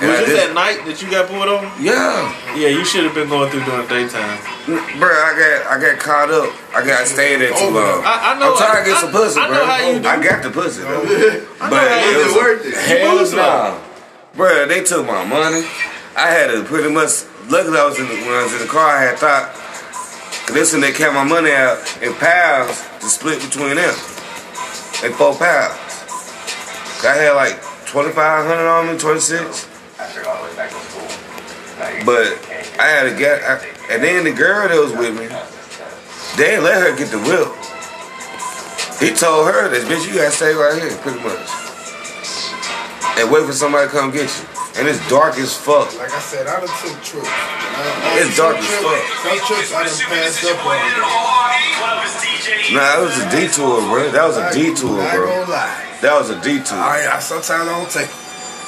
And 0.00 0.10
Was 0.10 0.18
I 0.18 0.24
this 0.24 0.34
that 0.46 0.54
night 0.54 0.82
that 0.88 0.98
you 0.98 1.06
got 1.10 1.28
pulled 1.28 1.46
over? 1.46 1.62
yeah, 1.78 2.26
Yeah, 2.58 2.68
you 2.74 2.82
should 2.84 3.04
have 3.04 3.14
been 3.14 3.28
going 3.28 3.50
through 3.52 3.62
during 3.68 3.86
the 3.86 3.92
daytime. 4.02 4.34
bro, 4.98 5.06
I 5.14 5.30
got 5.38 5.56
I 5.70 5.76
got 5.78 5.94
caught 6.02 6.30
up. 6.32 6.50
I 6.74 6.82
got 6.84 7.06
stayed 7.06 7.38
there 7.38 7.52
too 7.54 7.70
long. 7.70 8.02
I, 8.02 8.34
I 8.34 8.38
know. 8.40 8.50
I'm 8.50 8.58
trying 8.58 8.82
to 8.82 8.88
get 8.90 8.96
I- 8.98 9.00
some 9.04 9.12
pussy, 9.12 9.38
I, 9.38 9.44
I 9.44 9.46
bro. 9.46 9.56
know 9.58 9.66
how 9.66 9.78
you 9.86 10.00
do. 10.02 10.08
I 10.08 10.16
got 10.22 10.42
the 10.42 10.50
pussy 10.50 10.82
though. 10.82 11.06
I 11.60 11.70
know 11.70 11.76
But 11.76 11.86
how 11.86 12.02
it 12.02 12.24
was 12.24 12.34
worth 12.34 12.66
it. 12.66 12.74
Hell 12.74 13.20
no. 13.36 13.80
Bro, 14.34 14.66
they 14.68 14.82
took 14.82 15.06
my 15.06 15.22
money. 15.24 15.62
I 16.16 16.26
had 16.34 16.50
to 16.50 16.64
pretty 16.64 16.90
much, 16.92 17.22
luckily 17.48 17.78
I 17.78 17.84
was 17.86 18.00
in 18.00 18.08
the, 18.08 18.14
when 18.26 18.32
I 18.32 18.42
was 18.42 18.52
in 18.54 18.58
the 18.64 18.72
car, 18.72 18.96
I 18.96 19.02
had 19.12 19.18
thought, 19.18 19.54
cause 19.54 20.54
this 20.56 20.72
and 20.74 20.82
they 20.82 20.90
kept 20.92 21.14
my 21.14 21.22
money 21.24 21.52
out 21.52 21.78
in 22.02 22.12
pounds 22.14 22.80
to 23.00 23.06
split 23.06 23.40
between 23.40 23.76
them. 23.76 23.94
In 25.04 25.12
four 25.14 25.36
pounds. 25.36 25.78
I 27.04 27.14
had 27.14 27.34
like 27.34 27.58
2500 27.90 28.68
on 28.68 28.92
me, 28.92 28.98
26. 28.98 29.68
But 32.06 32.30
I 32.78 32.86
had 32.86 33.10
to 33.10 33.18
get, 33.18 33.42
I, 33.42 33.58
and 33.90 34.02
then 34.02 34.24
the 34.24 34.32
girl 34.32 34.68
that 34.68 34.78
was 34.78 34.92
with 34.92 35.18
me, 35.18 35.26
they 36.36 36.50
didn't 36.54 36.64
let 36.64 36.78
her 36.78 36.96
get 36.96 37.10
the 37.10 37.18
whip. 37.26 37.50
He 39.02 39.10
told 39.10 39.50
her 39.50 39.68
this 39.68 39.82
bitch, 39.84 40.06
you 40.06 40.14
gotta 40.14 40.30
stay 40.30 40.54
right 40.54 40.80
here, 40.80 40.94
pretty 41.02 41.18
much. 41.26 41.42
And 43.18 43.30
wait 43.30 43.46
for 43.46 43.52
somebody 43.52 43.88
to 43.88 43.92
come 43.92 44.12
get 44.12 44.30
you. 44.30 44.46
And 44.78 44.88
it's 44.88 45.02
dark 45.10 45.36
as 45.36 45.56
fuck. 45.56 45.92
Like 45.98 46.14
I 46.14 46.20
said, 46.20 46.46
I 46.46 46.60
done 46.60 46.70
took 46.80 47.02
trips. 47.02 47.28
I, 47.28 48.14
I 48.14 48.24
It's 48.24 48.36
dark 48.38 48.56
as 48.56 48.64
fuck. 48.78 49.02
Some 49.26 49.38
trips 49.50 49.74
I 49.74 49.84
done 49.84 50.06
passed 50.08 50.44
up 50.46 50.64
on. 50.64 51.51
Nah, 52.74 52.98
it 52.98 53.02
was 53.06 53.16
a 53.22 53.30
detour, 53.30 53.80
bro. 53.86 54.10
That 54.10 54.24
was 54.26 54.36
a 54.36 54.50
detour, 54.52 54.98
I 55.00 55.04
ain't 55.04 55.14
bro. 55.14 55.26
gonna. 55.46 56.02
That 56.02 56.14
was 56.18 56.30
a 56.30 56.38
detour. 56.42 56.78
I, 56.78 57.06
I 57.14 57.18
sometimes 57.20 57.68
I 57.68 57.78
don't 57.78 57.90
take 57.90 58.08
it. 58.10 58.18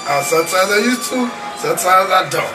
Uh, 0.07 0.23
sometimes 0.23 0.69
I 0.71 0.79
used 0.85 1.05
to. 1.11 1.19
Sometimes 1.59 2.07
I 2.11 2.23
don't. 2.31 2.55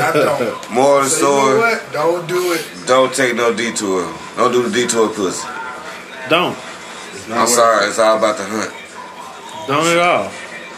I 0.00 0.10
don't. 0.14 0.70
More 0.72 0.98
of 1.00 1.04
the 1.04 1.10
So 1.10 1.26
you 1.28 1.34
know 1.34 1.42
story, 1.44 1.58
what? 1.58 1.92
Don't 1.92 2.28
do 2.28 2.52
it. 2.54 2.62
don't 2.86 3.12
take 3.14 3.34
no 3.36 3.52
detour. 3.54 4.06
Don't 4.36 4.52
do 4.52 4.62
the 4.62 4.70
detour 4.72 5.08
pussy. 5.12 5.46
Don't. 6.30 6.56
I'm 7.30 7.46
sorry, 7.48 7.88
it's 7.88 7.98
all 7.98 8.16
about 8.18 8.36
the 8.38 8.44
hunt. 8.44 8.72
Don't 9.66 9.86
at 9.86 9.98
all. 9.98 10.30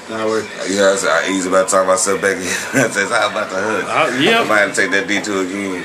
Not 0.08 0.26
worth 0.28 0.46
Yeah, 0.70 0.94
I 0.94 0.96
said, 0.96 1.10
I 1.10 1.28
easy 1.34 1.48
about 1.48 1.66
to 1.68 1.74
talk 1.74 1.86
myself 1.86 2.22
back 2.22 2.36
in. 2.36 2.42
I 2.46 2.86
said, 2.88 3.02
it's 3.02 3.12
all 3.12 3.30
about 3.30 3.50
the 3.50 3.58
hunt. 3.58 3.84
Uh, 3.84 4.14
I 4.14 4.18
yep. 4.22 4.46
might 4.46 4.58
have 4.62 4.74
to 4.74 4.80
take 4.80 4.90
that 4.92 5.06
detour 5.08 5.42
again. 5.42 5.82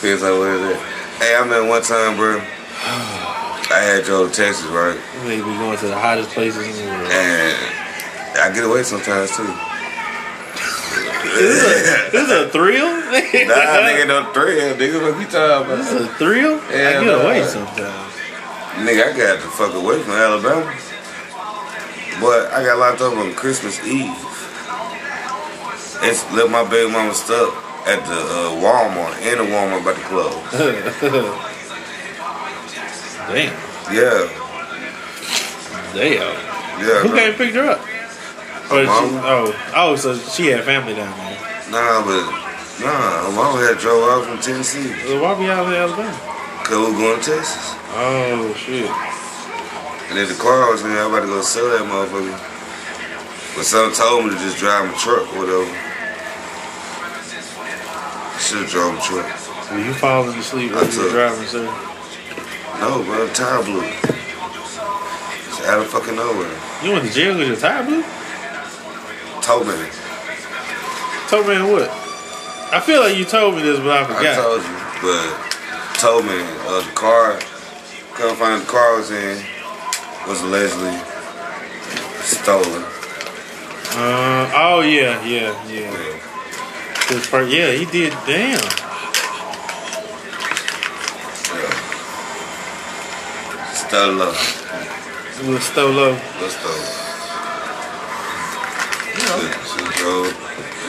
Feels 0.00 0.20
like 0.22 0.32
what 0.36 0.48
is 0.52 0.76
it? 0.76 0.80
Hey, 1.18 1.34
I 1.34 1.40
remember 1.40 1.68
one 1.68 1.82
time, 1.82 2.16
bro. 2.16 2.44
I 2.86 3.80
had 3.80 4.04
drove 4.04 4.30
to 4.32 4.36
Texas, 4.36 4.66
right? 4.66 4.98
We 5.24 5.36
be 5.36 5.42
going 5.42 5.78
to 5.78 5.86
the 5.86 5.96
hottest 5.98 6.30
places 6.30 6.68
in 6.68 6.84
the 6.84 6.90
world. 6.90 7.10
And 7.10 7.56
I 8.36 8.52
get 8.54 8.64
away 8.64 8.82
sometimes 8.82 9.34
too. 9.36 9.48
This 11.34 12.14
is 12.14 12.30
a 12.30 12.48
thrill. 12.50 12.92
Nah, 13.14 13.82
nigga, 13.88 14.06
no 14.06 14.32
thrill, 14.32 14.74
nigga. 14.76 15.02
What 15.02 15.18
we 15.18 15.24
talking 15.24 15.66
about? 15.66 15.78
This 15.78 15.92
is 15.92 16.02
a 16.02 16.08
thrill. 16.14 16.60
Yeah, 16.70 17.00
I 17.00 17.04
get 17.04 17.24
away 17.24 17.42
sometimes. 17.46 18.12
Nigga, 18.84 19.12
I 19.12 19.16
got 19.16 19.40
the 19.42 19.48
fuck 19.48 19.74
away 19.74 20.02
from 20.02 20.12
Alabama. 20.12 20.72
But 22.20 22.52
I 22.52 22.62
got 22.64 22.78
locked 22.78 23.00
up 23.00 23.16
on 23.16 23.34
Christmas 23.34 23.82
Eve. 23.84 24.12
It's 26.06 26.22
left 26.32 26.50
my 26.50 26.68
baby 26.68 26.90
mama 26.92 27.14
stuck 27.14 27.54
at 27.86 28.04
the 28.06 28.14
uh, 28.14 28.54
Walmart, 28.60 29.20
in 29.22 29.38
the 29.38 29.44
Walmart 29.44 29.84
by 29.84 29.92
the 29.94 30.00
close. 30.00 31.50
Damn. 33.28 33.52
Yeah, 33.92 34.28
Damn. 35.94 36.34
yeah. 36.80 37.02
Who 37.02 37.08
came 37.08 37.30
and 37.30 37.36
picked 37.36 37.54
her 37.54 37.70
up? 37.70 37.80
Or 38.70 38.80
did 38.80 38.88
she, 38.88 39.16
oh, 39.20 39.72
oh, 39.76 39.96
so 39.96 40.16
she 40.16 40.46
had 40.46 40.64
family 40.64 40.94
down 40.94 41.16
there. 41.18 41.36
Nah, 41.70 42.04
but 42.04 42.24
nah, 42.80 43.28
her 43.28 43.32
mama 43.36 43.60
had 43.60 43.78
drove 43.78 44.08
out 44.08 44.24
from 44.24 44.38
Tennessee. 44.40 44.88
So 45.06 45.22
why 45.22 45.38
be 45.38 45.46
out 45.46 45.66
in 45.68 45.74
Alabama? 45.74 46.12
Cause 46.64 46.80
we 46.80 46.96
going 46.96 47.20
to 47.20 47.24
Texas. 47.24 47.76
Oh 47.92 48.54
shit. 48.56 48.88
And 50.08 50.18
then 50.18 50.28
the 50.28 50.34
car 50.40 50.70
was 50.70 50.82
in 50.82 50.88
there, 50.88 51.04
I 51.04 51.08
about 51.08 51.20
to 51.20 51.26
go 51.26 51.42
sell 51.42 51.68
that 51.70 51.84
motherfucker. 51.84 52.36
But 53.56 53.64
someone 53.64 53.94
told 53.94 54.24
me 54.24 54.30
to 54.32 54.36
just 54.36 54.58
drive 54.58 54.88
my 54.90 54.96
truck 54.96 55.28
or 55.36 55.44
whatever. 55.44 55.68
Should 58.40 58.64
have 58.64 58.70
drove 58.70 58.94
my 58.94 59.00
truck. 59.00 59.28
Were 59.70 59.78
you 59.78 59.94
falling 59.94 60.38
asleep 60.38 60.72
while 60.72 60.90
you 60.90 61.02
were 61.04 61.10
driving, 61.10 61.46
sir? 61.46 61.93
No, 62.80 63.02
bro, 63.02 63.28
tire 63.32 63.62
blew. 63.62 63.82
It's 63.82 65.60
out 65.66 65.80
of 65.80 65.88
fucking 65.88 66.16
nowhere. 66.16 66.50
You 66.82 66.92
went 66.92 67.06
to 67.06 67.12
jail 67.12 67.34
because 67.34 67.48
your 67.48 67.56
tire 67.56 67.84
blew? 67.84 68.02
Told 69.42 69.66
me. 69.66 69.74
Told 71.28 71.46
me 71.48 71.56
what? 71.72 71.90
I 72.72 72.80
feel 72.80 73.00
like 73.00 73.16
you 73.16 73.24
told 73.24 73.54
me 73.56 73.62
this, 73.62 73.78
but 73.78 73.90
I 73.90 74.04
forgot. 74.04 74.26
I 74.26 74.42
told 74.42 74.62
you, 74.62 74.76
but 75.02 75.54
told 76.00 76.24
me 76.24 76.38
uh, 76.66 76.80
the 76.82 76.92
car, 76.94 77.38
couldn't 78.14 78.36
find 78.36 78.62
the 78.62 78.66
car 78.66 78.94
I 78.94 78.98
was 78.98 79.10
in, 79.10 79.44
was 80.26 80.42
allegedly 80.42 80.98
stolen. 82.20 82.82
Uh, 83.96 84.50
oh 84.54 84.80
yeah, 84.80 85.24
yeah, 85.24 85.54
yeah. 85.68 85.90
Yeah. 87.10 87.20
Part, 87.30 87.48
yeah, 87.48 87.70
he 87.72 87.84
did. 87.84 88.12
Damn. 88.26 88.58
Stolen 91.34 91.64
up. 91.64 91.74
It 93.52 93.70
was 93.70 93.83
Stolo. 93.94 94.34
Let's 96.40 96.56
go. 96.62 96.72
She 99.70 99.82
drove 100.02 100.34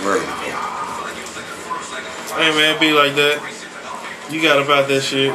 murder. 0.04 0.26
Hey 2.34 2.50
man, 2.56 2.80
be 2.80 2.92
like 2.94 3.14
that. 3.16 3.38
You 4.32 4.42
got 4.42 4.60
about 4.60 4.88
that 4.88 5.02
shit. 5.02 5.32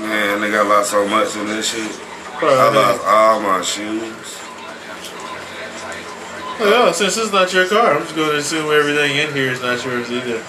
Man, 0.00 0.40
nigga, 0.40 0.64
I 0.64 0.68
lost 0.68 0.92
so 0.92 1.06
much 1.06 1.36
in 1.36 1.46
this 1.46 1.70
shit. 1.70 2.00
I 2.42 2.72
lost 2.74 3.04
all 3.04 3.40
my 3.40 3.60
shoes. 3.60 4.39
Oh, 6.62 6.70
well, 6.70 6.92
since 6.92 7.16
it's 7.16 7.32
not 7.32 7.52
your 7.54 7.66
car, 7.66 7.94
I'm 7.96 8.02
just 8.02 8.14
going 8.14 8.30
to 8.32 8.36
assume 8.36 8.70
everything 8.70 9.16
in 9.16 9.32
here 9.32 9.50
is 9.50 9.62
not 9.62 9.82
yours 9.84 10.10
either. 10.10 10.42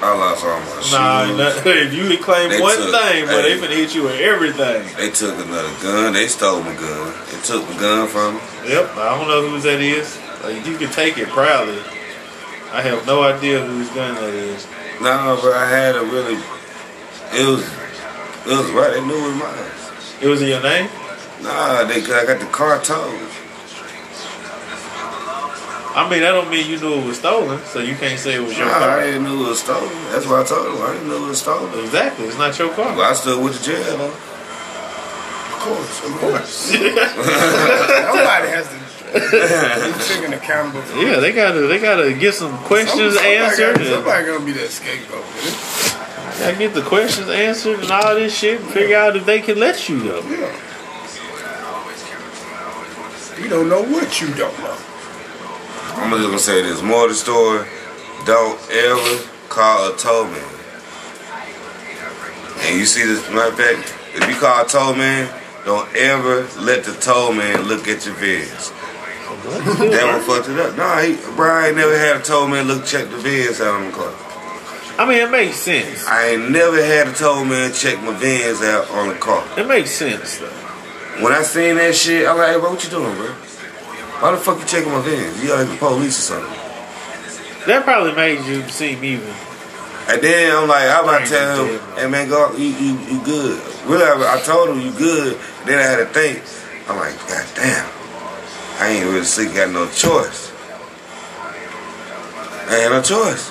I 0.00 0.16
lost 0.16 0.44
all 0.44 0.58
my 0.60 0.80
shoes. 0.80 0.92
Nah, 0.92 1.36
not, 1.36 1.66
if 1.66 1.92
you 1.92 2.08
would 2.08 2.20
claim 2.22 2.48
They 2.48 2.60
one 2.60 2.76
took- 2.76 2.90
thing, 2.90 3.26
but 3.26 3.42
they 3.42 3.58
hey. 3.58 3.60
finna 3.60 3.76
hit 3.76 3.94
you 3.94 4.04
with 4.04 4.18
everything. 4.20 4.88
They 4.96 5.10
took 5.10 5.34
another 5.36 5.68
gun. 5.82 6.14
They 6.14 6.26
stole 6.26 6.62
my 6.62 6.74
gun. 6.74 7.12
They 7.30 7.40
took 7.42 7.68
my 7.68 7.76
gun 7.78 8.08
from 8.08 8.34
me. 8.36 8.40
Yep, 8.72 8.96
I 8.96 9.18
don't 9.18 9.28
know 9.28 9.48
whose 9.50 9.64
that 9.64 9.80
is. 9.80 10.18
Like 10.42 10.64
you 10.66 10.76
can 10.78 10.90
take 10.90 11.18
it 11.18 11.28
proudly. 11.28 11.78
I 12.72 12.80
have 12.82 13.06
no 13.06 13.22
idea 13.22 13.64
whose 13.64 13.88
gun 13.90 14.14
that 14.16 14.32
is. 14.34 14.66
No, 15.00 15.38
but 15.42 15.52
I 15.52 15.68
had 15.68 15.96
a 15.96 16.00
really. 16.02 16.34
It 17.36 17.46
was. 17.46 17.62
It 18.46 18.56
was 18.56 18.70
right. 18.72 18.94
They 18.94 19.04
knew 19.04 19.16
it 19.16 19.28
was 19.28 19.36
mine. 19.36 20.22
It 20.22 20.28
was 20.28 20.40
in 20.42 20.48
your 20.48 20.62
name? 20.62 20.88
Nah, 21.42 21.84
they. 21.84 22.00
I 22.02 22.24
got 22.26 22.40
the 22.40 22.46
car 22.46 22.80
towed. 22.82 23.20
I 25.96 26.04
mean, 26.10 26.20
that 26.20 26.32
don't 26.32 26.50
mean 26.50 26.68
you 26.68 26.78
knew 26.78 27.00
it 27.00 27.06
was 27.06 27.16
stolen, 27.18 27.58
so 27.64 27.78
you 27.80 27.96
can't 27.96 28.20
say 28.20 28.34
it 28.34 28.40
was 28.40 28.52
your 28.56 28.66
Nah, 28.66 28.76
I 28.76 28.78
car. 28.80 29.00
didn't 29.00 29.24
know 29.24 29.46
it 29.46 29.48
was 29.48 29.60
stolen. 29.60 29.88
That's 30.12 30.26
what 30.26 30.44
I 30.44 30.44
told 30.44 30.66
him. 30.76 30.82
I 30.84 30.92
didn't 30.92 31.08
know 31.08 31.24
it 31.24 31.28
was 31.28 31.40
stolen. 31.40 31.72
Exactly, 31.82 32.26
it's 32.26 32.36
not 32.36 32.58
your 32.58 32.68
But 32.68 32.76
car. 32.76 33.00
I 33.10 33.14
still 33.14 33.40
went 33.42 33.56
to 33.56 33.62
jail 33.64 33.82
though. 33.96 34.12
Of 34.12 35.58
course, 35.64 36.04
of 36.04 36.12
course. 36.20 36.50
Somebody 36.76 38.48
has 38.54 38.68
to 38.68 38.76
be 38.76 40.04
taken 40.04 40.32
accountable. 40.34 40.82
For 40.82 40.98
Yeah, 40.98 41.16
they 41.18 41.32
gotta 41.32 41.60
they 41.66 41.78
gotta 41.80 42.12
get 42.12 42.34
some 42.34 42.56
questions 42.58 43.14
somebody 43.14 43.36
answered. 43.36 43.76
Gotta, 43.78 43.90
somebody 43.90 44.26
gonna 44.26 44.44
be 44.44 44.52
that 44.52 44.68
scapegoat. 44.70 45.24
Man. 45.24 46.38
Gotta 46.40 46.58
get 46.58 46.74
the 46.74 46.82
questions 46.82 47.30
answered 47.30 47.80
and 47.80 47.90
all 47.90 48.14
this 48.14 48.36
shit 48.36 48.60
and 48.60 48.68
figure 48.70 48.96
out 48.98 49.16
if 49.16 49.24
they 49.24 49.40
can 49.40 49.58
let 49.58 49.88
you 49.88 50.04
go. 50.04 50.20
Yeah. 50.28 50.52
You 53.42 53.48
don't 53.48 53.68
know 53.68 53.82
what 53.82 54.20
you 54.20 54.28
don't 54.34 54.58
know. 54.60 54.76
I'm 55.96 56.10
just 56.10 56.26
gonna 56.26 56.38
say 56.38 56.62
this. 56.62 56.82
More 56.82 57.04
of 57.04 57.10
the 57.10 57.14
story. 57.14 57.66
Don't 58.26 58.60
ever 58.70 59.22
call 59.48 59.92
a 59.92 59.96
tow 59.96 60.24
man. 60.24 60.52
And 62.60 62.78
you 62.78 62.84
see 62.84 63.04
this 63.04 63.28
matter 63.30 63.52
of 63.52 63.58
fact, 63.58 63.94
if 64.14 64.28
you 64.28 64.36
call 64.36 64.64
a 64.64 64.68
tow 64.68 64.94
man, 64.94 65.32
don't 65.64 65.88
ever 65.96 66.48
let 66.60 66.84
the 66.84 66.92
tow 66.92 67.32
man 67.32 67.62
look 67.62 67.88
at 67.88 68.04
your 68.04 68.14
vids. 68.16 68.72
That 69.46 70.06
one 70.06 70.22
fucked 70.22 70.48
it 70.48 70.58
up. 70.58 70.76
Nah, 70.76 71.00
he, 71.00 71.16
Brian 71.36 71.76
never 71.76 71.96
had 71.96 72.16
a 72.16 72.22
tow 72.22 72.46
man 72.46 72.66
look 72.66 72.84
check 72.84 73.08
the 73.08 73.16
vids 73.16 73.60
out 73.64 73.80
on 73.80 73.86
the 73.86 73.92
car. 73.92 74.14
I 74.98 75.08
mean, 75.08 75.18
it 75.18 75.30
makes 75.30 75.56
sense. 75.56 76.06
I 76.06 76.28
ain't 76.28 76.50
never 76.50 76.82
had 76.82 77.08
a 77.08 77.12
tow 77.12 77.44
man 77.44 77.72
check 77.72 78.02
my 78.02 78.12
vans 78.16 78.62
out 78.62 78.90
on 78.90 79.08
the 79.08 79.14
car. 79.14 79.44
It 79.58 79.66
makes 79.66 79.90
sense 79.90 80.38
though. 80.38 80.46
When 81.22 81.32
I 81.32 81.42
seen 81.42 81.76
that 81.76 81.94
shit, 81.94 82.26
I'm 82.26 82.36
like, 82.36 82.54
hey, 82.54 82.60
bro, 82.60 82.70
what 82.70 82.82
you 82.84 82.90
doing, 82.90 83.14
bro? 83.14 83.34
Why 84.20 84.30
the 84.30 84.38
fuck 84.38 84.58
you 84.58 84.64
checking 84.64 84.90
my 84.90 85.00
vans? 85.02 85.42
You 85.42 85.54
like 85.54 85.68
the 85.68 85.76
police 85.76 86.18
or 86.18 86.40
something? 86.40 86.52
That 87.66 87.84
probably 87.84 88.14
made 88.14 88.46
you 88.46 88.66
seem 88.68 89.04
even. 89.04 89.28
And 90.08 90.22
then 90.22 90.56
I'm 90.56 90.68
like, 90.68 90.88
I'm 90.88 91.04
about 91.04 91.24
to 91.24 91.26
tell 91.26 91.64
him, 91.66 91.80
hey 91.96 92.06
man, 92.06 92.28
go, 92.28 92.52
you, 92.56 92.66
you, 92.66 92.98
you 93.10 93.24
good. 93.24 93.60
Really, 93.86 94.04
I, 94.04 94.36
I 94.38 94.40
told 94.40 94.70
him 94.70 94.80
you 94.80 94.92
good. 94.92 95.38
Then 95.66 95.78
I 95.78 95.82
had 95.82 95.96
to 95.96 96.06
think. 96.06 96.42
I'm 96.88 96.96
like, 96.96 97.18
God 97.28 97.46
damn, 97.56 97.90
I 98.78 98.88
ain't 98.88 99.04
really 99.06 99.24
sick, 99.24 99.52
got 99.52 99.70
no 99.70 99.86
choice. 99.90 100.52
I 102.68 102.80
ain't 102.82 102.92
no 102.92 103.02
choice. 103.02 103.50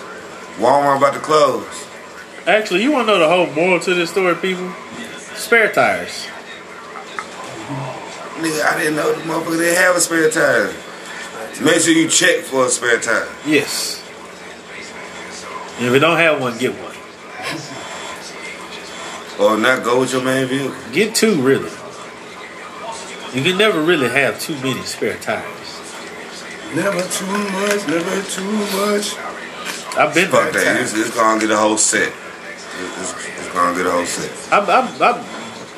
Walmart 0.58 0.98
about 0.98 1.14
to 1.14 1.20
close. 1.20 1.86
Actually, 2.48 2.84
you 2.84 2.92
want 2.92 3.08
to 3.08 3.14
know 3.14 3.20
the 3.20 3.28
whole 3.28 3.48
moral 3.54 3.80
to 3.82 3.94
this 3.94 4.10
story, 4.10 4.36
people? 4.36 4.72
Spare 5.36 5.72
tires. 5.74 6.28
Nigga, 8.36 8.66
I 8.66 8.78
didn't 8.80 8.96
know 8.96 9.14
the 9.14 9.22
motherfucker 9.22 9.58
didn't 9.58 9.78
have 9.78 9.96
a 9.96 10.02
spare 10.02 10.30
tire. 10.30 10.74
Make 11.64 11.82
sure 11.82 11.94
you 11.94 12.10
check 12.10 12.44
for 12.44 12.66
a 12.66 12.70
spare 12.70 13.00
tire. 13.00 13.28
Yes. 13.46 14.02
And 15.78 15.88
if 15.88 15.94
you 15.94 16.00
don't 16.00 16.18
have 16.18 16.42
one, 16.42 16.58
get 16.58 16.72
one. 16.74 16.92
Or 19.40 19.58
not 19.58 19.84
go 19.84 20.00
with 20.00 20.14
your 20.14 20.24
main 20.24 20.48
vehicle. 20.48 20.76
Get 20.94 21.16
two, 21.16 21.42
really. 21.42 21.70
You 23.34 23.44
can 23.44 23.58
never 23.58 23.82
really 23.82 24.08
have 24.10 24.40
too 24.40 24.56
many 24.56 24.82
spare 24.84 25.18
tires. 25.18 25.46
Never 26.74 27.02
too 27.08 27.26
much, 27.28 27.88
never 27.88 28.22
too 28.24 28.52
much. 28.78 29.16
I've 29.98 30.14
been 30.14 30.30
Fuck 30.30 30.52
there. 30.52 30.64
that. 30.74 30.82
It's, 30.82 30.94
it's 30.94 31.16
gonna 31.16 31.40
get 31.40 31.52
a 31.52 31.58
whole 31.58 31.78
set. 31.78 32.12
It's, 32.12 33.14
it's 33.14 33.54
gonna 33.54 33.78
get 33.78 33.86
a 33.88 33.92
whole 33.92 34.06
set. 34.06 34.32
I, 34.54 34.60
I, 34.60 34.82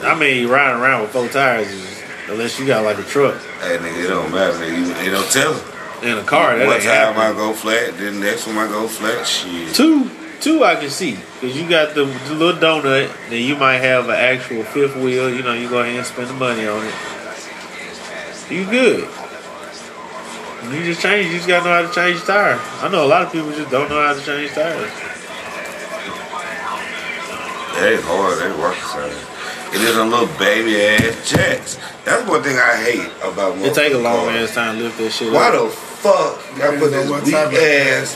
I, 0.04 0.12
I 0.12 0.20
mean, 0.20 0.48
riding 0.48 0.82
around 0.82 1.02
with 1.04 1.12
four 1.12 1.28
tires, 1.28 1.68
is, 1.68 1.97
unless 2.30 2.60
you 2.60 2.68
got 2.68 2.84
like 2.84 2.98
a 2.98 3.04
truck 3.04 3.42
Hey 3.62 3.78
nigga, 3.80 4.06
it 4.06 4.08
don't 4.08 4.32
matter. 4.32 4.54
Nigga. 4.60 5.12
Don't 5.12 5.32
tell 5.32 5.54
them. 5.54 5.74
and 6.04 6.20
a 6.20 6.24
car, 6.24 6.58
that 6.58 6.68
One 6.68 6.80
time 6.80 7.18
I 7.18 7.36
go 7.36 7.54
flat, 7.54 7.98
then 7.98 8.20
the 8.20 8.26
next 8.28 8.46
one 8.46 8.58
I 8.58 8.68
go 8.68 8.88
flat. 8.88 9.26
Shit. 9.26 9.74
Two, 9.74 10.12
two 10.40 10.64
I 10.64 10.76
can 10.76 10.92
see 10.92 11.18
because 11.42 11.58
you 11.58 11.68
got 11.68 11.96
the, 11.96 12.06
the 12.06 12.36
little 12.36 12.62
donut. 12.62 13.12
Then 13.30 13.42
you 13.44 13.56
might 13.56 13.80
have 13.80 14.06
an 14.10 14.16
actual 14.16 14.64
fifth 14.64 14.96
wheel. 14.96 15.34
You 15.34 15.42
know, 15.42 15.54
you 15.54 15.68
go 15.68 15.80
ahead 15.80 15.96
and 15.96 16.06
spend 16.06 16.30
the 16.30 16.36
money 16.36 16.68
on 16.68 16.86
it. 16.86 16.94
You 18.52 18.64
good. 18.66 19.10
You 20.72 20.84
just 20.86 21.02
change. 21.02 21.28
You 21.28 21.38
just 21.38 21.48
gotta 21.48 21.66
know 21.66 21.74
how 21.74 21.82
to 21.82 21.94
change 21.94 22.24
tires. 22.24 22.62
I 22.82 22.90
know 22.90 23.06
a 23.06 23.10
lot 23.10 23.24
of 23.24 23.32
people 23.32 23.52
just 23.52 23.72
don't 23.72 23.90
know 23.90 24.02
how 24.02 24.14
to 24.14 24.22
change 24.22 24.54
tires. 24.54 24.92
They 27.74 27.98
hard. 28.06 28.38
They 28.40 28.62
work. 28.62 28.76
side. 28.76 29.37
It 29.74 29.82
is 29.82 29.96
a 29.98 30.04
little 30.06 30.28
baby 30.40 30.82
ass 30.82 31.30
jacks. 31.30 31.78
That's 32.06 32.26
one 32.28 32.42
thing 32.42 32.58
I 32.58 32.76
hate 32.84 33.12
about. 33.22 33.58
It 33.58 33.74
take 33.74 33.94
a 33.94 33.98
long 33.98 34.30
ass 34.30 34.54
time 34.56 34.78
to 34.78 34.84
lift 34.86 34.98
that 34.98 35.12
shit. 35.12 35.32
Why 35.34 35.48
up. 35.50 35.54
the 35.54 35.70
fuck 35.70 36.40
I 36.64 36.78
put 36.80 36.92
this 36.92 37.10
weak 37.26 37.34
ass, 37.36 38.16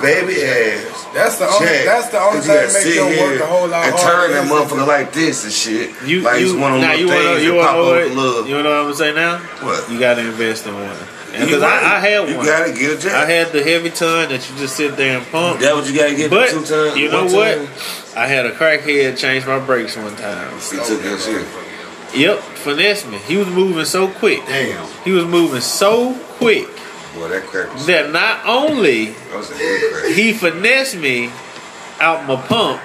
baby 0.00 0.42
ass, 0.42 1.06
That's 1.12 1.36
the 1.38 1.46
only. 1.46 1.66
jack? 1.66 1.84
That's 1.84 2.08
the 2.08 2.20
only 2.20 2.38
'Cause 2.40 2.46
you 2.48 2.52
thing 2.54 2.62
gotta 2.62 2.66
that 2.66 2.72
makes 2.72 2.84
sit 2.84 2.94
your 2.94 3.06
work 3.06 3.16
here 3.34 3.42
a 3.42 3.46
whole 3.46 3.68
lot 3.68 3.84
and 3.86 3.94
harder. 3.94 4.20
turn 4.28 4.30
that 4.32 4.44
Is 4.44 4.50
motherfucker 4.50 4.86
like 4.86 5.12
this 5.12 5.44
and 5.44 5.52
shit. 5.52 5.90
You, 6.06 6.20
like 6.22 6.40
it's 6.40 6.52
you, 6.52 6.58
one 6.58 6.74
of 6.74 6.80
now 6.80 6.90
those 6.92 7.00
you 7.00 7.08
things 7.08 7.24
wanna, 7.24 7.34
that 7.36 7.42
you 7.44 7.54
wanna 7.54 7.66
pop 7.68 7.76
know 7.76 7.82
up 7.82 7.88
what? 7.88 8.02
a 8.02 8.14
little. 8.14 8.46
You 8.48 8.62
know 8.62 8.70
what 8.70 8.78
I'm 8.78 8.84
gonna 8.84 8.96
say 8.96 9.12
now? 9.12 9.38
What? 9.60 9.90
You 9.90 9.98
gotta 10.00 10.20
invest 10.22 10.66
in 10.66 10.74
one. 10.74 10.96
Because 11.32 11.50
You. 11.50 11.62
I, 11.62 11.96
I 11.96 12.00
had 12.00 12.28
You 12.28 12.36
one. 12.36 12.46
gotta 12.46 12.72
get 12.72 12.98
a 12.98 13.00
jack. 13.00 13.12
I 13.14 13.30
had 13.30 13.52
the 13.52 13.62
heavy 13.62 13.90
ton 13.90 14.28
that 14.30 14.48
you 14.50 14.56
just 14.56 14.76
sit 14.76 14.96
there 14.96 15.18
and 15.18 15.26
pump. 15.28 15.60
That 15.60 15.74
what 15.74 15.88
you 15.90 15.96
gotta 15.96 16.14
get 16.16 16.30
But 16.30 16.50
two 16.50 16.64
times. 16.64 16.96
you 16.96 17.10
know 17.10 17.24
what? 17.26 17.56
time? 17.58 17.68
I 18.16 18.26
had 18.26 18.46
a 18.46 18.52
crackhead 18.52 19.16
change 19.18 19.46
my 19.46 19.58
brakes 19.64 19.96
one 19.96 20.16
time. 20.16 20.52
He 20.58 20.76
took 20.78 21.02
that 21.02 21.20
shit. 21.20 22.18
Yep, 22.18 22.38
finesse 22.40 23.06
me. 23.06 23.18
He 23.18 23.36
was 23.36 23.48
moving 23.48 23.84
so 23.84 24.08
quick. 24.08 24.44
Damn. 24.46 24.88
He 25.04 25.10
was 25.12 25.26
moving 25.26 25.60
so 25.60 26.14
quick 26.38 26.66
Boy, 27.14 27.28
that 27.28 27.42
crack 27.44 27.72
was. 27.74 27.86
that 27.86 28.10
not 28.10 28.46
only 28.46 29.06
That 29.10 29.36
was 29.36 29.50
a 29.50 29.54
crack. 29.54 30.14
he 30.14 30.32
finessed 30.32 30.96
me 30.96 31.30
out 32.00 32.26
my 32.26 32.36
pump 32.36 32.80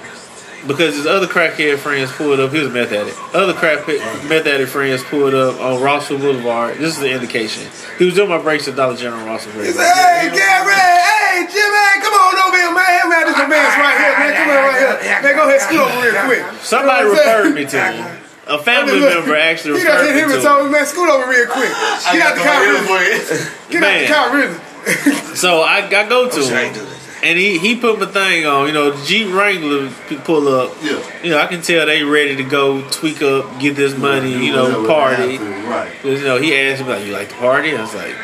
because 0.66 0.96
his 0.96 1.06
other 1.06 1.26
crackhead 1.26 1.78
friends 1.78 2.10
pulled 2.12 2.40
up. 2.40 2.50
He 2.52 2.58
was 2.58 2.68
a 2.68 2.70
meth 2.70 2.92
addict. 2.92 3.16
Other 3.34 3.52
crack 3.52 3.86
meth 3.86 4.46
addict 4.46 4.70
friends 4.70 5.02
pulled 5.04 5.34
up 5.34 5.60
on 5.60 5.80
Rossville 5.82 6.18
Boulevard. 6.18 6.78
This 6.78 6.94
is 6.94 7.00
the 7.00 7.10
indication. 7.12 7.68
He 7.98 8.04
was 8.06 8.14
doing 8.14 8.28
my 8.28 8.38
brakes 8.38 8.66
at 8.68 8.76
Dollar 8.76 8.96
General 8.96 9.24
Rossville 9.26 9.52
He 9.52 9.72
Boulevard. 9.72 9.86
said, 9.86 9.94
"Hey, 9.94 10.28
Gary, 10.32 10.74
hey, 10.74 11.46
Jimmy, 11.52 11.88
come 12.00 12.14
on 12.14 12.34
over 12.48 12.56
here, 12.56 12.72
man. 12.74 12.90
Help 12.96 13.08
me 13.08 13.16
out 13.16 13.26
this 13.26 13.38
advance 13.38 13.74
right 13.76 13.96
here, 14.00 14.14
man. 14.18 14.32
Come 14.34 14.48
on 14.50 14.56
right 14.64 14.80
here, 14.80 15.22
man. 15.22 15.36
Go 15.36 15.42
ahead, 15.48 15.60
scoot 15.60 15.80
over 15.80 16.00
real 16.00 16.16
quick." 16.24 16.42
Somebody 16.62 17.02
You 17.08 17.14
know 17.14 17.20
referred 17.20 17.54
me 17.54 17.64
to 17.66 17.78
him. 17.80 18.18
a 18.46 18.58
family 18.58 19.00
Look, 19.00 19.14
member 19.14 19.36
actually 19.36 19.78
He 19.80 19.84
done 19.84 20.00
referred 20.00 20.14
hit 20.14 20.22
him 20.24 20.28
me 20.28 20.34
and 20.34 20.42
to. 20.42 20.48
told 20.48 20.60
him. 20.60 20.66
him, 20.66 20.72
man, 20.72 20.86
scoot 20.86 21.08
over 21.10 21.26
real 21.30 21.46
quick. 21.48 21.72
Get 21.72 22.20
out 22.20 22.34
the 22.36 22.42
car, 22.44 22.60
somebody 22.60 22.66
really. 22.68 23.20
else 23.20 23.28
for. 23.28 23.72
Get 23.72 23.82
out 23.84 23.96
the 24.00 24.12
car, 24.12 24.26
really. 24.36 24.56
So 25.34 25.60
I, 25.62 25.78
I 25.88 26.08
go 26.08 26.28
to 26.28 26.40
I 26.54 26.64
him, 26.68 26.74
do 26.74 26.80
this. 26.84 26.93
And 27.24 27.38
he, 27.38 27.58
he 27.58 27.76
put 27.80 27.98
my 27.98 28.06
thing 28.06 28.46
on. 28.46 28.66
You 28.68 28.72
know, 28.74 28.94
Jeep 29.04 29.32
Wrangler 29.34 29.90
pull 30.24 30.46
up. 30.48 30.76
Yeah. 30.82 31.22
You 31.22 31.30
know, 31.30 31.38
I 31.38 31.46
can 31.46 31.62
tell 31.62 31.86
they 31.86 32.02
ready 32.04 32.36
to 32.36 32.44
go 32.44 32.86
tweak 32.90 33.22
up, 33.22 33.58
get 33.58 33.74
this 33.76 33.96
money. 33.96 34.30
You 34.46 34.52
know, 34.52 34.86
party. 34.86 35.38
Right. 35.38 35.40
have 35.40 35.62
to, 35.64 35.68
Right. 35.68 35.92
'Cause, 36.02 36.20
you 36.20 36.26
know, 36.26 36.36
he 36.36 36.54
asked 36.54 36.82
me 36.82 36.88
like, 36.88 37.04
"You 37.06 37.12
like 37.12 37.28
to 37.30 37.34
party?" 37.36 37.74
I 37.76 37.80
was 37.80 37.94
like, 37.94 38.14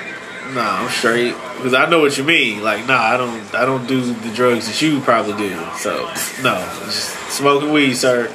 "Nah, 0.55 0.83
I'm 0.83 0.91
straight." 0.91 1.35
Because 1.57 1.75
I 1.75 1.89
know 1.91 2.01
what 2.01 2.17
you 2.17 2.25
mean. 2.25 2.63
Like, 2.63 2.87
nah, 2.87 3.01
I 3.01 3.17
don't, 3.17 3.55
I 3.55 3.65
don't 3.67 3.87
do 3.87 4.01
the 4.01 4.29
drugs 4.35 4.67
that 4.67 4.81
you 4.81 5.01
probably 5.01 5.35
do. 5.49 5.57
So, 5.79 6.07
no, 6.43 6.55
just 6.85 7.11
smoking 7.31 7.73
weed, 7.73 7.95
sir. 7.95 8.31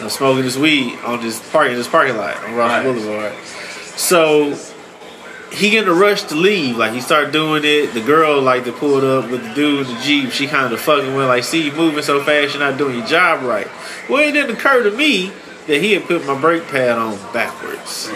I'm 0.00 0.10
smoking 0.10 0.42
this 0.44 0.56
weed 0.58 0.98
on 1.04 1.22
this 1.22 1.38
parking, 1.50 1.76
this 1.76 1.88
parking 1.88 2.16
lot 2.16 2.36
on 2.44 2.54
Ross 2.54 2.70
Right. 2.70 2.82
Boulevard. 2.84 3.32
So 3.96 4.54
he 5.52 5.76
in 5.76 5.88
a 5.88 5.92
rush 5.92 6.24
to 6.24 6.34
leave. 6.34 6.76
Like 6.76 6.92
he 6.92 7.00
started 7.00 7.32
doing 7.32 7.62
it. 7.64 7.94
The 7.94 8.00
girl 8.00 8.40
like 8.42 8.64
that 8.64 8.76
pulled 8.76 9.04
up 9.04 9.30
with 9.30 9.42
the 9.42 9.54
dude 9.54 9.86
the 9.86 10.00
jeep. 10.02 10.30
She 10.30 10.46
kind 10.46 10.72
of 10.72 10.80
fucking 10.80 11.14
went 11.14 11.28
like, 11.28 11.44
"See, 11.44 11.62
you 11.62 11.72
moving 11.72 12.02
so 12.02 12.22
fast, 12.22 12.54
you're 12.54 12.62
not 12.62 12.78
doing 12.78 12.98
your 12.98 13.06
job 13.06 13.42
right." 13.42 13.68
Well, 14.08 14.26
it 14.26 14.32
didn't 14.32 14.56
occur 14.56 14.82
to 14.82 14.90
me 14.90 15.32
that 15.66 15.80
he 15.80 15.92
had 15.92 16.04
put 16.04 16.26
my 16.26 16.38
brake 16.38 16.66
pad 16.68 16.98
on 16.98 17.16
backwards. 17.32 18.10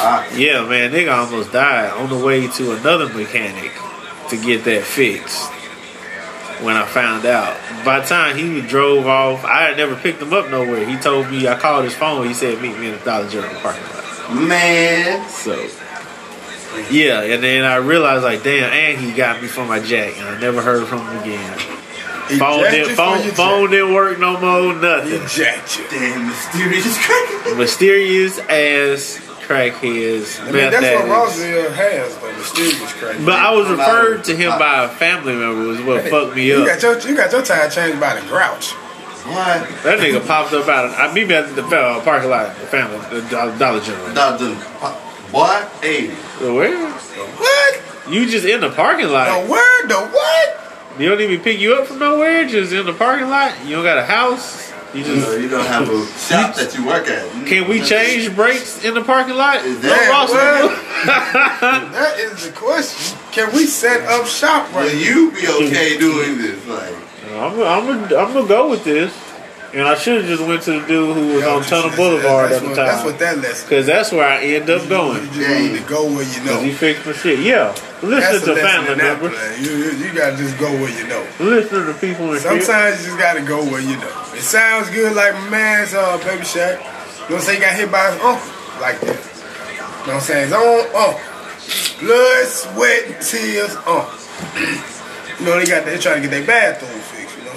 Ah. 0.00 0.28
Yeah, 0.34 0.64
man, 0.66 0.92
nigga 0.92 1.12
almost 1.12 1.52
died 1.52 1.90
on 1.92 2.08
the 2.08 2.24
way 2.24 2.46
to 2.46 2.76
another 2.76 3.08
mechanic 3.12 3.72
to 4.28 4.36
get 4.36 4.64
that 4.64 4.84
fixed. 4.84 5.50
When 6.62 6.76
I 6.76 6.86
found 6.86 7.24
out, 7.24 7.56
by 7.84 8.00
the 8.00 8.06
time 8.06 8.36
he 8.36 8.60
drove 8.60 9.06
off, 9.06 9.44
I 9.44 9.62
had 9.62 9.76
never 9.76 9.94
picked 9.94 10.20
him 10.20 10.32
up 10.32 10.50
nowhere. 10.50 10.84
He 10.84 10.96
told 10.96 11.30
me 11.30 11.46
I 11.46 11.56
called 11.56 11.84
his 11.84 11.94
phone. 11.94 12.26
He 12.26 12.34
said, 12.34 12.60
"Meet 12.60 12.78
me 12.78 12.88
in 12.88 12.98
the 12.98 13.04
Dollar 13.04 13.28
General 13.28 13.54
parking 13.60 13.82
lot." 13.84 14.34
Man. 14.34 15.28
So, 15.28 15.68
yeah, 16.90 17.20
and 17.22 17.42
then 17.42 17.64
I 17.64 17.76
realized, 17.76 18.24
like, 18.24 18.42
damn, 18.42 18.72
and 18.72 18.98
he 19.00 19.12
got 19.12 19.40
me 19.42 19.48
for 19.48 19.64
my 19.64 19.80
jack, 19.80 20.16
and 20.18 20.28
I 20.28 20.40
never 20.40 20.62
heard 20.62 20.86
from 20.86 21.00
him 21.06 21.18
again. 21.18 21.58
Phone 22.38 22.62
didn't, 22.70 22.94
phone, 22.94 23.22
phone 23.30 23.70
didn't 23.70 23.94
work 23.94 24.18
no 24.18 24.38
more, 24.38 24.74
nothing. 24.74 25.26
Jacked 25.28 25.78
you. 25.78 25.86
Damn 25.90 26.26
mysterious 26.28 26.98
cracker. 27.06 27.54
Mysterious 27.56 28.38
ass 28.38 29.24
crackheads, 29.48 30.38
I 30.42 30.44
mean, 30.44 30.70
that's 30.70 30.74
what 30.74 30.84
addicts. 30.84 31.08
Roswell 31.08 31.70
has, 31.72 32.18
though, 32.18 32.32
mysterious 32.36 32.92
crack. 32.92 33.16
But 33.24 33.34
I 33.36 33.54
was 33.54 33.66
I'm 33.66 33.78
referred 33.78 34.24
to 34.24 34.36
him 34.36 34.50
by 34.58 34.84
a 34.84 34.88
family 34.88 35.34
member, 35.34 35.68
was 35.68 35.80
what 35.80 36.02
Hey, 36.04 36.10
fucked 36.10 36.36
me 36.36 36.48
you 36.48 36.56
up. 36.56 36.66
got 36.66 36.82
your 36.82 36.98
you 37.08 37.16
got 37.16 37.32
your 37.32 37.42
tire 37.42 37.70
changed 37.70 37.98
by 37.98 38.20
the 38.20 38.26
grouch. 38.28 38.72
What? 38.72 39.66
That 39.84 39.98
nigga 39.98 40.26
popped 40.26 40.52
up 40.52 40.68
out 40.68 40.84
of, 40.86 40.92
I 40.98 41.12
meet 41.14 41.28
me 41.28 41.34
at 41.34 41.54
the 41.56 41.64
uh, 41.64 42.02
parking 42.04 42.28
lot, 42.28 42.54
the 42.56 42.66
family, 42.66 42.98
the 43.20 43.26
Dollar 43.58 43.80
General. 43.80 44.14
Dollar 44.14 44.38
General. 44.38 45.07
What? 45.30 45.68
Hey. 45.82 46.08
Where? 46.40 46.90
What? 46.90 47.82
You 48.08 48.28
just 48.30 48.46
in 48.46 48.60
the 48.60 48.70
parking 48.70 49.08
lot. 49.08 49.44
The 49.44 49.50
word? 49.50 49.88
The 49.88 50.08
what? 50.08 51.00
You 51.00 51.08
don't 51.10 51.20
even 51.20 51.40
pick 51.40 51.60
you 51.60 51.74
up 51.74 51.86
from 51.86 51.98
nowhere, 51.98 52.46
just 52.46 52.72
in 52.72 52.86
the 52.86 52.94
parking 52.94 53.28
lot. 53.28 53.54
You 53.64 53.76
don't 53.76 53.84
got 53.84 53.98
a 53.98 54.04
house. 54.04 54.72
You 54.94 55.04
just 55.04 55.26
know, 55.28 55.36
you 55.36 55.48
don't 55.50 55.66
have 55.66 55.88
a 55.88 56.06
shop 56.18 56.54
that 56.54 56.74
you 56.74 56.86
work 56.86 57.08
at. 57.08 57.28
Can 57.46 57.68
we 57.68 57.76
mm-hmm. 57.76 57.84
change 57.84 58.34
brakes 58.34 58.84
in 58.84 58.94
the 58.94 59.02
parking 59.04 59.34
lot? 59.36 59.56
Is 59.64 59.82
No, 59.82 59.90
that- 59.90 60.28
well- 60.30 60.68
That 61.92 62.18
is 62.18 62.46
the 62.46 62.52
question. 62.52 63.18
Can 63.30 63.52
we 63.54 63.66
set 63.66 64.08
up 64.08 64.26
shop 64.26 64.72
right 64.74 64.86
Will 64.86 64.98
you 64.98 65.30
be 65.30 65.46
okay 65.46 65.98
doing 65.98 66.38
this? 66.38 66.66
Like, 66.66 66.94
I'm 67.32 67.60
I'm 67.60 68.02
I'm 68.04 68.32
gonna 68.32 68.48
go 68.48 68.70
with 68.70 68.82
this, 68.84 69.12
and 69.74 69.82
I 69.82 69.94
should 69.96 70.24
have 70.24 70.26
just 70.26 70.42
went 70.48 70.62
to 70.62 70.80
the 70.80 70.86
dude 70.86 71.14
who 71.16 71.34
was 71.34 71.42
Yeah, 71.42 71.54
on 71.54 71.62
Tunnel 71.62 71.94
Boulevard 71.96 72.52
at 72.52 72.62
the 72.62 72.68
what, 72.68 72.76
That's 72.76 72.96
time, 72.98 73.06
what 73.06 73.18
that 73.18 73.38
lesson. 73.38 73.68
because 73.68 73.86
that's 73.86 74.10
where 74.12 74.26
I 74.26 74.40
end 74.42 74.70
up 74.70 74.82
You 74.82 74.88
going. 74.88 75.22
You 75.24 75.30
just 75.32 75.60
need 75.60 75.78
to 75.78 75.84
go 75.88 76.04
where 76.06 76.24
you 76.24 76.44
know. 76.44 76.60
He 76.60 76.72
fixed 76.72 77.04
my 77.06 77.12
shit. 77.12 77.40
Yeah, 77.40 77.72
That's 78.00 78.02
listen 78.02 78.50
a 78.50 78.54
to 78.54 78.60
family 78.62 78.96
members. 78.96 79.34
You, 79.60 79.76
you, 79.76 79.90
you 80.08 80.14
gotta 80.14 80.36
just 80.36 80.58
go 80.58 80.70
where 80.72 80.88
you 80.90 81.06
know. 81.06 81.26
Listen 81.38 81.84
to 81.86 81.92
the 81.92 81.98
people. 82.00 82.34
Sometimes 82.36 83.00
you 83.02 83.06
just 83.12 83.18
gotta 83.18 83.42
go 83.42 83.62
where 83.64 83.80
you 83.80 83.96
know. 83.96 84.12
It 84.34 84.42
sounds 84.42 84.88
good 84.90 85.14
like 85.14 85.34
my 85.34 85.50
man's 85.50 85.92
uh, 85.94 86.16
Baby 86.24 86.44
Shaq. 86.44 86.78
You 86.78 86.80
know 86.80 86.84
what 86.84 87.34
I'm 87.34 87.40
saying? 87.42 87.60
He 87.60 87.64
got 87.66 87.76
hit 87.76 87.92
by 87.92 88.10
his 88.12 88.20
uncle 88.22 88.52
like 88.80 89.00
that. 89.04 89.20
You 89.20 89.76
know 89.76 90.14
what 90.14 90.14
I'm 90.14 90.20
saying? 90.20 90.44
His 90.48 90.52
own 90.56 90.80
uncle. 90.96 91.20
Blood, 92.00 92.46
sweat, 92.46 93.20
tears, 93.20 93.74
uncle. 93.84 94.08
you 95.38 95.44
know, 95.44 95.58
they 95.60 95.66
got 95.66 95.84
they 95.84 95.98
trying 95.98 96.22
to 96.22 96.28
get 96.28 96.30
their 96.30 96.46
bathroom 96.46 97.00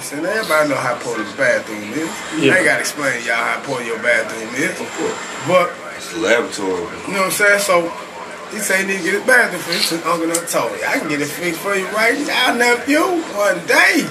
fixed. 0.02 0.12
You 0.12 0.22
know 0.22 0.28
what 0.28 0.38
I'm 0.38 0.44
saying? 0.44 0.50
Everybody 0.50 0.68
know 0.68 0.80
how 0.82 0.94
important 0.98 1.28
the 1.30 1.36
bathroom 1.38 1.82
is. 1.94 2.10
Yeah. 2.42 2.52
I 2.52 2.56
ain't 2.58 2.66
gotta 2.66 2.80
explain 2.82 3.12
to 3.22 3.26
y'all 3.26 3.36
how 3.46 3.58
important 3.62 3.86
your 3.86 4.02
bathroom 4.02 4.50
is. 4.58 4.74
Of 4.80 4.90
course. 4.98 5.18
But 5.46 5.66
It's 5.96 6.10
a 6.14 6.18
laboratory. 6.18 6.82
you 7.06 7.14
know 7.14 7.30
what 7.30 7.30
I'm 7.30 7.30
saying? 7.30 7.60
So 7.62 7.76
he 8.50 8.58
said 8.58 8.80
he 8.82 8.86
need 8.90 8.98
to 8.98 9.04
get 9.04 9.14
his 9.22 9.26
bathroom 9.26 9.62
fixed. 9.62 9.90
His 9.94 10.02
uncle 10.04 10.26
done 10.28 10.46
told 10.50 10.72
me, 10.74 10.78
I 10.84 10.98
can 10.98 11.08
get 11.08 11.20
it 11.22 11.30
fixed 11.30 11.60
for 11.60 11.74
you 11.74 11.86
right 11.94 12.18
now, 12.26 12.54
nephew, 12.54 13.00
one 13.38 13.58
day. 13.64 14.04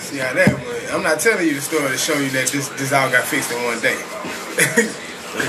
See 0.00 0.18
how 0.18 0.32
that 0.34 0.48
went. 0.54 0.92
I'm 0.94 1.02
not 1.02 1.18
telling 1.20 1.46
you 1.46 1.54
the 1.54 1.60
story 1.60 1.88
to 1.90 1.98
show 1.98 2.14
you 2.18 2.30
that 2.30 2.48
this 2.48 2.68
this 2.80 2.92
all 2.92 3.10
got 3.10 3.24
fixed 3.24 3.52
in 3.52 3.62
one 3.64 3.80
day. 3.80 3.98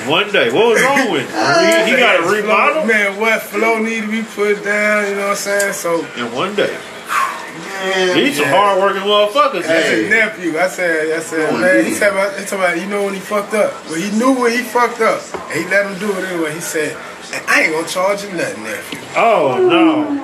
One 0.09 0.31
day, 0.31 0.51
what 0.51 0.73
was 0.73 0.81
wrong 0.81 1.11
with 1.11 1.29
him? 1.29 1.85
He, 1.85 1.91
he 1.93 1.97
got 1.99 2.25
a 2.25 2.27
remodel 2.27 2.85
Man, 2.87 3.19
what 3.19 3.39
flow 3.43 3.77
need 3.77 4.01
to 4.01 4.07
be 4.09 4.23
put 4.23 4.63
down, 4.63 5.05
you 5.07 5.13
know 5.13 5.29
what 5.29 5.29
I'm 5.29 5.35
saying? 5.35 5.73
So 5.73 6.03
in 6.17 6.33
one 6.33 6.55
day. 6.55 6.75
Man. 7.83 8.17
These 8.17 8.37
some 8.37 8.45
Yeah. 8.45 8.51
hard 8.55 8.81
working 8.81 9.01
motherfuckers. 9.01 9.63
that's 9.63 9.67
Hey. 9.89 10.03
his 10.03 10.09
nephew. 10.09 10.59
I 10.59 10.67
said, 10.67 11.17
I 11.17 11.19
said, 11.21 11.49
Oh, 11.53 11.57
man, 11.57 11.85
he 11.85 11.91
yeah. 11.91 11.97
said 11.97 12.11
about, 12.13 12.37
he 12.39 12.43
talking 12.45 12.59
about, 12.59 12.77
you 12.79 12.85
know 12.87 13.03
when 13.03 13.13
he 13.13 13.19
fucked 13.19 13.53
up. 13.53 13.73
But 13.89 13.97
he 13.99 14.11
knew 14.17 14.33
when 14.33 14.51
he 14.51 14.59
fucked 14.63 15.01
up. 15.01 15.21
And 15.51 15.63
he 15.63 15.69
let 15.69 15.85
him 15.85 15.99
do 15.99 16.11
it 16.17 16.23
anyway. 16.25 16.53
He 16.53 16.59
said, 16.61 16.95
I 17.47 17.63
ain't 17.63 17.73
gonna 17.73 17.87
charge 17.87 18.23
you 18.23 18.31
nothing, 18.33 18.63
nephew. 18.63 18.99
Oh 19.17 19.57
no! 19.59 20.21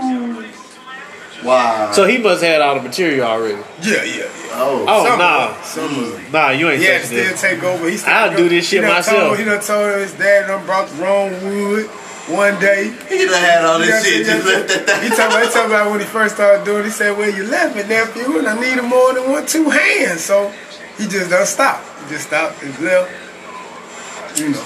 Wow. 1.43 1.91
So 1.91 2.06
he 2.06 2.20
must 2.20 2.43
have 2.43 2.52
had 2.54 2.62
all 2.62 2.76
the 2.76 2.84
material 2.84 3.26
already. 3.26 3.56
Yeah, 3.82 4.04
yeah, 4.04 4.16
yeah. 4.18 4.26
oh. 4.54 4.86
Oh 4.88 5.06
Some 5.06 5.18
nah, 5.20 5.49
of 5.49 5.66
some 5.66 6.32
nah, 6.32 6.49
you 6.52 6.70
ain't 6.70 6.80
He 6.80 6.86
had 6.86 7.02
to 7.02 7.08
touching 7.08 7.18
still 7.18 7.32
this. 7.32 7.41
take 7.41 7.64
over. 7.64 7.89
He 7.89 7.97
still 7.97 8.14
I'll 8.14 8.38
do 8.38 8.47
this 8.47 8.68
shit 8.68 8.82
he 8.82 8.86
done 8.86 8.95
myself. 8.95 9.18
Told, 9.28 9.38
he 9.39 9.43
done 9.45 9.62
told 9.62 9.95
his 10.02 10.14
dad 10.14 10.47
done 10.47 10.64
brought 10.68 10.88
the 10.89 11.02
wrong 11.02 11.32
wood 11.43 11.89
one 12.32 12.60
day. 12.60 12.90
He 13.10 13.26
done 13.26 13.42
had 13.42 13.66
all 13.66 13.80
this 13.80 14.04
shit 14.04 14.20
he 14.20 14.24
just 14.24 14.46
done- 14.46 14.54
left 14.66 14.68
that 14.70 14.86
thing. 14.88 15.02
He 15.04 15.10
talking 15.16 15.32
about, 15.36 15.44
he 15.46 15.50
talking 15.54 15.72
about 15.72 15.92
when 15.92 16.00
he 16.00 16.06
first 16.06 16.36
started 16.36 16.64
doing 16.66 16.82
it, 16.82 16.86
he 16.86 16.92
said, 16.92 17.18
well, 17.18 17.30
you 17.30 17.44
left 17.46 17.76
me, 17.76 17.84
nephew, 17.84 18.38
and 18.40 18.48
I 18.48 18.60
needed 18.60 18.84
more 18.84 19.14
than 19.14 19.30
one, 19.32 19.46
two 19.46 19.70
hands. 19.70 20.22
So 20.24 20.52
he 20.98 21.08
just 21.08 21.30
done 21.30 21.46
stopped. 21.46 21.86
He 22.04 22.16
just 22.16 22.28
stopped 22.28 22.62
and 22.64 22.78
left. 22.80 23.12
You 24.40 24.50
know, 24.52 24.64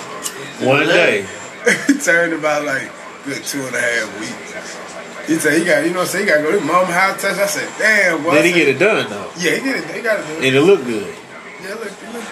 One 0.69 0.85
day. 0.87 1.25
he 1.87 1.97
turned 1.97 2.33
about 2.33 2.63
like 2.65 2.91
good 3.25 3.43
two 3.43 3.61
and 3.65 3.75
a 3.75 3.81
half 3.81 4.19
weeks. 4.19 5.27
He 5.27 5.35
said 5.41 5.57
he 5.57 5.65
got, 5.65 5.81
you 5.83 5.89
know 5.89 6.05
what 6.05 6.13
I'm 6.13 6.21
saying, 6.21 6.25
he 6.27 6.31
got 6.31 6.37
to 6.37 6.43
go 6.43 6.51
to 6.51 6.59
his 6.59 6.67
mama 6.67 6.93
house 6.93 7.19
touch. 7.19 7.37
I 7.39 7.47
said, 7.47 7.67
damn, 7.79 8.21
boy. 8.21 8.35
Did 8.35 8.45
he 8.45 8.53
get 8.53 8.67
it 8.69 8.77
done 8.77 9.09
though? 9.09 9.31
Yeah, 9.37 9.55
he 9.57 9.61
did 9.65 9.83
it. 9.83 9.95
He 9.95 10.01
got 10.03 10.21
to 10.21 10.27
do 10.27 10.33
it. 10.37 10.45
And 10.45 10.55
it 10.55 10.61
looked 10.61 10.85
good. 10.85 11.09
Yeah, 11.63 11.73
look, 11.73 11.89
look, 12.13 12.25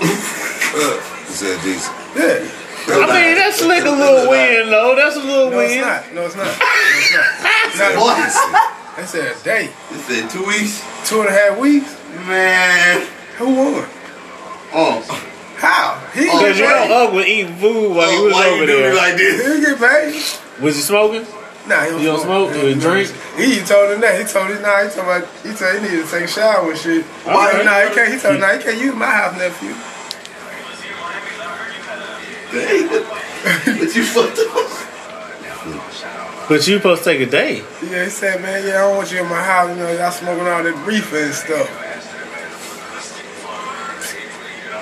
look, 0.80 1.02
He 1.28 1.32
said 1.36 1.60
decent. 1.60 1.96
Yeah. 2.16 2.40
I 2.88 3.06
mean, 3.06 3.36
that's 3.36 3.62
like 3.64 3.84
a 3.84 3.90
little 3.90 4.28
win 4.30 4.70
though. 4.70 4.94
That's 4.96 5.16
a 5.16 5.20
little 5.20 5.50
No, 5.50 5.58
it's 5.60 5.72
win. 5.72 5.80
not. 5.82 6.14
No, 6.14 6.22
it's 6.26 6.36
not. 6.36 6.46
No, 7.10 7.20
it's 7.66 7.78
not. 7.78 7.94
Not 7.94 7.94
a 7.94 8.00
What? 8.00 8.96
That's 8.96 9.12
They 9.12 9.30
a 9.30 9.34
day. 9.42 9.64
It 9.90 10.00
said 10.00 10.30
two 10.30 10.44
weeks. 10.46 10.84
Two 11.08 11.20
and 11.20 11.28
a 11.28 11.32
half 11.32 11.58
weeks. 11.58 11.96
Man. 12.26 13.06
Who 13.38 13.46
won? 13.54 13.86
Oh. 14.72 15.02
How? 15.56 16.00
He 16.14 16.28
Oh, 16.28 16.32
Cause 16.40 16.58
you 16.58 16.64
get 16.64 16.82
paid. 16.82 16.88
know 16.88 17.06
Ugg 17.08 17.14
was 17.14 17.26
eating 17.26 17.54
food 17.56 17.94
while 17.94 18.10
he 18.10 18.16
oh, 18.16 18.24
was 18.24 18.32
Why 18.34 18.48
over 18.48 18.56
you 18.62 18.66
do 18.66 18.76
there. 18.78 18.94
like 18.94 19.16
this? 19.16 19.54
He 19.56 19.60
get 19.60 19.78
paid. 19.78 20.62
Was 20.62 20.76
he 20.76 20.82
smoking? 20.82 21.26
Nah, 21.68 21.84
he 21.84 21.90
don't, 21.90 22.00
You 22.00 22.06
don't 22.08 22.20
smoke? 22.20 22.54
You 22.54 22.60
He- 22.74 22.80
drink? 22.80 23.08
He 23.36 23.60
told 23.60 23.92
him 23.92 24.00
that. 24.00 24.18
He 24.18 24.24
told 24.26 24.50
him, 24.50 24.62
nah, 24.62 24.82
he 24.82 24.88
told 24.88 25.06
about, 25.06 25.28
he 25.44 25.52
told 25.52 25.74
he 25.76 25.80
needed 25.88 26.04
to 26.06 26.10
take 26.10 26.24
a 26.24 26.28
shower 26.28 26.70
and 26.70 26.78
shit. 26.78 27.04
All 27.26 27.34
Why? 27.34 27.52
right. 27.52 27.64
Nah, 27.64 27.80
he 27.88 27.94
can't, 27.94 28.12
he 28.12 28.18
told 28.18 28.34
him, 28.36 28.40
nah, 28.40 28.56
he 28.56 28.62
can't 28.62 28.80
use 28.80 28.94
my 28.94 29.06
house, 29.06 29.36
nephew. 29.36 29.74
Hey, 32.50 32.86
what, 32.86 33.04
what 33.78 33.94
you 33.94 34.04
fucked 34.04 34.38
up? 34.38 34.48
But 36.48 36.66
you 36.66 36.78
supposed 36.78 37.04
to 37.04 37.10
take 37.10 37.20
a 37.20 37.26
day. 37.30 37.62
Yeah, 37.82 38.04
he 38.04 38.10
said, 38.10 38.40
man, 38.42 38.66
yeah, 38.66 38.78
I 38.82 38.88
don't 38.88 38.96
want 38.96 39.12
you 39.12 39.20
in 39.20 39.28
my 39.28 39.40
house. 39.42 39.68
You 39.70 39.76
know, 39.76 39.92
y'all 39.92 40.10
smoking 40.10 40.46
all 40.48 40.62
that 40.64 40.74
reefer 40.84 41.18
and 41.18 41.34
stuff. 41.34 41.68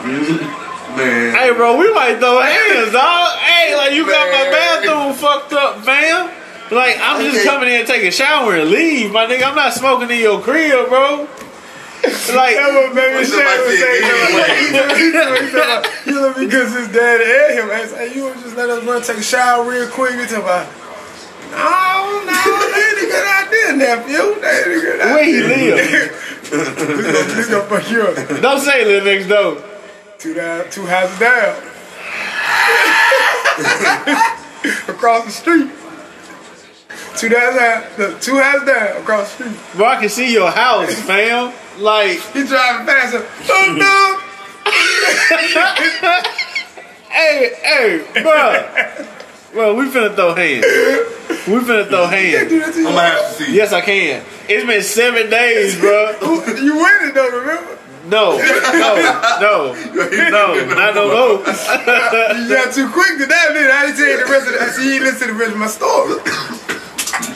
Mm-hmm. 0.00 0.96
Man. 0.96 1.34
Hey, 1.34 1.52
bro, 1.52 1.76
we 1.76 1.92
might 1.92 2.18
throw 2.18 2.40
hands, 2.40 2.92
dog. 2.92 3.38
Hey, 3.38 3.76
like 3.76 3.92
you 3.92 4.06
got 4.06 4.32
my 4.32 4.44
Man. 4.44 4.52
bathroom 4.52 5.12
fucked 5.14 5.52
up, 5.52 5.84
fam. 5.84 6.30
Like 6.70 6.96
I'm 7.00 7.20
just 7.22 7.44
coming 7.44 7.68
in, 7.68 7.84
take 7.86 8.04
a 8.04 8.10
shower, 8.10 8.56
and 8.56 8.70
leave, 8.70 9.12
my 9.12 9.26
nigga. 9.26 9.42
I'm 9.44 9.54
not 9.54 9.74
smoking 9.74 10.10
in 10.10 10.18
your 10.20 10.40
crib, 10.40 10.88
bro. 10.88 11.28
Like, 11.98 12.54
That's 12.54 12.72
what 12.72 12.94
baby 12.94 13.14
What's 13.16 13.30
Shaq 13.30 13.66
was 13.66 13.78
saying. 13.80 14.02
He 14.06 14.70
told 14.70 14.92
he 14.94 15.10
told 15.10 15.32
me, 15.34 15.50
You 16.06 16.14
know, 16.14 16.34
because 16.34 16.74
his 16.74 16.88
daddy 16.94 17.24
and 17.24 17.58
him. 17.58 17.70
I 17.70 17.86
said, 17.86 18.14
you 18.14 18.22
want 18.24 18.36
to 18.36 18.42
just 18.44 18.56
let 18.56 18.70
us 18.70 18.84
run 18.84 19.02
take 19.02 19.16
a 19.18 19.22
shower 19.22 19.68
real 19.68 19.88
quick. 19.88 20.12
He 20.12 20.26
talking 20.26 20.36
about, 20.36 20.68
no, 21.50 22.22
no, 22.22 22.32
that 22.32 22.76
ain't 22.86 23.02
a 23.02 23.10
good 23.10 23.26
idea, 23.42 23.68
nephew. 23.76 24.40
That 24.40 24.66
ain't 24.66 24.76
a 24.76 24.80
good 24.80 25.00
idea. 25.00 25.14
where 25.14 25.24
he 25.24 25.42
live? 25.42 26.24
This 26.48 27.48
gonna, 27.48 27.68
gonna 27.68 27.82
fuck 27.82 27.90
you 27.90 28.02
up. 28.02 28.40
Don't 28.40 28.60
say 28.60 28.84
live 28.84 29.04
next 29.04 29.26
door. 29.28 29.62
Two 30.18 30.32
down, 30.34 30.70
two 30.70 30.86
houses 30.86 31.18
down. 31.18 31.56
across 34.88 35.24
the 35.26 35.30
street. 35.30 35.70
Two 37.18 37.28
down, 37.28 37.52
two 38.20 38.38
houses 38.38 38.66
down 38.66 38.96
across 39.02 39.36
the 39.36 39.44
street. 39.44 39.76
Bro, 39.76 39.86
I 39.86 40.00
can 40.00 40.08
see 40.08 40.32
your 40.32 40.50
house, 40.50 40.94
fam. 41.02 41.52
Like, 41.78 42.20
He 42.32 42.44
driving 42.44 42.86
past 42.86 43.14
him. 43.14 43.22
Oh 43.48 43.74
no! 43.78 44.18
hey, 47.08 47.50
hey, 47.62 48.22
bro. 48.22 48.64
Well, 49.54 49.76
we 49.76 49.86
finna 49.88 50.14
throw 50.14 50.34
hands. 50.34 50.64
We 51.46 51.54
finna 51.64 51.88
throw 51.88 52.06
hands. 52.06 52.48
Do 52.50 52.58
that 52.60 52.72
to 52.74 52.78
I'm 52.78 52.78
you. 52.78 52.84
gonna 52.84 53.00
have 53.00 53.36
to 53.36 53.44
see. 53.44 53.54
Yes, 53.54 53.72
I 53.72 53.80
can. 53.80 54.24
It's 54.48 54.66
been 54.66 54.82
seven 54.82 55.30
days, 55.30 55.78
bro. 55.78 56.12
You 56.20 56.76
winning 56.76 57.14
though, 57.14 57.30
remember? 57.30 57.78
No, 58.06 58.38
no, 58.38 59.36
no, 59.40 59.74
no, 60.30 60.74
not 60.74 60.94
no 60.94 61.08
more. 61.08 61.38
You 61.44 62.48
got 62.48 62.72
too 62.74 62.88
quick 62.90 63.18
to 63.18 63.26
that, 63.26 63.52
man. 63.52 63.70
I 63.70 63.86
didn't 63.86 63.96
tell 63.98 64.08
you 64.08 64.18
the 64.24 64.32
rest 64.32 64.46
of 64.46 64.52
the. 64.54 64.60
I 64.62 64.68
see 64.68 64.86
you 64.88 64.94
ain't 64.94 65.04
listen 65.04 65.28
to 65.28 65.34
the 65.34 65.38
rest 65.38 65.52
of 65.52 65.58
my 65.58 65.66
story. 65.68 66.18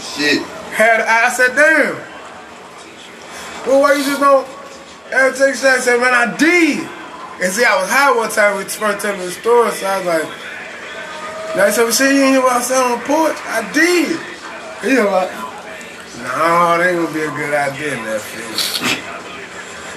Shit. 0.00 0.42
Had 0.72 1.00
I 1.02 1.28
said, 1.30 1.54
damn. 1.54 2.11
Well, 3.66 3.80
why 3.80 3.94
you 3.94 4.04
just 4.04 4.20
don't 4.20 4.46
ever 5.12 5.36
take 5.36 5.54
shots? 5.54 5.64
I 5.64 5.80
said, 5.80 6.00
man, 6.00 6.14
I 6.14 6.36
did. 6.36 6.82
And 7.42 7.52
see, 7.52 7.64
I 7.64 7.80
was 7.80 7.90
high 7.90 8.14
one 8.14 8.30
time 8.30 8.56
with 8.56 8.74
first 8.74 9.02
telling 9.02 9.20
the 9.20 9.30
store, 9.30 9.70
so 9.70 9.86
I 9.86 9.98
was 9.98 10.06
like, 10.06 10.26
now 11.56 11.66
he 11.66 11.72
said, 11.72 11.84
well, 11.84 12.12
you 12.12 12.22
ain't 12.22 12.34
hear 12.34 12.42
what 12.42 12.52
I 12.52 12.62
said 12.62 12.82
on 12.82 12.98
the 12.98 13.04
porch? 13.04 13.36
I 13.46 13.62
did. 13.72 14.18
He 14.82 14.98
was 14.98 15.10
like, 15.10 15.30
no, 16.22 16.78
that 16.78 16.86
ain't 16.86 16.98
gonna 16.98 17.14
be 17.14 17.22
a 17.22 17.30
good 17.30 17.54
idea 17.54 17.98
in 17.98 18.04
that 18.04 18.20
field. 18.20 19.02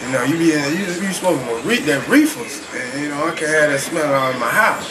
You 0.05 0.11
know, 0.13 0.23
you 0.23 0.37
be 0.37 0.53
in, 0.53 0.61
you, 0.77 0.85
you 1.01 1.13
smoking 1.13 1.45
re- 1.65 1.81
that 1.89 2.07
reefers, 2.07 2.61
and 2.73 3.01
you 3.01 3.09
know, 3.09 3.25
I 3.25 3.33
can't 3.33 3.49
have 3.49 3.71
that 3.71 3.79
smell 3.79 4.13
all 4.13 4.31
in 4.31 4.39
my 4.39 4.49
house. 4.49 4.89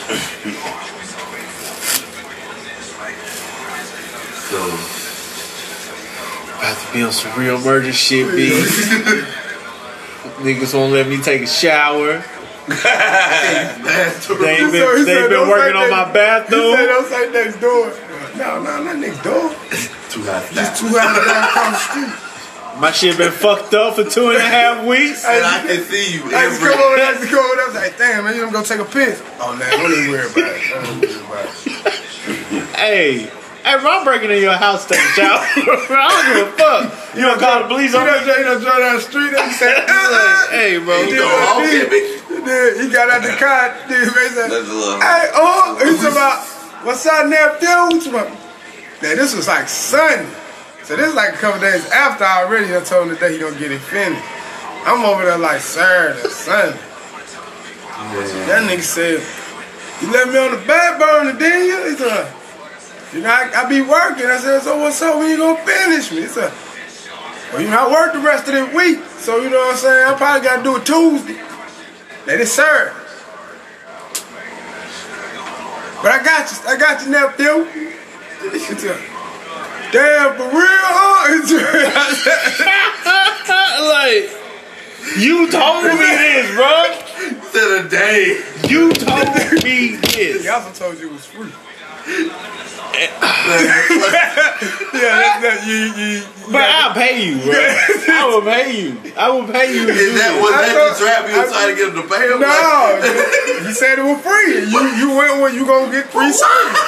So, 4.51 4.94
About 6.57 6.77
to 6.77 6.93
be 6.93 7.03
on 7.03 7.11
some 7.11 7.37
real 7.39 7.59
murder 7.59 7.91
shit, 7.93 8.31
B. 8.35 8.49
Niggas 10.43 10.73
won't 10.73 10.93
let 10.93 11.07
me 11.07 11.21
take 11.21 11.41
a 11.43 11.47
shower. 11.47 12.23
They 12.67 12.73
ain't 14.57 14.71
been, 14.71 15.05
they 15.05 15.21
ain't 15.21 15.29
been 15.29 15.47
working 15.47 15.75
on 15.75 15.89
my 15.89 16.11
that." 16.11 16.47
He 16.47 16.51
said, 16.51 16.61
bathroom. 16.61 16.87
don't 16.87 17.07
say 17.07 17.31
next 17.31 17.59
door. 17.61 17.93
No, 18.37 18.61
no, 18.63 18.83
not 18.83 18.97
next 18.97 19.21
door. 19.23 19.49
Too 20.09 20.23
hot. 20.23 20.43
Just 20.51 20.81
two 20.81 20.87
houses 20.97 21.25
down 21.25 21.43
across 21.45 21.71
the 21.71 21.77
street. 21.91 22.79
My 22.79 22.91
shit 22.91 23.17
been 23.17 23.31
fucked 23.31 23.73
up 23.73 23.95
for 23.95 24.03
two 24.03 24.27
and 24.29 24.37
a 24.37 24.41
half 24.41 24.85
weeks. 24.85 25.23
And 25.23 25.45
I 25.45 25.61
can 25.65 25.81
see 25.83 26.15
you 26.15 26.23
I 26.35 26.47
used 26.47 26.59
to 26.59 26.65
every. 26.65 26.69
come 26.73 26.79
over 26.81 26.95
there, 26.97 27.05
I 27.05 27.09
used 27.11 27.21
to 27.21 27.27
come 27.29 27.39
over 27.45 27.55
there. 27.55 27.63
I 27.63 27.67
was 27.67 27.75
like, 27.75 27.97
damn, 27.97 28.23
man, 28.25 28.43
I'm 28.43 28.51
gonna 28.51 28.65
take 28.65 28.79
a 28.79 28.85
piss? 28.85 29.23
Oh, 29.39 29.55
man, 29.55 29.69
don't 29.71 29.91
even 29.93 30.11
worry 30.11 30.25
about 30.27 30.37
it. 30.37 30.61
Don't 30.73 31.03
even 31.03 31.29
worry 31.29 31.43
about 31.43 31.55
it. 31.55 32.75
Hey, 32.75 33.31
hey, 33.65 33.75
bro, 33.81 33.89
I'm 33.99 34.05
breaking 34.05 34.29
in 34.31 34.41
your 34.41 34.53
house 34.55 34.85
to 34.85 34.93
shower. 34.93 35.41
I 35.41 36.07
don't 36.13 36.25
give 36.29 36.47
a 36.47 36.51
fuck. 36.55 37.15
You 37.17 37.21
don't 37.25 37.39
call 37.39 37.63
the 37.63 37.67
police 37.67 37.91
You 37.93 37.99
on 37.99 38.05
me? 38.05 38.13
know, 38.13 38.35
you 38.37 38.45
know, 38.45 38.59
drive 38.61 38.79
down 38.79 38.95
the 38.95 39.01
street 39.01 39.33
and 39.33 39.41
uh, 39.41 39.49
Like, 39.49 40.49
hey, 40.53 40.77
bro. 40.77 41.01
You 41.01 41.17
go 41.17 41.27
home, 41.27 41.65
did. 41.65 41.89
Then 42.45 42.65
he 42.79 42.93
got 42.93 43.09
out 43.09 43.23
the 43.25 43.33
car. 43.41 43.73
Then 43.89 44.05
he 44.05 44.09
said, 44.29 44.49
That's 44.53 44.69
a 44.69 44.73
little. 44.73 45.01
Hey, 45.01 45.29
oh, 45.33 45.81
he's 45.83 46.03
about, 46.05 46.45
what's 46.85 47.05
up, 47.05 47.27
nephew? 47.27 47.67
What 47.67 48.05
you 48.05 48.13
want? 48.13 48.29
Now, 49.01 49.15
this 49.17 49.35
was 49.35 49.47
like 49.47 49.67
Sunday. 49.67 50.29
So 50.83 50.95
this 50.95 51.09
is 51.09 51.15
like 51.15 51.33
a 51.33 51.37
couple 51.37 51.59
days 51.59 51.89
after 51.89 52.23
I 52.23 52.43
already 52.45 52.67
done 52.69 52.85
told 52.85 53.09
him 53.09 53.17
that 53.17 53.31
he 53.31 53.39
gonna 53.39 53.57
get 53.57 53.71
it 53.71 53.81
finished. 53.81 54.21
I'm 54.85 55.03
over 55.03 55.25
there 55.25 55.37
like 55.39 55.59
Saturday, 55.61 56.29
Sunday. 56.29 56.77
That 58.45 58.69
nigga 58.69 58.81
said, 58.81 59.23
you 60.01 60.11
left 60.13 60.31
me 60.31 60.37
on 60.37 60.51
the 60.51 60.61
back 60.67 60.99
burner, 60.99 61.33
didn't 61.39 61.65
you? 61.65 61.89
He 61.89 61.95
said, 61.97 62.31
you 63.15 63.21
know, 63.21 63.29
I, 63.29 63.63
I 63.63 63.69
be 63.69 63.81
working. 63.81 64.25
I 64.25 64.37
said, 64.39 64.61
so 64.61 64.77
what's 64.77 65.01
up? 65.01 65.17
When 65.17 65.29
you 65.29 65.37
gonna 65.37 65.63
finish 65.63 66.11
me? 66.11 66.21
He 66.23 66.27
said, 66.27 66.51
well, 67.53 67.61
you 67.61 67.69
know, 67.69 67.87
I 67.87 67.91
work 67.91 68.11
the 68.11 68.19
rest 68.19 68.49
of 68.49 68.53
the 68.53 68.75
week. 68.75 68.99
So, 69.19 69.37
you 69.41 69.49
know 69.49 69.57
what 69.57 69.75
I'm 69.75 69.77
saying? 69.77 70.05
I 70.05 70.13
probably 70.15 70.43
gotta 70.45 70.63
do 70.63 70.75
it 70.75 70.85
Tuesday. 70.85 71.39
Let 72.27 72.41
it 72.41 72.47
serve. 72.47 72.91
But 76.03 76.11
I 76.11 76.23
got 76.23 76.51
you. 76.51 76.57
I 76.67 76.77
got 76.77 77.05
you, 77.05 77.11
nephew. 77.11 77.91
He 78.45 78.59
Damn, 79.91 80.35
for 80.35 80.43
real, 80.43 80.85
huh? 80.91 81.31
Like, 83.85 84.29
you 85.17 85.49
told 85.49 85.85
me 85.85 85.95
this, 85.95 86.51
bro. 86.53 86.83
To 87.53 87.83
the 87.83 87.87
day. 87.89 88.43
You 88.67 88.91
told 88.93 89.63
me 89.63 89.95
this. 89.95 90.43
Y'all 90.43 90.55
also 90.55 90.73
told 90.73 90.99
you 90.99 91.09
it 91.09 91.13
was 91.13 91.25
free. 91.25 91.51
Yeah, 92.05 92.29
that, 95.19 95.35
that, 95.43 95.57
you, 95.67 95.75
you, 95.97 96.21
you 96.21 96.51
But 96.51 96.63
I'll 96.69 96.93
pay 96.93 97.25
you, 97.27 97.35
bro. 97.43 97.51
I 97.53 98.23
will 98.29 98.41
pay 98.45 98.65
you. 98.77 98.89
I 99.17 99.27
will 99.29 99.47
pay 99.51 99.67
you. 99.73 99.83
Is 99.89 100.13
that 100.15 100.31
this. 100.31 100.41
was 100.41 100.53
I 100.53 100.55
that 100.63 100.75
the 100.77 100.93
trap 101.03 101.21
you 101.27 101.35
was 101.35 101.49
I- 101.49 101.51
trying 101.51 101.69
to 101.73 101.75
get 101.75 101.89
him 101.91 101.97
to 101.99 102.05
pay 102.07 102.23
him? 102.31 102.39
No, 102.39 102.47
you 103.67 103.73
said 103.75 103.99
it 103.99 104.05
was 104.05 104.21
free. 104.23 104.63
You 104.69 104.79
you 104.95 105.09
went 105.17 105.41
where 105.41 105.51
you 105.53 105.65
gonna 105.65 105.91
get 105.91 106.05
free 106.07 106.31
service. 106.31 106.79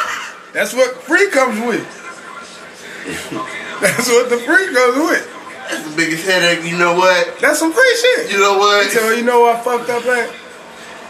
That's 0.53 0.71
what 0.73 0.95
free 1.03 1.27
comes 1.29 1.59
with. 1.65 1.83
That's 3.81 4.07
what 4.09 4.29
the 4.29 4.37
free 4.37 4.73
comes 4.73 4.97
with. 4.97 5.25
That's 5.69 5.83
the 5.89 5.95
biggest 5.95 6.25
headache. 6.25 6.63
You 6.63 6.77
know 6.77 6.95
what? 6.95 7.37
That's 7.39 7.59
some 7.59 7.73
free 7.73 7.95
shit. 8.01 8.31
You 8.31 8.39
know 8.39 8.57
what? 8.57 8.85
He 8.85 8.91
said, 8.91 9.03
well, 9.03 9.17
you 9.17 9.23
know 9.25 9.41
what 9.41 9.57
I 9.57 9.61
fucked 9.61 9.89
up 9.89 10.05
at? 10.05 10.29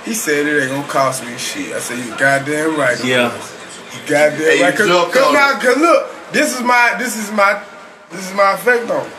He 0.04 0.14
said 0.14 0.48
it 0.48 0.62
ain't 0.64 0.72
gonna 0.72 0.88
cost 0.88 1.24
me 1.26 1.38
shit. 1.38 1.74
I 1.76 1.80
said, 1.80 2.00
you 2.00 2.10
goddamn 2.18 2.76
right. 2.78 2.98
Yeah. 3.06 3.32
You 4.08 4.14
goddamn 4.14 4.40
Hey, 4.40 4.58
you 4.58 4.64
right. 4.64 4.76
Cause, 4.76 4.88
jumped 4.88 5.14
cause 5.14 5.34
now, 5.34 5.60
cause 5.60 5.78
look, 5.78 6.32
this 6.32 6.56
is 6.56 6.64
my, 6.64 6.96
this 6.98 7.18
is 7.18 7.32
my, 7.32 7.62
this 8.12 8.30
is 8.30 8.34
my 8.36 8.54
effect 8.54 8.90
on. 8.90 9.06
it. 9.06 9.12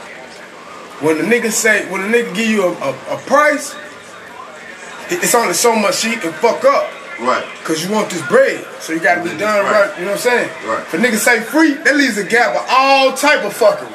When 1.04 1.18
the 1.18 1.24
nigga 1.24 1.50
say, 1.52 1.88
when 1.90 2.00
the 2.00 2.08
nigga 2.18 2.34
give 2.34 2.48
you 2.48 2.64
a, 2.64 2.72
a, 2.72 2.90
a 3.14 3.18
price, 3.26 3.76
it's 5.10 5.34
only 5.34 5.54
so 5.54 5.76
much 5.76 5.96
shit 5.98 6.20
can 6.20 6.32
fuck 6.32 6.64
up. 6.64 6.90
Right. 7.20 7.44
Cause 7.64 7.84
you 7.84 7.92
want 7.92 8.10
this 8.10 8.26
bread, 8.28 8.64
so 8.80 8.92
you 8.92 9.00
gotta 9.00 9.22
be 9.22 9.30
Right. 9.30 9.38
done 9.38 9.64
right. 9.64 9.92
You 9.98 10.04
know 10.04 10.12
what 10.12 10.26
I'm 10.26 10.48
saying? 10.48 10.48
Right. 10.66 10.80
If 10.82 10.94
a 10.94 10.98
nigga 10.98 11.16
say 11.16 11.40
free, 11.40 11.74
that 11.74 11.96
leaves 11.96 12.16
a 12.16 12.24
gap 12.24 12.54
of 12.56 12.64
all 12.70 13.12
type 13.16 13.44
of 13.44 13.52
fuckery. 13.52 13.92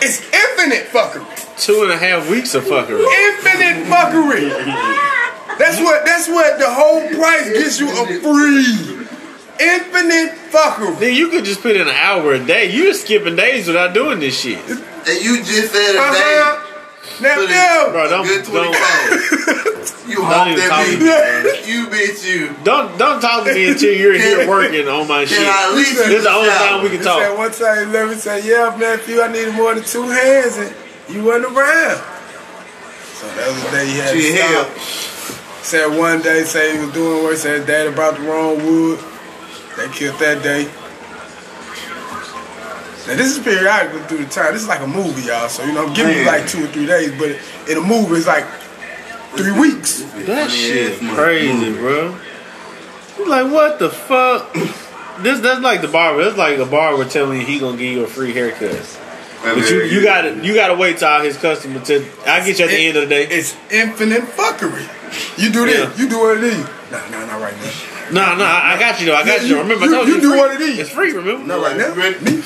It's 0.00 0.20
infinite 0.32 0.86
fuckery. 0.88 1.26
Two 1.58 1.82
and 1.82 1.92
a 1.92 1.96
half 1.98 2.28
weeks 2.30 2.54
of 2.54 2.64
fuckery. 2.64 3.02
Infinite 3.02 3.86
fuckery. 3.90 4.50
That's 5.58 5.78
what. 5.80 6.04
That's 6.04 6.28
what 6.28 6.58
the 6.58 6.66
whole 6.68 7.00
price 7.16 7.50
gets 7.52 7.78
you 7.80 7.88
a 7.90 8.06
free. 8.20 9.03
Infinite 9.60 10.32
fuckery. 10.50 10.98
Then 10.98 11.14
you 11.14 11.28
could 11.28 11.44
just 11.44 11.60
put 11.62 11.76
in 11.76 11.82
an 11.82 11.94
hour 11.94 12.32
a 12.34 12.44
day. 12.44 12.70
You're 12.72 12.94
skipping 12.94 13.36
days 13.36 13.66
without 13.66 13.94
doing 13.94 14.20
this 14.20 14.38
shit. 14.40 14.58
And 14.68 15.24
you 15.24 15.38
just 15.38 15.72
said 15.72 15.94
a 15.96 15.98
Uh-huh. 16.00 16.70
Now, 17.20 17.34
Put 17.36 17.50
it- 17.50 17.92
Bro, 17.92 18.08
don't, 18.10 18.26
day. 18.26 18.42
Good 18.42 18.44
don't, 18.52 18.74
you 20.08 20.16
Don't 20.16 20.48
even 20.48 20.68
talk 20.68 20.84
that 20.84 21.42
to 21.44 21.48
bitch. 21.48 21.68
You 21.68 21.86
bitch 21.86 22.26
you. 22.26 22.56
don't 22.64 22.98
don't 22.98 23.20
talk 23.20 23.44
to 23.44 23.54
me 23.54 23.68
until 23.68 23.94
you're 23.94 24.14
here 24.14 24.48
working 24.48 24.88
on 24.88 25.06
my 25.06 25.24
shit. 25.24 25.38
Can 25.38 25.46
I 25.46 25.68
at 25.70 25.76
least 25.76 25.94
This 25.96 26.08
is 26.08 26.24
the 26.24 26.30
only 26.30 26.48
time 26.50 26.82
we 26.82 26.88
he 26.88 26.96
can 26.96 27.04
said 27.04 27.28
talk. 27.28 27.38
one 27.38 27.52
time, 27.52 27.86
he 27.86 27.92
let 27.92 28.08
me 28.08 28.14
say, 28.16 28.42
"Yeah, 28.48 28.74
nephew, 28.76 29.20
I 29.20 29.28
needed 29.30 29.54
more 29.54 29.74
than 29.74 29.84
two 29.84 30.02
hands, 30.08 30.56
and 30.56 30.74
you 31.08 31.22
wasn't 31.22 31.54
around." 31.56 32.02
So 33.14 33.26
that 33.36 33.48
was 33.52 33.62
the 33.62 33.70
day 33.70 33.86
he 33.86 33.98
had 33.98 34.10
She 34.10 34.32
to 34.32 34.36
stop. 34.36 35.64
Said 35.64 35.86
one 35.98 36.20
day, 36.22 36.42
say 36.44 36.72
he 36.76 36.84
was 36.84 36.92
doing 36.94 37.22
work. 37.22 37.36
Said 37.36 37.58
his 37.58 37.66
daddy 37.66 37.92
brought 37.94 38.16
the 38.16 38.22
wrong 38.22 38.56
wood. 38.64 38.98
They 39.76 39.88
killed 39.88 40.18
that 40.20 40.42
day. 40.42 40.64
Now 43.06 43.16
this 43.16 43.36
is 43.36 43.44
periodically 43.44 44.00
through 44.02 44.24
the 44.24 44.30
time. 44.30 44.54
This 44.54 44.62
is 44.62 44.68
like 44.68 44.80
a 44.80 44.86
movie, 44.86 45.22
y'all. 45.28 45.48
So 45.48 45.62
you 45.64 45.72
know, 45.72 45.86
I'm 45.86 45.92
giving 45.94 46.16
you 46.16 46.24
like 46.24 46.46
two 46.48 46.64
or 46.64 46.68
three 46.68 46.86
days, 46.86 47.12
but 47.18 47.36
in 47.70 47.76
a 47.76 47.80
movie, 47.86 48.14
it's 48.16 48.26
like 48.26 48.46
three 49.36 49.52
weeks. 49.52 50.00
That 50.26 50.50
shit 50.50 50.98
crazy, 51.14 51.72
bro. 51.74 52.16
You 53.18 53.28
like 53.28 53.52
what 53.52 53.78
the 53.78 53.90
fuck? 53.90 54.52
This 55.22 55.40
that's 55.40 55.60
like 55.60 55.82
the 55.82 55.88
barber. 55.88 56.24
That's 56.24 56.38
like 56.38 56.58
a 56.58 56.64
barber 56.66 57.04
telling 57.04 57.40
you 57.40 57.46
he 57.46 57.58
gonna 57.58 57.76
give 57.76 57.92
you 57.92 58.04
a 58.04 58.06
free 58.06 58.32
haircut. 58.32 58.98
But 59.42 59.70
you 59.70 59.82
you 59.82 60.02
gotta 60.02 60.42
you 60.44 60.54
gotta 60.54 60.74
wait 60.74 60.96
till 60.98 61.20
his 61.20 61.36
customer 61.36 61.80
to 61.84 62.06
I 62.26 62.44
get 62.46 62.58
you 62.58 62.64
at 62.64 62.70
the 62.70 62.86
end 62.86 62.96
of 62.96 63.02
the 63.02 63.08
day. 63.08 63.26
It's 63.26 63.54
infinite 63.70 64.22
fuckery. 64.22 64.88
You 65.38 65.52
do 65.52 65.66
this, 65.66 65.78
Yeah. 65.78 66.02
you 66.02 66.08
do 66.08 66.18
what 66.20 66.38
it 66.38 66.44
is. 66.44 66.58
Nah, 66.90 67.08
nah, 67.10 67.26
not 67.26 67.40
right 67.42 67.54
now. 67.58 67.93
No, 68.12 68.36
no, 68.36 68.44
I 68.44 68.74
I 68.74 68.78
got 68.78 69.00
you 69.00 69.06
though. 69.06 69.16
I 69.16 69.24
got 69.24 69.42
you. 69.42 69.48
You- 69.48 69.58
Remember, 69.62 69.86
you- 69.86 69.92
I 69.92 69.96
told 69.96 70.08
you, 70.08 70.14
you 70.16 70.20
do 70.20 70.30
free. 70.30 70.38
what 70.38 70.52
it 70.54 70.60
is. 70.60 70.78
It's 70.78 70.90
free. 70.90 71.12
Remember? 71.12 71.44
Not 71.46 71.62
right 71.62 71.76
now. 71.76 71.94
Ready? 71.94 72.42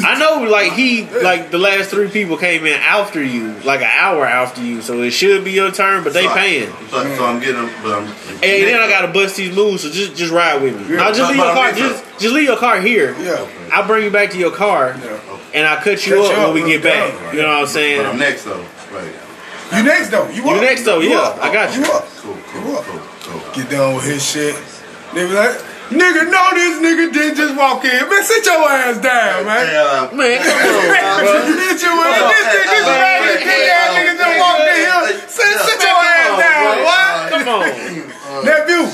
I 0.00 0.16
know, 0.16 0.44
like 0.48 0.74
he, 0.74 1.06
like 1.22 1.50
the 1.50 1.58
last 1.58 1.90
three 1.90 2.08
people 2.08 2.36
came 2.36 2.64
in 2.66 2.74
after 2.74 3.20
you, 3.22 3.54
like 3.64 3.80
an 3.80 3.90
hour 3.98 4.24
after 4.24 4.62
you, 4.62 4.80
so 4.80 5.02
it 5.02 5.10
should 5.10 5.42
be 5.44 5.50
your 5.50 5.72
turn, 5.72 6.04
but 6.04 6.12
they 6.12 6.22
So 6.22 6.30
I- 6.30 6.38
paying. 6.38 6.72
So, 6.90 7.16
so 7.16 7.24
I'm 7.26 7.40
getting 7.40 7.56
them, 7.56 7.70
but 7.82 7.92
I'm. 7.98 8.04
And 8.04 8.42
then 8.42 8.80
I 8.80 8.88
gotta 8.88 9.08
bust 9.08 9.36
these 9.36 9.54
moves, 9.54 9.82
so 9.82 9.90
just 9.90 10.14
just 10.14 10.32
ride 10.32 10.62
with 10.62 10.76
me. 10.76 10.94
Yeah, 10.94 11.02
no, 11.02 11.12
just 11.12 11.28
leave 11.30 11.38
your 11.38 11.52
car. 11.52 11.72
Just 11.72 12.04
just 12.20 12.32
leave 12.34 12.44
your 12.44 12.56
car 12.58 12.80
here. 12.80 13.16
Yeah. 13.20 13.44
I'll 13.72 13.86
bring 13.88 14.04
you 14.04 14.10
back 14.10 14.30
to 14.30 14.38
your 14.38 14.52
car, 14.52 14.94
Yeah. 15.02 15.18
and 15.54 15.66
I'll 15.66 15.78
cut 15.82 16.06
you 16.06 16.14
Cut 16.14 16.30
up 16.32 16.36
you 16.36 16.44
when 16.44 16.64
we 16.64 16.70
get 16.70 16.84
we 16.84 16.90
back. 16.90 17.12
done. 17.12 17.34
You 17.36 17.42
know 17.42 17.48
what 17.48 17.60
I'm 17.62 17.66
saying? 17.66 18.02
But 18.02 18.06
I'm 18.10 18.18
next 18.18 18.44
though. 18.44 18.64
Right. 18.92 19.12
You 19.76 19.82
next 19.82 20.10
though. 20.10 20.28
You, 20.30 20.44
You 20.44 20.60
next 20.60 20.84
though, 20.84 21.00
yeah, 21.00 21.18
up. 21.18 21.42
I 21.42 21.52
got 21.52 21.74
you. 21.74 21.82
You 21.84 21.92
up. 21.92 22.08
Cool, 22.18 22.38
cool, 22.52 22.70
You 22.70 22.76
cool, 22.82 23.00
cool. 23.42 23.52
Get 23.52 23.68
done 23.70 23.96
with 23.96 24.04
his 24.04 24.24
shit. 24.24 24.54
They 25.14 25.24
be 25.26 25.32
like, 25.32 25.56
nigga, 25.88 26.28
no, 26.28 26.42
this 26.52 26.76
nigga 26.84 27.08
didn't 27.12 27.36
just 27.36 27.56
walk 27.56 27.84
in. 27.84 27.96
Man, 28.08 28.22
sit 28.22 28.44
your 28.44 28.60
ass 28.68 29.00
down, 29.00 29.46
man. 29.48 29.64
Yeah, 29.66 30.10
Man, 30.12 30.36
come 30.44 30.52
on, 30.52 31.20
bro. 31.24 31.32
Sit 31.48 31.80
your 31.80 31.96
ass. 31.96 32.12
down. 32.12 32.28
This 32.28 32.46
nigga, 32.52 32.68
this 32.68 32.86
raggedy 32.86 33.44
dick 33.44 33.68
ass 33.72 33.88
nigga 33.96 34.14
just 34.20 34.36
walked 34.36 34.68
in 34.68 34.76
here. 34.76 35.00
Sit, 35.32 35.52
sit 35.64 35.78
your 35.80 35.96
ass 35.96 36.32
down, 36.36 36.72
what? 36.84 37.30
Come 37.32 37.48
on. 37.48 38.14
Nephew, 38.44 38.84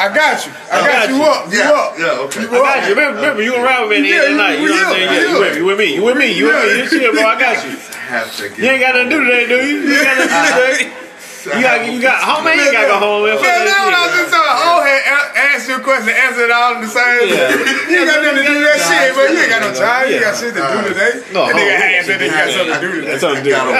I 0.00 0.08
got 0.10 0.40
you. 0.46 0.52
I 0.72 0.78
got 0.82 1.08
you 1.12 1.22
up. 1.22 1.52
You 1.52 1.58
yeah, 1.60 1.70
up. 1.70 1.98
yeah, 1.98 2.24
okay. 2.26 2.40
You 2.42 2.48
I 2.48 2.58
got 2.58 2.78
up. 2.78 2.88
you. 2.88 2.94
Remember, 2.96 3.20
remember 3.20 3.42
you 3.42 3.52
gonna 3.52 3.62
ride 3.62 3.86
with 3.86 4.00
me 4.02 4.10
at 4.10 4.24
the 4.24 4.26
end 4.26 4.26
of 4.26 4.30
the 4.32 4.42
night. 4.42 4.58
You 4.58 4.68
know 4.68 4.74
what 4.74 4.86
I'm 4.86 4.92
saying? 4.96 5.12
Yeah, 5.12 5.28
you 5.28 5.38
with 5.38 5.46
me. 5.46 5.58
You 5.60 5.64
with 5.68 5.78
me. 5.78 5.94
You 5.94 6.02
with 6.02 6.16
me. 6.16 6.28
You 6.32 6.44
with 6.48 6.64
me. 6.64 6.82
You 6.82 6.88
shit, 6.88 7.12
bro. 7.14 7.22
I 7.22 7.38
got 7.38 7.62
you. 7.62 7.70
Half 8.08 8.32
second. 8.32 8.58
You 8.58 8.64
ain't 8.70 8.80
got 8.80 8.94
nothing 8.96 9.10
to 9.10 9.16
do 9.16 9.24
today, 9.24 9.44
do 9.46 9.56
you? 9.62 9.76
You 9.86 9.94
ain't 9.94 10.04
got 10.08 10.16
nothing 10.18 10.32
to 10.32 10.56
do 10.56 10.88
today. 10.88 10.92
You 11.48 11.62
got, 11.62 11.80
you 11.86 12.02
got, 12.02 12.18
home 12.20 12.44
man, 12.44 12.58
you 12.58 12.68
gotta 12.72 12.88
go 12.92 12.98
home, 12.98 13.24
man. 13.24 13.38
Fuck 13.38 13.46
Man, 13.46 13.64
that's 13.64 13.80
what 13.80 13.94
I 13.94 14.04
was 14.04 14.10
that 14.12 14.20
just 14.20 14.34
talking 14.36 14.52
about. 14.52 14.68
Oh, 14.68 14.78
hey, 14.84 15.00
a- 15.06 15.32
ask 15.58 15.66
you 15.68 15.74
a 15.76 15.80
question, 15.82 16.14
answer 16.14 16.44
it 16.46 16.52
all 16.54 16.76
in 16.78 16.82
the 16.86 16.88
same. 16.88 17.28
Yeah. 17.34 17.50
You 17.90 17.98
ain't 17.98 18.06
got 18.06 18.22
nothing 18.22 18.38
to 18.38 18.44
do 18.46 18.54
with 18.54 18.62
that 18.68 18.78
shit, 18.86 19.10
but 19.18 19.26
you 19.32 19.38
ain't 19.42 19.50
got 19.50 19.62
no 19.66 19.72
time. 19.74 20.06
You 20.12 20.20
got 20.22 20.36
shit 20.38 20.54
to 20.54 20.62
do 20.62 20.78
today. 20.94 21.12
No, 21.34 21.46
that 21.50 21.56
nigga 21.58 21.98
ass 21.98 22.06
said 22.06 22.20
he 22.22 22.28
got 22.30 22.46
something 22.52 22.74
to 22.74 22.80
do 22.80 22.90
today. 23.00 23.06
That's 23.10 23.22
something 23.26 23.42
to 23.42 23.48
do. 23.48 23.56
Got 23.58 23.66
him. 23.66 23.74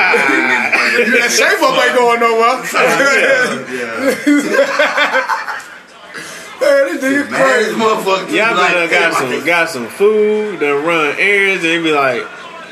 That 1.14 1.31
shape 1.31 1.62
up 1.62 1.79
ain't 1.79 1.95
going 1.95 2.18
nowhere. 2.18 2.59
Man, 6.59 6.91
this 6.91 6.99
nigga 7.05 7.29
crazy. 7.31 7.70
motherfucker. 7.79 8.33
Y'all 8.35 8.57
better 8.57 8.89
got 8.91 9.14
some, 9.14 9.31
got 9.47 9.68
some 9.70 9.87
food, 9.87 10.59
done 10.61 10.85
run 10.85 11.14
errands, 11.18 11.62
and 11.62 11.70
they 11.72 11.79
be 11.83 11.93
like, 11.93 12.22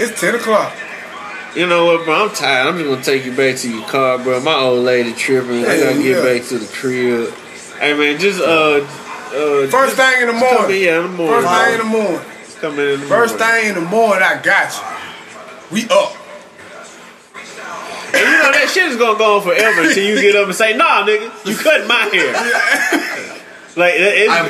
It's 0.00 0.18
10 0.20 0.34
o'clock. 0.36 0.72
you 1.54 1.66
know 1.66 1.84
what, 1.86 2.04
bro? 2.04 2.24
I'm 2.28 2.34
tired. 2.34 2.66
I'm 2.66 2.78
just 2.78 2.88
gonna 2.90 3.02
take 3.04 3.24
you 3.24 3.32
back 3.36 3.56
to 3.58 3.70
your 3.70 3.86
car, 3.86 4.18
bro. 4.18 4.40
My 4.40 4.54
old 4.54 4.84
lady 4.84 5.12
tripping. 5.12 5.64
I 5.64 5.78
gotta 5.78 5.96
Yeah, 5.96 6.02
get 6.02 6.16
yeah. 6.24 6.38
back 6.38 6.48
to 6.48 6.58
the 6.58 6.66
crib. 6.66 7.32
Hey 7.78 7.94
man, 7.96 8.18
just 8.18 8.40
uh, 8.40 8.80
uh, 8.80 9.66
First 9.68 9.96
thing 9.96 10.22
in 10.22 10.26
the 10.28 10.32
come 10.32 10.42
in, 10.42 10.54
morning. 10.60 10.82
yeah, 10.82 10.96
in 10.96 11.02
the 11.02 11.08
morning. 11.16 11.42
First 11.42 11.54
thing 11.54 11.72
in 11.72 11.78
the 11.78 11.84
morning. 11.84 12.20
Come 12.60 12.72
in, 12.78 12.88
in 12.94 13.00
the 13.00 13.06
First 13.06 13.38
morning. 13.38 13.54
thing 13.60 13.68
in 13.68 13.74
the 13.74 13.80
morning, 13.90 14.22
I 14.22 14.40
got 14.42 14.72
you. 14.72 15.76
We 15.76 15.82
up. 15.90 16.16
And 18.14 18.24
you 18.24 18.38
know 18.38 18.52
that 18.52 18.70
shit 18.72 18.84
is 18.86 18.96
gonna 18.96 19.18
go 19.18 19.36
on 19.36 19.42
forever 19.42 19.82
until 19.82 20.04
you 20.04 20.20
get 20.22 20.36
up 20.36 20.46
and 20.46 20.54
say, 20.54 20.74
"Nah, 20.76 21.04
nigga, 21.04 21.30
you 21.46 21.54
cutting 21.56 21.86
my 21.88 22.02
hair." 22.12 22.32
like 23.76 23.94
it- 23.94 24.00
it's, 24.24 24.32
I'm 24.32 24.46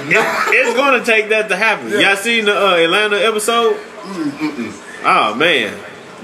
it's 0.55 0.77
gonna 0.77 1.05
take 1.05 1.31
that 1.31 1.49
to 1.49 1.57
happen. 1.57 1.89
Yeah. 1.91 1.99
Y'all 2.01 2.17
seen 2.17 2.45
the 2.45 2.55
uh, 2.57 2.77
Atlanta 2.77 3.17
episode? 3.17 3.77
Oh 5.05 5.35
man, 5.37 5.77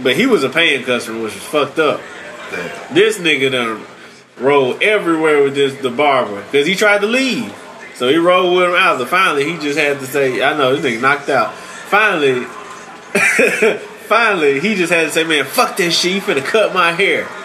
but 0.03 0.15
he 0.15 0.27
was 0.27 0.45
a 0.45 0.49
paying 0.51 0.85
customer, 0.85 1.23
which 1.23 1.35
was 1.35 1.43
fucked 1.43 1.79
up. 1.81 2.01
This 2.93 3.19
nigga 3.19 3.51
done 3.51 3.81
rolled 4.39 4.83
everywhere 4.83 5.43
with 5.43 5.55
this 5.55 5.81
the 5.81 5.91
barber 5.91 6.43
because 6.43 6.67
he 6.67 6.75
tried 6.75 7.01
to 7.01 7.07
leave. 7.07 7.55
So 7.95 8.09
he 8.09 8.17
rolled 8.17 8.57
with 8.57 8.69
him 8.69 8.75
out. 8.75 8.99
So 8.99 9.07
finally, 9.07 9.45
he 9.45 9.59
just 9.59 9.79
had 9.79 10.01
to 10.01 10.07
say, 10.07 10.43
"I 10.43 10.57
know 10.57 10.75
this 10.75 10.85
nigga 10.85 11.01
knocked 11.01 11.29
out." 11.29 11.53
Finally, 11.55 12.45
finally, 14.09 14.61
he 14.61 14.75
just 14.75 14.93
had 14.93 15.05
to 15.05 15.11
say, 15.11 15.25
"Man, 15.25 15.45
fuck 15.45 15.77
this 15.77 15.99
shit. 15.99 16.13
You 16.13 16.21
finna 16.21 16.45
cut 16.45 16.75
my 16.75 16.93
hair." 16.93 17.29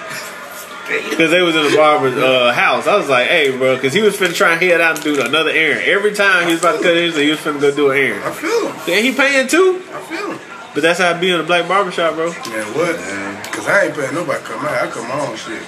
Because 0.87 1.31
they 1.31 1.41
was 1.41 1.53
in 1.53 1.69
the 1.69 1.75
barber's 1.75 2.15
uh, 2.15 2.53
house. 2.53 2.87
I 2.87 2.95
was 2.95 3.09
like, 3.09 3.27
"Hey, 3.27 3.51
bro," 3.51 3.75
because 3.75 3.91
he 3.91 4.01
was 4.01 4.15
finna 4.15 4.33
try 4.33 4.53
and 4.53 4.61
head 4.61 4.79
out 4.79 4.95
and 4.95 5.03
do 5.03 5.21
another 5.21 5.49
errand. 5.49 5.81
Every 5.81 6.13
time 6.13 6.47
he 6.47 6.53
was 6.53 6.61
about 6.61 6.77
to 6.77 6.81
cut 6.81 6.95
his, 6.95 7.13
he 7.17 7.29
was 7.29 7.39
finna 7.39 7.59
go 7.59 7.75
do 7.75 7.91
an 7.91 7.97
errand. 7.97 8.23
I 8.23 8.31
feel 8.31 8.71
him. 8.71 8.95
And 8.95 9.05
he 9.05 9.11
paying 9.11 9.49
too. 9.49 9.83
I 9.91 9.99
feel 10.03 10.31
him. 10.31 10.39
But 10.73 10.83
that's 10.83 10.99
how 10.99 11.09
I 11.09 11.19
be 11.19 11.29
in 11.29 11.41
a 11.41 11.43
black 11.43 11.67
barber 11.67 11.91
shop, 11.91 12.15
bro. 12.15 12.29
Man, 12.31 12.65
what? 12.73 12.95
Because 13.43 13.67
I 13.67 13.87
ain't 13.87 13.95
paying 13.95 14.15
nobody 14.15 14.41
come 14.45 14.63
out. 14.63 14.71
I 14.71 14.87
cut 14.87 15.03
my 15.09 15.27
own 15.27 15.35
shit. 15.35 15.61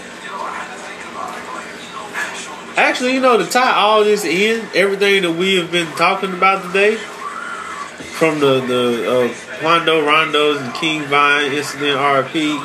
Actually, 2.80 3.14
you 3.14 3.20
know, 3.20 3.38
to 3.38 3.46
tie 3.46 3.74
all 3.74 4.06
this 4.06 4.24
in, 4.24 4.66
everything 4.74 5.24
that 5.24 5.34
we 5.34 5.58
have 5.58 5.70
been 5.70 5.86
talking 5.98 6.32
about 6.32 6.64
today, 6.64 6.96
from 6.96 8.40
the 8.40 8.62
the 8.62 9.12
uh, 9.12 9.60
Quando 9.60 10.02
Rondos 10.02 10.64
and 10.64 10.74
King 10.76 11.04
Von 11.04 11.44
incident, 11.52 12.00
RP, 12.00 12.56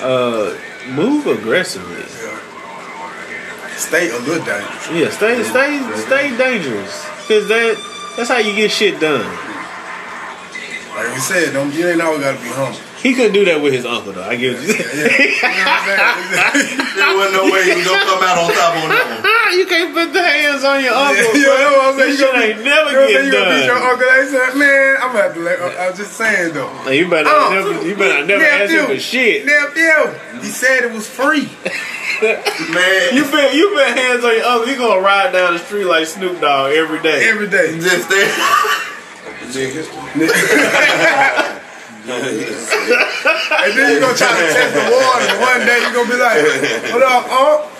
uh, 0.00 0.56
move 0.94 1.26
aggressively. 1.26 2.02
Stay 3.76 4.08
a 4.08 4.18
little 4.20 4.42
dangerous. 4.42 4.90
Yeah, 4.90 5.10
stay 5.10 5.42
stay 5.42 6.00
stay 6.00 6.36
dangerous, 6.38 7.04
cause 7.28 7.46
that 7.48 7.76
that's 8.16 8.30
how 8.30 8.38
you 8.38 8.56
get 8.56 8.70
shit 8.70 8.98
done. 9.00 9.20
Like 10.96 11.12
we 11.12 11.20
said, 11.20 11.52
don't, 11.52 11.74
you 11.74 11.88
ain't 11.88 12.00
always 12.00 12.20
got 12.22 12.36
to 12.36 12.42
be 12.42 12.48
humble. 12.48 12.78
He 13.02 13.14
couldn't 13.14 13.32
do 13.32 13.44
that 13.46 13.60
with 13.60 13.72
his 13.72 13.84
uncle 13.84 14.12
though. 14.12 14.22
I 14.22 14.36
give 14.36 14.62
you. 14.62 14.72
You 14.72 15.58
know 15.66 15.66
what 15.66 16.46
I'm 16.46 16.54
saying? 16.54 16.78
There 16.94 17.16
wasn't 17.16 17.34
no 17.34 17.44
way 17.50 17.64
he 17.66 17.74
was 17.74 17.86
gonna 17.86 18.04
come 18.06 18.22
out 18.22 18.38
on 18.38 18.48
top 18.54 18.72
on 18.78 18.88
that 18.94 19.06
one. 19.10 19.21
You 19.52 19.66
can't 19.66 19.92
put 19.94 20.12
the 20.12 20.22
hands 20.22 20.64
on 20.64 20.82
your 20.82 20.94
uncle. 20.94 21.16
Yeah, 21.34 21.34
you 21.34 21.46
know 21.46 21.72
what 21.78 21.94
I'm 21.94 21.98
saying? 21.98 22.10
This 22.10 22.20
You 22.20 22.26
shit 22.26 22.32
gonna 22.32 22.44
ain't 22.44 22.58
be- 22.58 22.64
never 22.64 22.90
you 22.90 22.96
know 22.96 23.00
what 23.00 23.08
I'm 23.08 23.12
saying? 23.12 23.12
get 23.12 23.24
You 23.24 23.32
gonna 23.32 23.50
beat 23.56 23.66
your 23.66 23.76
uncle. 23.78 24.06
They 24.08 24.26
said, 24.28 24.54
man, 24.58 24.96
I'm 25.00 25.10
gonna 25.12 25.22
have 25.22 25.34
to 25.34 25.40
let. 25.40 25.56
I 25.60 25.88
was 25.90 25.98
just 25.98 26.12
saying 26.14 26.54
though. 26.54 26.72
Like, 26.84 26.96
you 26.98 27.08
better 27.08 27.28
Oh, 27.30 27.50
never, 27.52 27.86
you 27.86 27.94
better 27.96 28.24
never 28.26 28.44
ask 28.44 28.72
him 28.72 28.86
for 28.86 28.98
shit. 28.98 29.44
Nephew, 29.46 30.40
he 30.40 30.48
said 30.48 30.84
it 30.84 30.92
was 30.92 31.06
free. 31.08 31.48
Man, 32.22 33.14
You 33.14 33.24
put 33.24 33.52
you 33.52 33.70
put 33.74 33.86
hands 33.98 34.22
on 34.24 34.32
your 34.36 34.44
uncle, 34.44 34.68
he 34.68 34.76
gonna 34.76 35.00
ride 35.00 35.32
down 35.32 35.54
the 35.54 35.58
street 35.58 35.84
like 35.86 36.06
Snoop 36.06 36.40
Dogg 36.40 36.72
every 36.72 37.00
day. 37.02 37.28
Every 37.28 37.48
day. 37.48 37.78
just 37.80 38.08
there. 38.08 38.30
And 42.02 43.78
then 43.78 43.94
you 43.94 44.00
gonna 44.00 44.16
try 44.16 44.28
to 44.34 44.52
test 44.52 44.74
the 44.74 44.80
water. 44.90 45.24
and 45.30 45.40
One 45.40 45.60
day 45.66 45.78
you 45.86 45.92
gonna 45.94 46.10
be 46.10 46.16
like, 46.18 46.90
hold 46.90 47.02
up, 47.02 47.26
oh. 47.30 47.71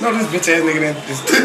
No, 0.00 0.12
this 0.12 0.28
bitch 0.28 0.52
ass 0.52 0.60
nigga 0.60 0.80
didn't 0.80 1.06
just, 1.08 1.24
he 1.28 1.36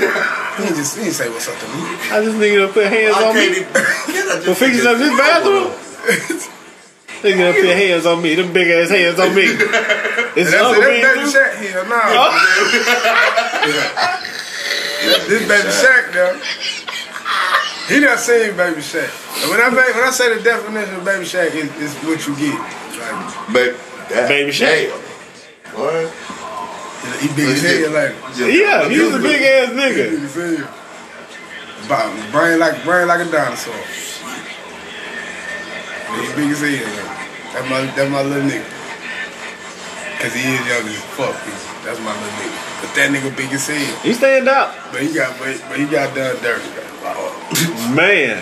didn't 0.64 0.76
just 0.76 0.98
he 0.98 1.04
didn't 1.04 1.16
say 1.16 1.30
what's 1.30 1.48
up 1.48 1.58
to 1.58 1.68
me. 1.72 1.80
I 2.12 2.20
just 2.24 2.38
need 2.38 2.56
to 2.56 2.68
put 2.68 2.88
hands 2.88 3.16
I 3.16 3.30
on 3.30 3.36
me 3.36 3.48
even. 3.48 3.64
Can 3.72 4.28
I 4.28 4.40
for 4.40 4.46
just 4.46 4.60
fixing 4.60 4.88
up 4.88 4.98
his 5.00 5.16
bathroom. 5.16 5.72
They 7.22 7.32
gonna 7.32 7.54
put 7.64 7.72
hands 7.72 8.06
on 8.06 8.22
me, 8.22 8.36
them 8.36 8.52
big 8.52 8.68
ass 8.68 8.90
hands 8.90 9.20
on 9.20 9.34
me. 9.34 9.44
It's 9.48 9.56
And 9.56 10.48
that's 10.52 10.68
Uncle 10.68 10.84
it, 10.84 11.02
that's 11.02 11.16
baby 11.16 11.32
too? 11.32 11.32
Shaq 11.32 11.52
here, 11.64 11.84
nah. 11.88 12.12
Oh. 12.12 12.32
This 15.32 15.48
baby 15.48 15.70
Shaq 15.72 16.12
though. 16.12 16.36
He 17.88 18.00
done 18.00 18.18
seen 18.18 18.56
baby 18.58 18.82
Shaq. 18.82 19.08
And 19.42 19.50
when 19.50 19.62
I 19.62 19.70
make, 19.70 19.96
when 19.96 20.04
I 20.04 20.12
say 20.12 20.36
the 20.36 20.44
definition 20.44 20.96
of 20.96 21.06
baby 21.06 21.24
Shaq, 21.24 21.56
is 21.56 21.72
is 21.80 21.96
what 22.04 22.20
you 22.28 22.36
get. 22.36 22.60
Like 23.00 23.54
Baby, 23.54 23.78
that, 24.10 24.28
Baby 24.28 24.52
Shaq. 24.52 24.92
What? 25.74 26.41
He 27.22 27.28
big 27.36 27.50
as 27.50 27.62
hell, 27.62 27.92
like. 27.92 28.14
Yeah, 28.38 28.90
he 28.90 29.00
was 29.02 29.16
a 29.16 29.20
big 29.20 29.42
ass 29.42 29.70
nigga. 29.74 30.10
Big 30.12 30.24
as 30.24 30.36
hell. 30.36 30.70
Bo- 31.90 32.32
Brain 32.32 32.60
like 32.60 32.84
brain 32.84 33.08
like 33.08 33.26
a 33.26 33.32
dinosaur. 33.32 33.74
He 36.14 36.28
big 36.36 36.52
as 36.52 36.62
hell. 36.62 37.06
Like. 37.06 37.22
That's 37.54 37.70
my 37.70 37.86
that's 37.96 38.12
my 38.12 38.22
little 38.22 38.48
nigga. 38.48 38.70
Cause 40.22 40.34
he 40.34 40.42
is 40.54 40.62
young 40.70 40.86
as 40.86 41.02
fuck. 41.18 41.36
That's 41.84 42.00
my 42.00 42.14
little 42.14 42.38
nigga. 42.38 42.60
But 42.82 42.96
that 42.96 43.10
nigga 43.10 43.36
big 43.36 43.52
as 43.52 43.68
hell. 43.68 44.02
He 44.04 44.14
stand 44.14 44.48
up. 44.48 44.76
But 44.92 45.02
he 45.02 45.14
got 45.14 45.38
but, 45.40 45.60
but 45.68 45.80
he 45.80 45.86
got 45.86 46.14
done 46.16 46.38
dirty. 46.44 46.70
Like, 47.02 47.18
oh. 47.18 47.94
man. 47.96 48.38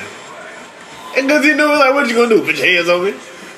And 1.18 1.30
cause 1.30 1.44
he 1.44 1.54
knew 1.54 1.66
like, 1.66 1.94
what 1.94 2.08
you 2.10 2.16
gonna 2.16 2.30
do? 2.30 2.44
Put 2.44 2.58
your 2.58 2.68
hands 2.68 2.90
on 2.90 3.06
me? 3.06 3.14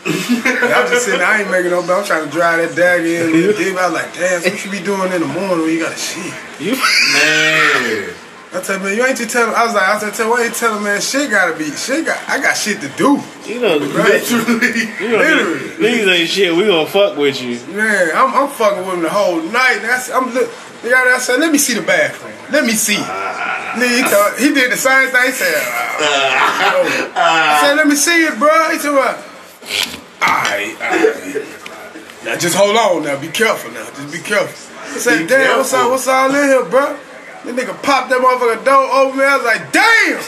I'm 0.06 0.90
just 0.90 1.06
sitting 1.06 1.22
I 1.22 1.42
ain't 1.42 1.52
making 1.52 1.72
no, 1.72 1.86
but 1.86 2.00
I'm 2.00 2.06
trying 2.06 2.26
to 2.26 2.32
drive 2.32 2.58
that 2.58 2.76
dagger 2.76 3.06
in. 3.06 3.32
with 3.48 3.58
the. 3.58 3.78
I 3.78 3.86
was 3.86 3.94
like, 3.94 4.14
damn, 4.14 4.42
what 4.42 4.66
you 4.66 4.72
be 4.72 4.82
doing 4.82 5.14
in 5.14 5.22
the 5.22 5.28
morning 5.28 5.62
when 5.62 5.70
you 5.70 5.80
got 5.80 5.94
a 5.94 5.98
shit? 5.98 6.34
You 6.60 6.74
Man. 6.74 8.18
I 8.54 8.60
tell 8.60 8.80
man, 8.80 8.98
you 8.98 9.06
ain't 9.06 9.16
just 9.16 9.30
telling. 9.32 9.54
Him. 9.54 9.56
I 9.56 9.64
was 9.64 9.74
like, 9.74 9.88
I 9.88 9.98
said, 10.00 10.14
tell 10.14 10.30
why 10.30 10.44
you 10.44 10.50
telling 10.52 10.80
him, 10.80 10.84
man, 10.84 11.00
shit 11.00 11.32
gotta 11.32 11.56
be, 11.58 11.72
shit 11.72 12.06
got, 12.06 12.20
I 12.28 12.42
got 12.42 12.58
shit 12.58 12.82
to 12.82 12.90
do. 12.98 13.22
you 13.48 13.62
know, 13.62 13.80
Right? 13.80 14.20
you 15.00 15.08
know 15.08 15.18
Literally. 15.24 15.70
these 15.78 16.08
ain't 16.08 16.30
shit. 16.30 16.54
We 16.54 16.66
gonna 16.66 16.86
fuck 16.86 17.16
with 17.16 17.42
you. 17.42 17.62
Man, 17.74 18.12
I'm, 18.14 18.34
I'm 18.34 18.50
fucking 18.50 18.84
with 18.86 18.96
him 18.96 19.04
the 19.04 19.10
whole 19.10 19.42
night. 19.42 19.80
That's, 19.82 20.10
I'm 20.12 20.34
look. 20.34 20.50
That 20.82 21.22
said, 21.22 21.40
let 21.40 21.52
me 21.52 21.60
see 21.60 21.76
the 21.76 21.86
bathroom. 21.86 22.34
Let 22.52 22.66
me 22.66 22.72
see. 22.74 22.96
Nigga, 22.98 23.98
he, 23.98 24.04
thought, 24.04 24.34
he 24.38 24.52
did 24.52 24.72
the 24.72 24.76
same 24.76 25.10
thing. 25.10 25.26
He 25.28 25.32
said, 25.32 25.54
uh, 25.56 27.14
I 27.16 27.60
said, 27.62 27.76
let 27.76 27.88
me 27.88 27.96
see 27.96 28.26
it, 28.26 28.40
bro. 28.40 28.50
He 28.72 28.80
said, 28.80 28.92
alright, 30.22 30.76
alright. 30.82 31.46
Now 32.24 32.36
just 32.38 32.56
hold 32.56 32.76
on 32.78 33.04
now. 33.04 33.20
Be 33.20 33.30
careful 33.30 33.72
now. 33.72 33.86
Just 33.96 34.12
be 34.12 34.20
careful. 34.20 34.58
I 34.94 34.98
said, 34.98 35.28
damn, 35.28 35.58
what's 35.58 35.72
careful. 35.72 35.86
all, 35.88 35.92
what's 35.92 36.08
all 36.08 36.30
in 36.30 36.48
here, 36.50 36.66
bro? 36.66 36.98
That 37.46 37.56
nigga 37.58 37.74
popped 37.82 38.10
that 38.12 38.22
motherfucker 38.22 38.64
door 38.64 38.86
open. 38.94 39.22
I 39.22 39.38
was 39.38 39.46
like, 39.46 39.72
damn. 39.74 40.22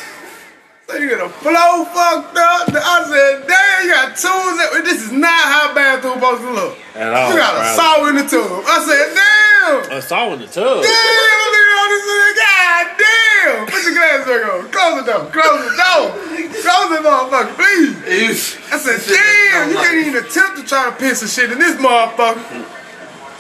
That 0.88 0.98
nigga 0.98 1.18
the 1.22 1.30
flow 1.30 1.86
fucked 1.86 2.38
up. 2.38 2.70
I 2.74 3.06
said, 3.06 3.46
damn, 3.48 3.86
you 3.86 3.92
got 3.94 4.18
tools. 4.18 4.58
That, 4.58 4.82
this 4.84 5.04
is 5.06 5.12
not 5.12 5.30
how 5.30 5.74
bathroom 5.76 6.16
supposed 6.16 6.42
to 6.42 6.52
look. 6.52 6.78
At 6.96 7.14
all, 7.14 7.30
You 7.30 7.38
got 7.38 7.54
a 7.54 7.62
probably. 7.62 7.78
saw 7.78 8.10
in 8.10 8.16
the 8.18 8.26
tube. 8.26 8.64
I 8.66 8.78
said, 8.82 9.14
damn. 9.14 9.43
I 9.64 10.00
saw 10.00 10.34
in 10.34 10.40
the 10.40 10.48
tub. 10.48 10.84
Damn, 10.84 11.46
nigga 11.54 11.74
on 11.80 11.90
this 11.90 12.04
nigga. 12.10 12.32
God 12.44 12.86
damn. 13.00 13.66
Put 13.68 13.82
your 13.84 13.94
glass 13.94 14.20
back 14.28 14.44
on. 14.54 14.72
Close 14.72 14.96
the 15.00 15.06
door. 15.12 15.22
Close 15.32 15.60
the 15.64 15.74
door. 15.80 16.06
Close 16.64 16.90
the 16.92 17.00
motherfucker, 17.04 17.56
please. 17.56 18.58
I 18.72 18.78
said, 18.78 19.00
damn, 19.08 19.70
you 19.70 19.76
can't 19.76 19.98
even 20.08 20.24
attempt 20.24 20.58
to 20.60 20.64
try 20.66 20.90
to 20.90 20.96
piss 20.96 21.20
some 21.20 21.30
shit 21.30 21.52
in 21.52 21.60
this 21.60 21.76
motherfucker. 21.78 22.66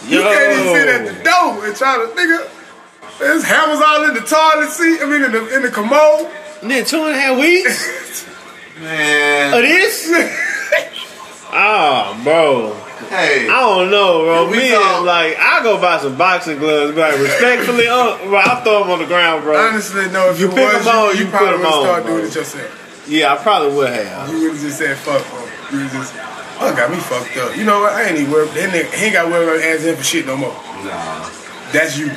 You 0.09 0.21
can't 0.21 0.59
even 0.59 0.74
sit 0.74 0.88
at 0.89 1.01
the 1.07 1.24
door 1.24 1.65
and 1.65 1.76
try 1.76 1.95
to 1.97 2.11
nigga. 2.15 2.49
There's 3.19 3.43
hammers 3.43 3.80
all 3.80 4.03
in 4.07 4.13
the 4.15 4.21
toilet 4.21 4.69
seat. 4.71 4.99
I 5.01 5.05
mean, 5.05 5.24
in 5.24 5.32
the 5.32 5.55
in 5.55 5.61
the 5.61 5.69
commode. 5.69 6.30
And 6.61 6.71
then 6.71 6.86
two 6.86 7.03
and 7.03 7.15
a 7.15 7.19
half 7.19 7.38
weeks 7.39 8.26
Man. 8.80 9.53
of 9.57 9.61
this? 9.61 10.09
Oh, 11.51 12.19
bro. 12.24 12.93
Hey. 13.10 13.47
I 13.49 13.60
don't 13.60 13.89
know, 13.91 14.24
bro. 14.26 14.49
Me, 14.49 14.72
talk- 14.72 15.06
like, 15.06 15.38
I 15.39 15.62
go 15.64 15.80
buy 15.80 15.99
some 15.99 16.18
boxing 16.18 16.58
gloves, 16.60 16.95
but 16.95 17.18
respectfully, 17.20 17.88
uh, 17.88 18.18
bro, 18.26 18.38
I 18.38 18.62
throw 18.64 18.82
them 18.84 18.91
on 18.91 18.99
the 18.99 19.06
ground, 19.06 19.43
bro. 19.43 19.58
Honestly, 19.58 20.10
no. 20.12 20.30
If 20.32 20.39
You 20.39 20.47
it 20.49 20.56
pick 20.56 20.74
was 20.74 20.88
'em 20.88 20.93
you, 20.93 20.99
on, 20.99 21.16
you 21.18 21.24
you 21.26 21.30
probably 21.30 21.47
put 21.47 21.54
'em 21.56 21.60
would 21.62 21.66
have 21.66 21.74
on, 21.74 21.84
started 21.84 22.04
bro. 22.06 22.16
doing 22.18 22.26
it 22.28 22.36
yourself. 22.36 23.06
Yeah, 23.08 23.34
I 23.34 23.38
probably 23.38 23.76
would 23.76 23.89
have. 23.93 24.30
You 24.30 24.39
would 24.43 24.51
have 24.54 24.62
just 24.62 24.78
said 24.78 24.97
fuck, 24.97 25.22
bro. 25.30 25.39
You 25.72 25.84
would 25.84 25.91
just. 25.91 26.14
Oh, 26.62 26.74
got 26.76 26.91
me 26.91 26.97
fucked 26.97 27.36
up. 27.38 27.58
You 27.58 27.66
know 27.66 27.82
what? 27.82 27.93
I 27.93 28.04
ain't 28.04 28.18
even 28.20 28.32
worried. 28.32 28.51
That 28.51 28.70
nigga, 28.70 28.93
he 28.93 29.06
ain't 29.06 29.14
got 29.14 29.24
to 29.24 29.30
worry 29.30 29.43
about 29.43 29.60
asking 29.68 29.95
for 29.97 30.04
shit 30.04 30.26
no 30.26 30.38
more. 30.38 30.56
Nah. 30.86 31.28
That's 31.74 31.97
you. 31.97 32.12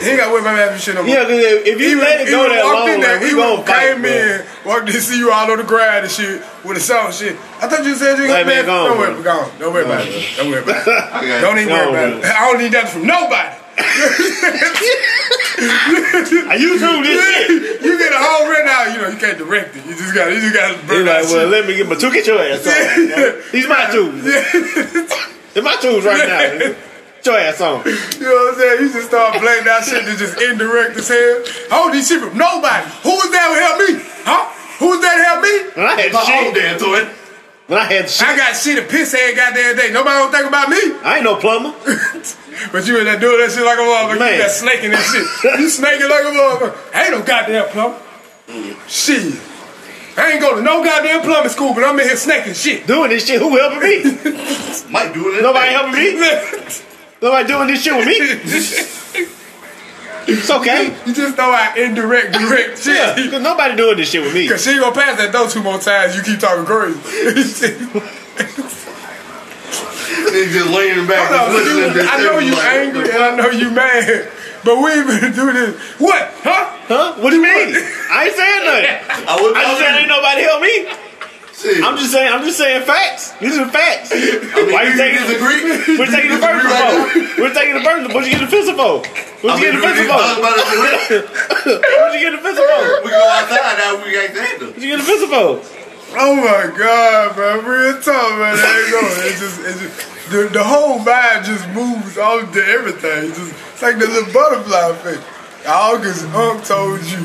He 0.00 0.08
ain't 0.10 0.18
got 0.18 0.26
to 0.28 0.32
worry 0.32 0.40
about 0.42 0.58
asking 0.58 0.80
shit 0.80 0.94
no 0.94 1.02
more. 1.02 1.10
Yeah, 1.14 1.24
because 1.24 1.42
if, 1.44 1.66
if 1.66 1.80
you 1.80 1.98
let 2.00 2.20
it 2.20 2.30
go 2.30 2.48
that 2.48 2.64
long, 2.64 3.00
like, 3.00 3.20
we 3.20 3.28
he 3.28 3.34
gonna 3.34 3.62
fight, 3.64 3.92
came 3.92 4.02
bro. 4.02 4.10
in, 4.10 4.44
walked 4.64 4.88
in, 4.88 5.00
see 5.00 5.18
you 5.18 5.30
all 5.32 5.50
on 5.50 5.58
the 5.58 5.64
ground 5.64 6.04
and 6.04 6.10
shit 6.12 6.42
with 6.64 6.76
a 6.76 6.80
song 6.80 7.12
shit. 7.12 7.36
I 7.60 7.68
thought 7.68 7.84
you 7.84 7.94
said 7.94 8.16
you 8.18 8.24
Hey, 8.24 8.42
got 8.42 8.46
man, 8.46 8.64
go 8.66 8.72
on, 8.72 8.88
Don't 8.88 8.98
worry, 8.98 9.14
bro. 9.22 9.22
go. 9.22 9.50
Don't 9.58 9.72
worry 9.74 9.84
about 9.84 10.06
it. 10.06 10.36
Don't 10.36 10.50
worry 10.50 10.62
about 10.62 10.86
it. 10.86 11.40
Don't 11.44 11.58
even 11.58 11.68
Go 11.68 11.74
worry 11.92 12.12
about 12.12 12.24
it. 12.24 12.24
I 12.24 12.50
don't 12.50 12.58
need 12.62 12.72
that 12.72 12.88
from 12.88 13.06
nobody. 13.06 13.58
I 15.62 16.56
YouTube 16.58 17.02
this 17.08 17.20
shit. 17.24 17.82
you 17.82 17.98
get 17.98 18.12
a 18.12 18.18
whole 18.18 18.48
rent 18.50 18.68
out, 18.68 18.92
you 18.94 19.00
know, 19.00 19.08
you 19.08 19.16
can't 19.18 19.38
direct 19.38 19.76
it. 19.76 19.84
You 19.86 19.94
just 19.96 20.14
got, 20.14 20.30
you 20.32 20.40
just 20.40 20.54
got 20.54 20.76
to 20.80 20.86
burn 20.86 21.06
like, 21.06 21.24
well, 21.24 21.40
shit. 21.44 21.48
let 21.48 21.66
me 21.66 21.76
get 21.76 21.88
my 21.88 21.94
two. 21.96 22.12
Get 22.12 22.26
your 22.26 22.38
ass 22.40 22.66
on. 22.66 23.08
bro. 23.08 23.40
These 23.52 23.68
my 23.68 23.86
tools. 23.90 24.22
They're 25.54 25.62
my 25.62 25.76
tools 25.80 26.04
right 26.04 26.28
now. 26.28 26.74
Your 27.24 27.38
ass 27.38 27.60
on. 27.60 27.82
You 28.22 28.28
know 28.28 28.34
what 28.34 28.54
I'm 28.54 28.60
saying? 28.60 28.80
You 28.82 28.92
just 28.92 29.08
start 29.08 29.38
blaming 29.40 29.64
that 29.64 29.84
shit 29.84 30.04
that's 30.06 30.18
just 30.18 30.40
indirect 30.40 30.96
as 30.96 31.08
hell. 31.08 31.42
I 31.70 31.74
don't 31.82 31.92
need 31.94 32.04
shit 32.04 32.20
from 32.22 32.38
nobody. 32.38 32.86
Who 33.02 33.10
was 33.18 33.30
there 33.30 33.46
to 33.50 33.58
help 33.62 33.76
me? 33.82 33.90
Huh? 34.22 34.44
Who 34.78 34.86
was 34.94 35.00
there 35.02 35.16
to 35.18 35.24
help 35.26 35.40
me? 35.42 35.54
When 35.74 35.86
I 35.86 35.94
had 36.00 36.12
my 36.12 36.20
own 36.22 36.26
shit, 36.26 36.54
damn 36.54 36.78
to 36.78 36.88
it. 37.02 37.06
when 37.66 37.78
I 37.78 37.86
had 37.90 38.10
shit, 38.10 38.26
I 38.26 38.36
got 38.36 38.54
shit 38.54 38.78
a 38.78 38.86
piss 38.86 39.10
head 39.12 39.34
goddamn 39.34 39.74
day. 39.76 39.90
Nobody 39.90 40.18
don't 40.22 40.30
think 40.30 40.46
about 40.46 40.68
me. 40.70 40.82
I 41.02 41.18
ain't 41.18 41.24
no 41.24 41.36
plumber. 41.36 41.74
But 42.70 42.86
you 42.86 42.98
in 42.98 43.06
there 43.06 43.18
doing 43.18 43.40
that 43.40 43.50
shit 43.50 43.64
like 43.64 43.78
a 43.78 43.82
motherfucker. 43.82 44.18
Man. 44.20 44.34
You 44.36 44.42
got 44.44 44.50
snaking 44.52 44.92
and 44.92 45.00
shit. 45.02 45.24
You 45.58 45.68
snaking 45.72 46.06
like 46.06 46.22
a 46.22 46.30
motherfucker. 46.36 46.76
I 46.94 47.08
ain't 47.08 47.12
no 47.16 47.22
goddamn 47.24 47.68
plumber. 47.72 47.98
Shit. 48.86 49.40
I 50.18 50.32
ain't 50.32 50.40
go 50.40 50.54
to 50.54 50.62
no 50.62 50.84
goddamn 50.84 51.22
plumbing 51.22 51.48
school, 51.50 51.72
but 51.74 51.82
I'm 51.82 51.98
in 51.98 52.06
here 52.06 52.16
snaking 52.16 52.52
shit. 52.52 52.86
Doing 52.86 53.08
this 53.08 53.26
shit, 53.26 53.40
who 53.40 53.56
helping 53.56 53.80
me? 53.80 54.04
Might 54.92 55.12
do 55.14 55.32
it. 55.34 55.42
Nobody 55.42 55.70
helping 55.72 55.94
me. 55.96 56.91
Nobody 57.22 57.46
doing 57.46 57.68
this 57.68 57.82
shit 57.82 57.94
with 57.94 58.06
me. 58.06 58.18
It's 60.26 60.50
okay. 60.50 60.94
You 61.06 61.14
just 61.14 61.34
throw 61.36 61.52
out 61.52 61.76
indirect, 61.78 62.32
direct 62.32 62.82
shit. 62.82 62.94
Yeah, 62.94 63.14
because 63.14 63.42
nobody 63.42 63.76
doing 63.76 63.96
this 63.96 64.10
shit 64.10 64.22
with 64.22 64.34
me. 64.34 64.48
Cause 64.48 64.62
she 64.64 64.70
ain't 64.70 64.80
gonna 64.80 64.94
pass 64.94 65.18
that 65.18 65.32
door 65.32 65.48
two 65.48 65.62
more 65.62 65.78
times. 65.78 66.16
You 66.16 66.22
keep 66.22 66.38
talking 66.38 66.64
crazy. 66.64 67.74
They 70.30 70.46
just 70.46 70.70
laying 70.70 71.06
back. 71.06 71.30
I 71.30 71.46
know, 71.46 71.58
you, 71.58 72.00
I 72.02 72.16
know 72.22 72.38
you 72.38 72.52
like, 72.52 72.66
angry 72.66 73.10
and 73.10 73.22
I 73.22 73.36
know 73.36 73.50
you 73.50 73.70
mad, 73.70 74.30
but 74.64 74.78
we 74.78 74.90
ain't 74.90 75.06
gonna 75.06 75.34
do 75.34 75.52
this. 75.52 75.80
What? 75.98 76.30
Huh? 76.42 76.70
Huh? 76.86 77.14
What 77.18 77.30
do 77.30 77.36
you 77.36 77.42
mean? 77.42 77.74
I 78.10 78.26
ain't 78.26 78.36
saying 78.36 78.64
nothing. 78.64 79.26
I 79.28 79.42
would 79.42 79.56
I 79.56 79.62
just 79.62 79.78
said 79.78 79.98
ain't 79.98 80.08
nobody 80.08 80.42
help 80.42 80.62
me. 80.62 81.11
Shit. 81.52 81.84
I'm 81.84 81.96
just 81.96 82.12
saying. 82.12 82.32
I'm 82.32 82.44
just 82.44 82.58
saying 82.58 82.82
facts. 82.84 83.32
These 83.38 83.58
are 83.58 83.68
facts. 83.68 84.10
Why 84.12 84.88
you 84.88 84.96
taking 84.96 85.20
disagree? 85.26 85.98
We're 85.98 86.08
taking 86.08 86.32
the 86.32 86.40
first 86.40 86.64
for? 86.64 87.42
We're 87.42 87.54
taking 87.54 87.74
the 87.74 87.84
first. 87.84 88.14
What 88.14 88.24
you 88.24 88.32
get 88.32 88.40
the 88.40 88.50
fist 88.50 88.72
for? 88.72 89.02
What 89.42 89.58
you 89.58 89.72
get 89.72 89.74
the 89.74 89.82
fist 89.82 90.06
for? 90.06 90.22
What 90.46 92.14
you 92.14 92.20
get 92.20 92.32
the 92.32 92.42
fist 92.42 92.58
for? 92.62 93.04
We 93.04 93.10
go 93.10 93.22
outside 93.28 93.74
now. 93.78 93.98
We 93.98 94.12
got 94.14 94.34
that. 94.34 94.58
What 94.60 94.78
you 94.78 94.96
get 94.96 94.98
the 94.98 95.04
fist 95.04 95.26
for? 95.26 95.82
Oh 96.14 96.36
my 96.36 96.68
god, 96.76 97.36
man! 97.38 97.64
Real 97.64 98.00
talk, 98.00 98.38
man. 98.38 98.54
There 98.54 98.86
you 98.86 98.92
go. 98.92 99.00
It's 99.24 99.40
just, 99.40 99.60
it's 99.60 99.80
just 99.80 100.30
the, 100.30 100.48
the 100.52 100.62
whole 100.62 100.98
mind 100.98 101.44
just 101.44 101.66
moves 101.70 102.18
on 102.18 102.52
to 102.52 102.64
everything. 102.64 103.30
It's, 103.30 103.38
just, 103.38 103.52
it's 103.72 103.82
like 103.82 103.98
the 103.98 104.06
little 104.06 104.32
butterfly 104.32 104.90
effect. 104.90 105.22
August 105.66 106.26
because 106.26 106.34
Unc 106.34 106.64
told 106.64 107.00
you, 107.06 107.24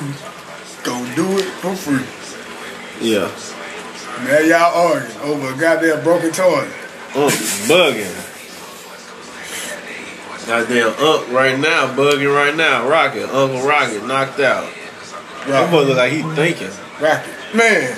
go 0.83 0.95
do 1.15 1.37
it 1.39 1.49
for 1.59 1.75
free. 1.75 2.05
Yeah. 3.01 3.27
Now 4.23 4.39
y'all 4.39 4.87
arguing 4.93 5.17
over 5.21 5.53
a 5.53 5.57
goddamn 5.57 6.03
broken 6.03 6.31
toilet. 6.31 6.71
Unc 7.15 7.33
bugging. 7.69 8.23
Goddamn 10.47 10.93
Unc 10.99 11.31
right 11.31 11.59
now, 11.59 11.93
bugging 11.95 12.33
right 12.33 12.55
now. 12.55 12.87
Rocket, 12.89 13.29
Uncle 13.29 13.67
Rocket 13.67 14.05
knocked 14.05 14.39
out. 14.39 14.71
That 15.47 15.71
boy 15.71 15.83
look 15.83 15.97
like 15.97 16.11
he 16.11 16.21
thinking. 16.35 16.69
rocket. 16.99 17.33
Man, 17.55 17.97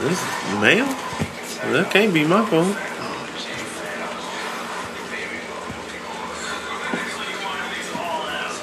This 0.00 0.20
man, 0.60 0.86
that 1.72 1.90
can't 1.90 2.12
be 2.12 2.24
my 2.26 2.44
phone. 2.46 2.74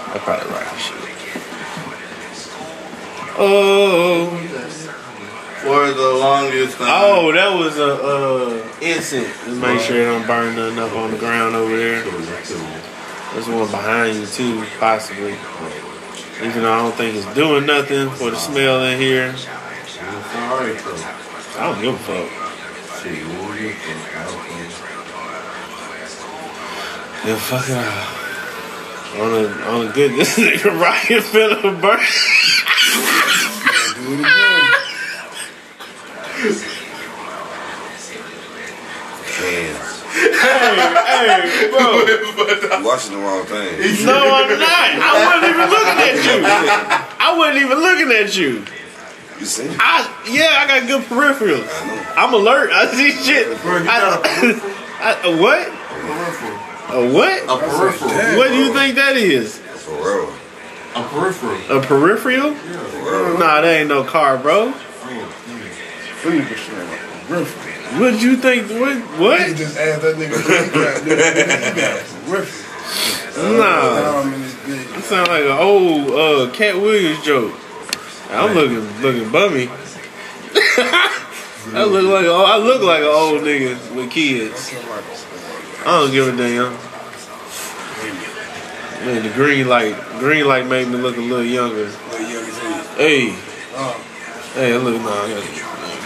I 0.06 0.20
probably 0.20 0.80
shit. 0.80 0.98
Oh, 3.36 4.30
For 5.64 5.94
the 5.94 6.14
longest 6.20 6.78
time. 6.78 6.90
oh, 6.92 7.32
that 7.32 7.58
was 7.58 7.78
a 7.80 7.94
uh, 7.96 8.62
instant. 8.82 9.28
Just 9.46 9.62
make 9.62 9.80
sure 9.80 10.02
it 10.02 10.06
don't 10.06 10.28
burn 10.28 10.56
nothing 10.58 10.78
up 10.80 10.92
on 10.94 11.12
the 11.12 11.18
ground 11.18 11.56
over 11.56 11.78
there. 11.78 12.04
There's 12.04 13.48
one 13.48 13.72
behind 13.72 14.18
you 14.18 14.26
too, 14.26 14.66
possibly. 14.78 15.38
Even 16.44 16.64
though 16.64 16.74
I 16.74 16.78
don't 16.80 16.96
think 16.96 17.16
it's 17.16 17.34
doing 17.34 17.66
nothing 17.66 18.10
for 18.10 18.30
the 18.32 18.36
smell 18.36 18.84
in 18.84 19.00
here. 19.00 19.34
Sorry. 19.38 20.76
I 20.76 21.72
don't 21.72 21.82
give 21.82 21.96
a 21.96 21.98
fuck. 21.98 22.28
Shit, 23.02 23.20
you 23.20 23.28
won't 23.40 23.58
get 23.58 23.76
fucked. 23.76 24.16
I 24.18 24.24
don't 24.26 24.44
think. 24.44 24.68
Yeah, 27.26 27.38
fuck 27.40 27.70
it 27.70 27.78
out. 27.78 28.20
On 29.22 29.32
a 29.32 29.48
on 29.70 29.88
a 29.88 29.90
good 29.94 30.12
this 30.20 30.38
nigga 30.38 30.78
Ryan 30.78 31.22
feeling 31.22 31.80
burn. 31.80 32.00
do 33.96 34.14
it 34.14 34.20
again. 34.20 34.83
Hey, 41.28 41.70
bro. 41.72 42.04
You 42.84 42.86
watching 42.86 43.14
the 43.14 43.20
wrong 43.20 43.46
thing. 43.46 44.06
No, 44.06 44.14
I'm 44.14 44.60
not. 44.60 44.90
I 45.00 45.12
wasn't 45.24 45.50
even 45.54 45.70
looking 45.70 46.00
at 46.04 46.16
you. 46.26 46.38
I 47.20 47.38
wasn't 47.38 47.58
even 47.64 47.78
looking 47.80 48.12
at 48.12 48.36
you. 48.36 48.66
You 49.40 49.46
see? 49.46 49.70
I 49.80 50.08
yeah, 50.30 50.60
I 50.60 50.68
got 50.68 50.88
good 50.88 51.04
peripherals. 51.04 51.68
I 51.68 51.88
know. 51.88 52.14
I'm 52.16 52.34
alert. 52.34 52.72
I 52.72 52.88
see 52.88 53.12
shit. 53.12 53.60
Bro, 53.62 53.78
you 53.80 53.90
I, 53.90 54.00
got 54.00 54.20
a 54.20 54.30
peripheral? 54.30 54.74
I, 55.00 55.12
a 55.24 55.42
what? 55.42 55.68
A 56.94 57.14
what? 57.14 57.44
A 57.44 57.58
peripheral. 57.58 58.10
Damn. 58.12 58.38
What 58.38 58.48
do 58.50 58.56
you 58.56 58.74
think 58.74 58.96
that 58.96 59.18
is? 59.18 59.58
For 59.58 59.92
real. 59.96 60.34
A 60.96 61.04
peripheral. 61.08 61.78
A 61.78 61.82
peripheral? 61.82 62.54
For 62.56 63.00
real. 63.00 63.40
Nah, 63.40 63.62
that 63.62 63.66
ain't 63.66 63.90
no 63.90 64.04
car, 64.04 64.38
bro. 64.38 64.72
That 64.72 64.80
nigga 66.24 66.58
straight 66.58 66.82
up. 66.82 67.00
Peripheral. 67.28 67.73
What 68.00 68.22
you 68.22 68.38
think? 68.38 68.70
What? 68.72 68.98
What? 69.20 69.56
just 69.56 69.78
asked 69.78 70.02
that 70.02 70.16
nigga, 70.16 70.36
he 70.40 71.10
he 71.12 71.18
got. 71.18 72.00
Nah. 73.38 74.22
In 74.22 74.42
his 74.42 74.54
dick. 74.66 74.98
It 74.98 75.04
sound 75.04 75.28
like 75.28 75.44
an 75.44 75.52
old 75.52 76.10
uh, 76.12 76.52
Katt 76.54 76.76
Williams 76.76 77.24
joke. 77.24 77.54
I'm 78.32 78.54
looking 78.56 79.02
looking 79.02 79.32
bummy. 79.32 79.70
I 81.76 81.84
look 81.86 82.06
like 82.06 82.26
I 82.26 82.58
look 82.58 82.82
like 82.82 83.02
an 83.02 83.08
old 83.08 83.42
nigga 83.42 83.96
with 83.96 84.10
kids. 84.12 84.74
I 85.86 86.00
don't 86.00 86.12
give 86.12 86.28
a 86.28 86.32
damn. 86.38 86.74
Man, 89.06 89.22
the 89.24 89.30
green 89.34 89.68
light, 89.68 89.96
green 90.20 90.46
light 90.48 90.66
made 90.66 90.88
me 90.88 90.96
look 90.98 91.18
a 91.18 91.20
little 91.20 91.44
younger. 91.44 91.86
Little 91.86 92.20
young 92.22 92.44
as 92.46 92.58
hell. 92.58 92.96
Hey, 92.96 93.36
Oh. 93.76 93.98
hey, 94.54 94.78
look, 94.78 95.02
nah, 95.02 95.10
I 95.10 95.28
got, 95.34 95.44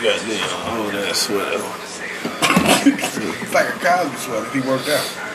goddamn, 0.04 0.50
oh 0.70 0.91
that 0.91 1.16
sweater. 1.16 1.60
It's 2.89 3.54
like 3.54 3.68
a 3.68 3.80
Cosby 3.80 4.18
sweater 4.18 4.45
if 4.45 4.54
he 4.54 4.62
worked 4.62 4.89
out. 4.89 5.28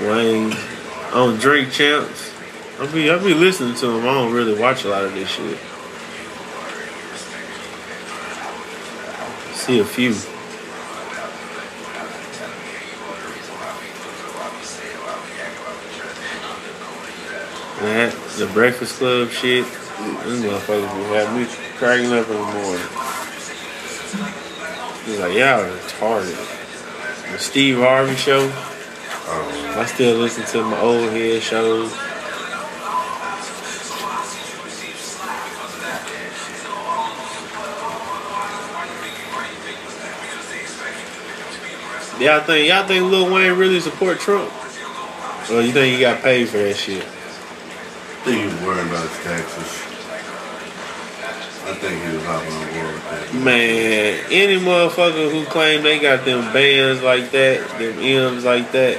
Wayne 0.00 0.54
on 1.12 1.36
Drink 1.38 1.72
Champs. 1.72 2.32
I 2.80 2.86
be 2.86 3.10
I 3.10 3.18
be 3.18 3.34
listening 3.34 3.74
to 3.76 3.90
him. 3.90 4.02
I 4.02 4.14
don't 4.14 4.32
really 4.32 4.58
watch 4.58 4.84
a 4.84 4.88
lot 4.88 5.04
of 5.04 5.12
this 5.12 5.28
shit. 5.28 5.58
See 9.56 9.78
a 9.80 9.84
few. 9.84 10.14
That 17.80 18.12
the 18.38 18.46
Breakfast 18.46 18.98
Club 18.98 19.30
shit. 19.30 19.64
These 19.64 20.44
motherfuckers 20.44 20.96
will 20.96 21.14
have 21.14 21.36
me 21.36 21.46
cracking 21.76 22.12
up 22.12 22.28
in 22.28 22.34
the 22.34 22.42
morning. 22.42 22.88
He's 25.04 25.18
like, 25.20 25.34
y'all 25.34 25.60
are 25.60 25.70
retarded. 25.70 27.32
The 27.32 27.38
Steve 27.38 27.78
Harvey 27.78 28.16
show. 28.16 28.50
Oh. 29.30 29.74
I 29.78 29.84
still 29.86 30.16
listen 30.16 30.44
to 30.46 30.64
my 30.64 30.80
old 30.80 31.10
head 31.10 31.40
shows. 31.40 31.92
Y'all 42.20 42.40
think 42.40 42.68
y'all 42.68 42.86
think 42.88 43.04
Lil 43.04 43.32
Wayne 43.32 43.56
really 43.56 43.78
support 43.78 44.18
Trump? 44.18 44.50
Or 45.50 45.62
you 45.62 45.70
think 45.70 45.94
he 45.94 46.00
got 46.00 46.20
paid 46.22 46.48
for 46.48 46.58
that 46.58 46.76
shit? 46.76 47.06
I 48.18 48.24
think 48.24 48.40
he 48.40 48.46
was 48.46 48.62
worrying 48.62 48.88
about 48.88 49.08
his 49.08 49.18
taxes. 49.24 49.84
I 51.68 51.74
think 51.74 52.02
he 52.02 52.16
was 52.16 52.24
hopping 52.24 52.52
on 52.52 52.66
board 52.74 52.94
with 52.94 53.04
that. 53.10 53.34
Man, 53.34 54.24
any 54.30 54.58
motherfucker 54.58 55.30
who 55.30 55.44
claim 55.44 55.82
they 55.82 55.98
got 55.98 56.24
them 56.24 56.52
bands 56.52 57.02
like 57.02 57.30
that, 57.30 57.78
them 57.78 57.98
M's 57.98 58.44
like 58.44 58.72
that, 58.72 58.98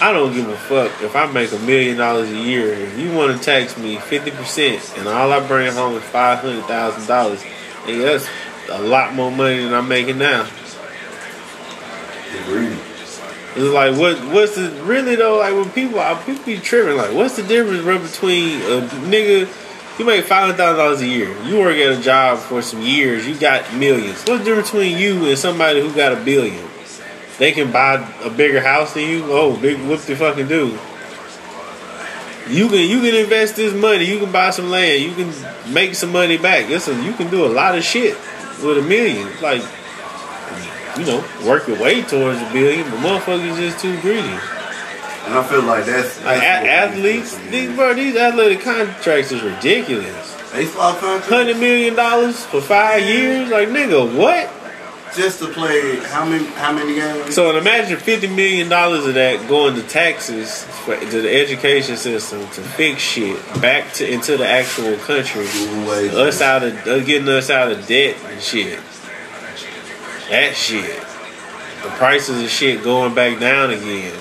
I 0.00 0.12
don't 0.12 0.32
give 0.32 0.48
a 0.48 0.56
fuck 0.56 1.02
if 1.02 1.14
I 1.14 1.30
make 1.30 1.52
a 1.52 1.58
million 1.58 1.96
dollars 1.96 2.30
a 2.30 2.38
year. 2.38 2.72
If 2.72 2.98
you 2.98 3.12
want 3.12 3.36
to 3.36 3.44
tax 3.44 3.76
me 3.76 3.98
fifty 3.98 4.30
percent 4.30 4.94
and 4.96 5.06
all 5.06 5.30
I 5.30 5.46
bring 5.46 5.72
home 5.72 5.94
is 5.94 6.02
five 6.04 6.38
hundred 6.38 6.64
thousand 6.64 7.06
dollars, 7.06 7.44
and 7.86 8.00
that's 8.00 8.28
a 8.70 8.80
lot 8.80 9.14
more 9.14 9.30
money 9.30 9.62
than 9.62 9.74
I'm 9.74 9.86
making 9.88 10.18
now. 10.18 10.48
Agreed. 12.40 12.71
It's 13.54 13.72
like 13.72 13.96
what 13.98 14.18
what's 14.32 14.56
the 14.56 14.70
really 14.84 15.16
though? 15.16 15.38
Like 15.38 15.54
when 15.54 15.70
people 15.70 16.00
I 16.00 16.14
people 16.24 16.44
be 16.44 16.58
tripping, 16.58 16.96
like 16.96 17.12
what's 17.12 17.36
the 17.36 17.42
difference 17.42 17.82
bro, 17.82 17.98
between 17.98 18.62
a 18.62 18.88
nigga 19.10 19.48
you 19.98 20.06
make 20.06 20.24
five 20.24 20.42
hundred 20.42 20.56
thousand 20.56 20.78
dollars 20.78 21.00
a 21.02 21.06
year, 21.06 21.36
you 21.42 21.58
work 21.58 21.76
at 21.76 21.98
a 21.98 22.00
job 22.00 22.38
for 22.38 22.62
some 22.62 22.80
years, 22.80 23.28
you 23.28 23.38
got 23.38 23.74
millions. 23.74 24.24
What's 24.24 24.38
the 24.38 24.44
difference 24.44 24.70
between 24.70 24.96
you 24.96 25.26
and 25.26 25.38
somebody 25.38 25.82
who 25.82 25.94
got 25.94 26.12
a 26.12 26.16
billion? 26.16 26.66
They 27.38 27.52
can 27.52 27.70
buy 27.70 27.94
a 28.22 28.30
bigger 28.30 28.60
house 28.60 28.94
than 28.94 29.02
you. 29.04 29.24
Oh, 29.26 29.56
big 29.60 29.78
whoop 29.80 30.00
the 30.00 30.16
fucking 30.16 30.48
do. 30.48 30.78
You 32.48 32.68
can 32.68 32.88
you 32.88 33.00
can 33.00 33.14
invest 33.14 33.56
this 33.56 33.74
money. 33.74 34.04
You 34.04 34.18
can 34.18 34.32
buy 34.32 34.50
some 34.50 34.70
land. 34.70 35.02
You 35.02 35.14
can 35.14 35.72
make 35.72 35.94
some 35.94 36.10
money 36.10 36.38
back. 36.38 36.68
Listen, 36.70 37.02
you 37.02 37.12
can 37.12 37.30
do 37.30 37.44
a 37.44 37.48
lot 37.48 37.76
of 37.76 37.84
shit 37.84 38.16
with 38.62 38.78
a 38.78 38.82
million. 38.82 39.28
Like 39.42 39.62
you 40.98 41.04
know, 41.06 41.24
work 41.46 41.66
your 41.68 41.78
way 41.80 42.02
towards 42.02 42.40
a 42.40 42.50
billion, 42.52 42.88
but 42.90 43.00
motherfuckers 43.00 43.56
just 43.56 43.78
too 43.80 43.98
greedy. 44.00 44.20
And 45.24 45.34
I 45.38 45.42
feel 45.48 45.62
like 45.62 45.84
that's, 45.86 46.18
Like 46.24 46.40
that's 46.40 46.66
a- 46.66 46.70
athletes, 46.70 47.36
these 47.50 47.74
bro, 47.76 47.94
these 47.94 48.16
athletic 48.16 48.60
contracts 48.60 49.30
is 49.32 49.42
ridiculous. 49.42 50.36
baseball 50.52 50.94
contract 50.94 51.26
Hundred 51.28 51.56
million 51.58 51.94
dollars 51.94 52.44
for 52.46 52.60
five 52.60 53.02
years, 53.04 53.48
like 53.50 53.68
nigga, 53.68 54.16
what? 54.16 54.50
just 55.14 55.40
to 55.40 55.48
play 55.48 55.96
how 56.06 56.24
many 56.24 56.42
how 56.56 56.72
many 56.72 56.94
games? 56.94 57.34
So 57.34 57.54
imagine 57.56 57.98
fifty 57.98 58.26
million 58.28 58.70
dollars 58.70 59.04
of 59.06 59.12
that 59.14 59.46
going 59.46 59.74
to 59.74 59.82
taxes 59.82 60.64
for, 60.64 60.98
to 60.98 61.20
the 61.20 61.30
education 61.30 61.98
system 61.98 62.40
to 62.40 62.60
fix 62.62 63.02
shit 63.02 63.36
back 63.60 63.92
to 63.94 64.10
into 64.10 64.38
the 64.38 64.46
actual 64.48 64.96
country. 64.98 65.44
Us 65.46 66.40
out 66.40 66.62
of 66.62 66.74
uh, 66.88 66.98
getting 67.00 67.28
us 67.28 67.50
out 67.50 67.70
of 67.70 67.86
debt 67.86 68.16
and 68.30 68.40
shit. 68.40 68.80
That 70.32 70.56
shit. 70.56 70.98
The 71.82 71.90
prices 71.98 72.42
of 72.42 72.48
shit 72.48 72.82
going 72.82 73.14
back 73.14 73.38
down 73.38 73.68
again. 73.68 74.14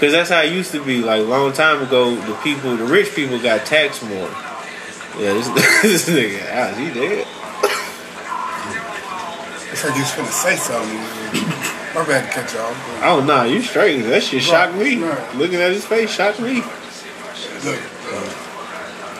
Cause 0.00 0.10
that's 0.10 0.28
how 0.28 0.40
it 0.42 0.52
used 0.52 0.72
to 0.72 0.84
be. 0.84 1.02
Like 1.02 1.20
a 1.20 1.24
long 1.24 1.52
time 1.52 1.80
ago, 1.80 2.16
the 2.16 2.34
people, 2.42 2.76
the 2.76 2.84
rich 2.84 3.14
people, 3.14 3.38
got 3.38 3.64
taxed 3.64 4.02
more. 4.02 4.28
Yeah, 5.16 5.34
this, 5.34 5.48
this 5.82 6.08
nigga, 6.08 6.42
ah, 6.50 6.74
he 6.74 6.92
dead. 6.92 7.26
It's 9.70 9.84
like 9.84 9.94
you 9.94 10.02
was 10.02 10.14
gonna 10.16 10.32
say 10.32 10.56
something. 10.56 10.98
My 11.94 12.04
bad 12.04 12.48
to 12.48 12.52
you 12.52 12.60
off. 12.60 13.00
Oh 13.04 13.24
nah, 13.24 13.44
you 13.44 13.62
straight. 13.62 14.02
That 14.02 14.24
shit 14.24 14.42
shocked 14.42 14.74
me. 14.74 15.00
Right. 15.00 15.36
Looking 15.36 15.60
at 15.60 15.70
his 15.70 15.86
face 15.86 16.10
shocked 16.10 16.40
me. 16.40 16.56
Look, 17.64 17.80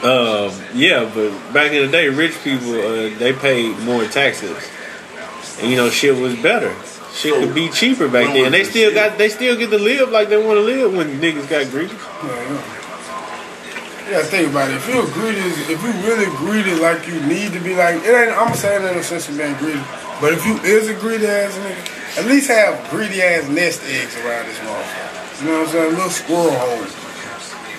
Um, 0.03 0.53
yeah, 0.75 1.09
but 1.15 1.31
back 1.53 1.71
in 1.71 1.87
the 1.87 1.93
day, 1.93 2.09
rich 2.09 2.35
people 2.43 2.73
uh, 2.73 3.17
they 3.17 3.33
paid 3.33 3.79
more 3.79 4.05
taxes, 4.07 4.59
and 5.61 5.71
you 5.71 5.77
know 5.77 5.91
shit 5.91 6.17
was 6.17 6.35
better. 6.37 6.75
Shit 7.15 7.35
could 7.35 7.55
be 7.55 7.69
cheaper 7.71 8.09
back 8.09 8.35
then. 8.35 8.51
They 8.51 8.65
still 8.65 8.93
got 8.93 9.19
they 9.19 9.29
still 9.29 9.57
get 9.57 9.71
to 9.71 9.79
live 9.79 10.11
like 10.11 10.29
they 10.29 10.37
want 10.37 10.59
to 10.59 10.63
live 10.63 10.93
when 10.95 11.21
niggas 11.21 11.49
got 11.49 11.71
greedy. 11.71 11.95
yeah, 11.95 12.61
yeah. 14.11 14.19
You 14.19 14.23
think 14.25 14.51
about 14.51 14.69
it. 14.71 14.77
If 14.77 14.89
you're 14.89 15.07
greedy, 15.15 15.41
if 15.41 15.81
you 15.81 15.93
really 16.05 16.27
greedy 16.37 16.75
like 16.75 17.07
you 17.09 17.19
need 17.25 17.53
to 17.53 17.61
be 17.61 17.75
like, 17.75 17.97
it 18.05 18.13
ain't, 18.13 18.37
I'm 18.37 18.55
saying 18.55 18.85
it 18.85 18.89
in 18.91 18.97
the 18.99 19.03
sense 19.03 19.29
of 19.31 19.39
being 19.39 19.55
greedy. 19.57 19.81
But 20.21 20.35
if 20.35 20.45
you 20.45 20.57
is 20.59 20.89
a 20.91 20.95
greedy 20.95 21.27
ass 21.27 21.57
nigga, 21.57 22.19
at 22.19 22.27
least 22.27 22.49
have 22.49 22.91
greedy 22.91 23.23
ass 23.23 23.49
nest 23.49 23.83
eggs 23.85 24.15
around 24.21 24.47
this 24.47 24.59
motherfucker. 24.59 25.41
You 25.41 25.47
know 25.49 25.59
what 25.61 25.69
I'm 25.69 25.73
saying? 25.73 25.95
Little 25.95 26.11
squirrel 26.11 26.51
holes 26.53 26.95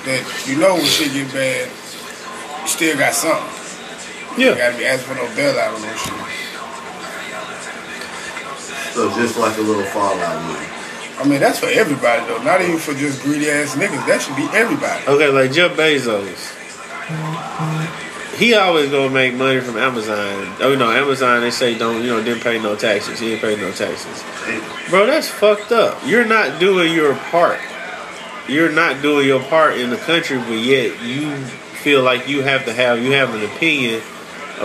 that 0.05 0.23
you 0.47 0.57
know 0.57 0.75
when 0.75 0.85
shit 0.85 1.13
get 1.13 1.31
bad, 1.33 1.69
you 2.61 2.67
still 2.67 2.97
got 2.97 3.13
something. 3.13 3.51
You 4.39 4.49
Yeah, 4.49 4.57
gotta 4.57 4.77
be 4.77 4.85
asking 4.85 5.15
for 5.15 5.21
no 5.21 5.35
bail 5.35 5.59
out 5.59 5.75
on 5.75 5.81
no 5.81 5.93
shit. 5.95 6.44
So 8.95 9.09
just 9.13 9.37
like 9.37 9.57
a 9.57 9.61
little 9.61 9.83
fallout 9.83 10.41
movie. 10.45 10.65
I 11.19 11.27
mean, 11.27 11.41
that's 11.41 11.59
for 11.59 11.67
everybody 11.67 12.25
though. 12.27 12.41
Not 12.43 12.61
even 12.61 12.77
for 12.77 12.93
just 12.93 13.21
greedy 13.23 13.49
ass 13.49 13.75
niggas. 13.75 14.07
That 14.07 14.21
should 14.21 14.37
be 14.37 14.47
everybody. 14.53 15.05
okay, 15.05 15.27
like 15.27 15.51
Jeff 15.51 15.75
Bezos. 15.75 16.55
He 18.37 18.53
always 18.53 18.89
gonna 18.91 19.09
make 19.09 19.33
money 19.33 19.59
from 19.59 19.75
Amazon. 19.75 20.55
Oh 20.61 20.75
no, 20.79 20.91
Amazon 20.91 21.41
they 21.41 21.51
say 21.51 21.77
don't 21.77 22.03
you 22.03 22.09
know 22.09 22.23
didn't 22.23 22.41
pay 22.41 22.57
no 22.57 22.77
taxes. 22.77 23.19
He 23.19 23.31
didn't 23.31 23.41
pay 23.41 23.57
no 23.57 23.69
taxes. 23.73 24.23
Bro, 24.89 25.07
that's 25.07 25.27
fucked 25.27 25.73
up. 25.73 25.99
You're 26.05 26.25
not 26.25 26.57
doing 26.61 26.93
your 26.93 27.15
part. 27.15 27.59
You're 28.47 28.71
not 28.71 29.01
doing 29.01 29.27
your 29.27 29.43
part 29.43 29.77
in 29.77 29.89
the 29.89 29.97
country, 29.97 30.37
but 30.37 30.51
yet 30.51 31.03
you 31.03 31.35
feel 31.83 32.01
like 32.01 32.29
you 32.29 32.43
have 32.43 32.63
to 32.63 32.73
have 32.73 33.03
you 33.03 33.11
have 33.11 33.33
an 33.35 33.43
opinion 33.43 34.01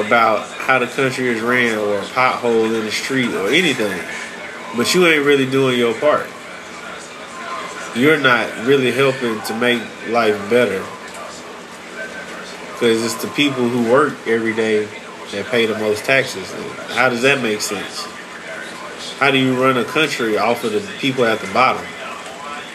about 0.05 0.49
how 0.49 0.79
the 0.79 0.87
country 0.87 1.29
is 1.29 1.41
ran 1.41 1.79
or 1.79 1.99
a 1.99 2.03
pothole 2.03 2.67
in 2.67 2.85
the 2.85 2.91
street 2.91 3.33
or 3.35 3.49
anything. 3.49 4.01
But 4.77 4.95
you 4.95 5.07
ain't 5.07 5.25
really 5.25 5.51
doing 5.51 5.79
your 5.79 5.95
part. 5.95 6.27
You're 7.97 8.21
not 8.21 8.67
really 8.67 8.93
helping 8.93 9.41
to 9.43 9.55
make 9.59 9.83
life 10.09 10.39
better. 10.49 10.85
Because 12.73 13.05
it's 13.05 13.23
the 13.23 13.29
people 13.29 13.69
who 13.69 13.91
work 13.91 14.15
every 14.27 14.55
day 14.55 14.89
that 15.33 15.47
pay 15.47 15.67
the 15.67 15.79
most 15.79 16.05
taxes. 16.05 16.51
How 16.95 17.09
does 17.09 17.23
that 17.23 17.43
make 17.43 17.61
sense? 17.61 18.07
How 19.19 19.31
do 19.31 19.39
you 19.39 19.61
run 19.63 19.77
a 19.77 19.85
country 19.85 20.39
off 20.39 20.65
of 20.65 20.73
the 20.73 20.81
people 20.99 21.25
at 21.25 21.41
the 21.41 21.53
bottom? 21.53 21.85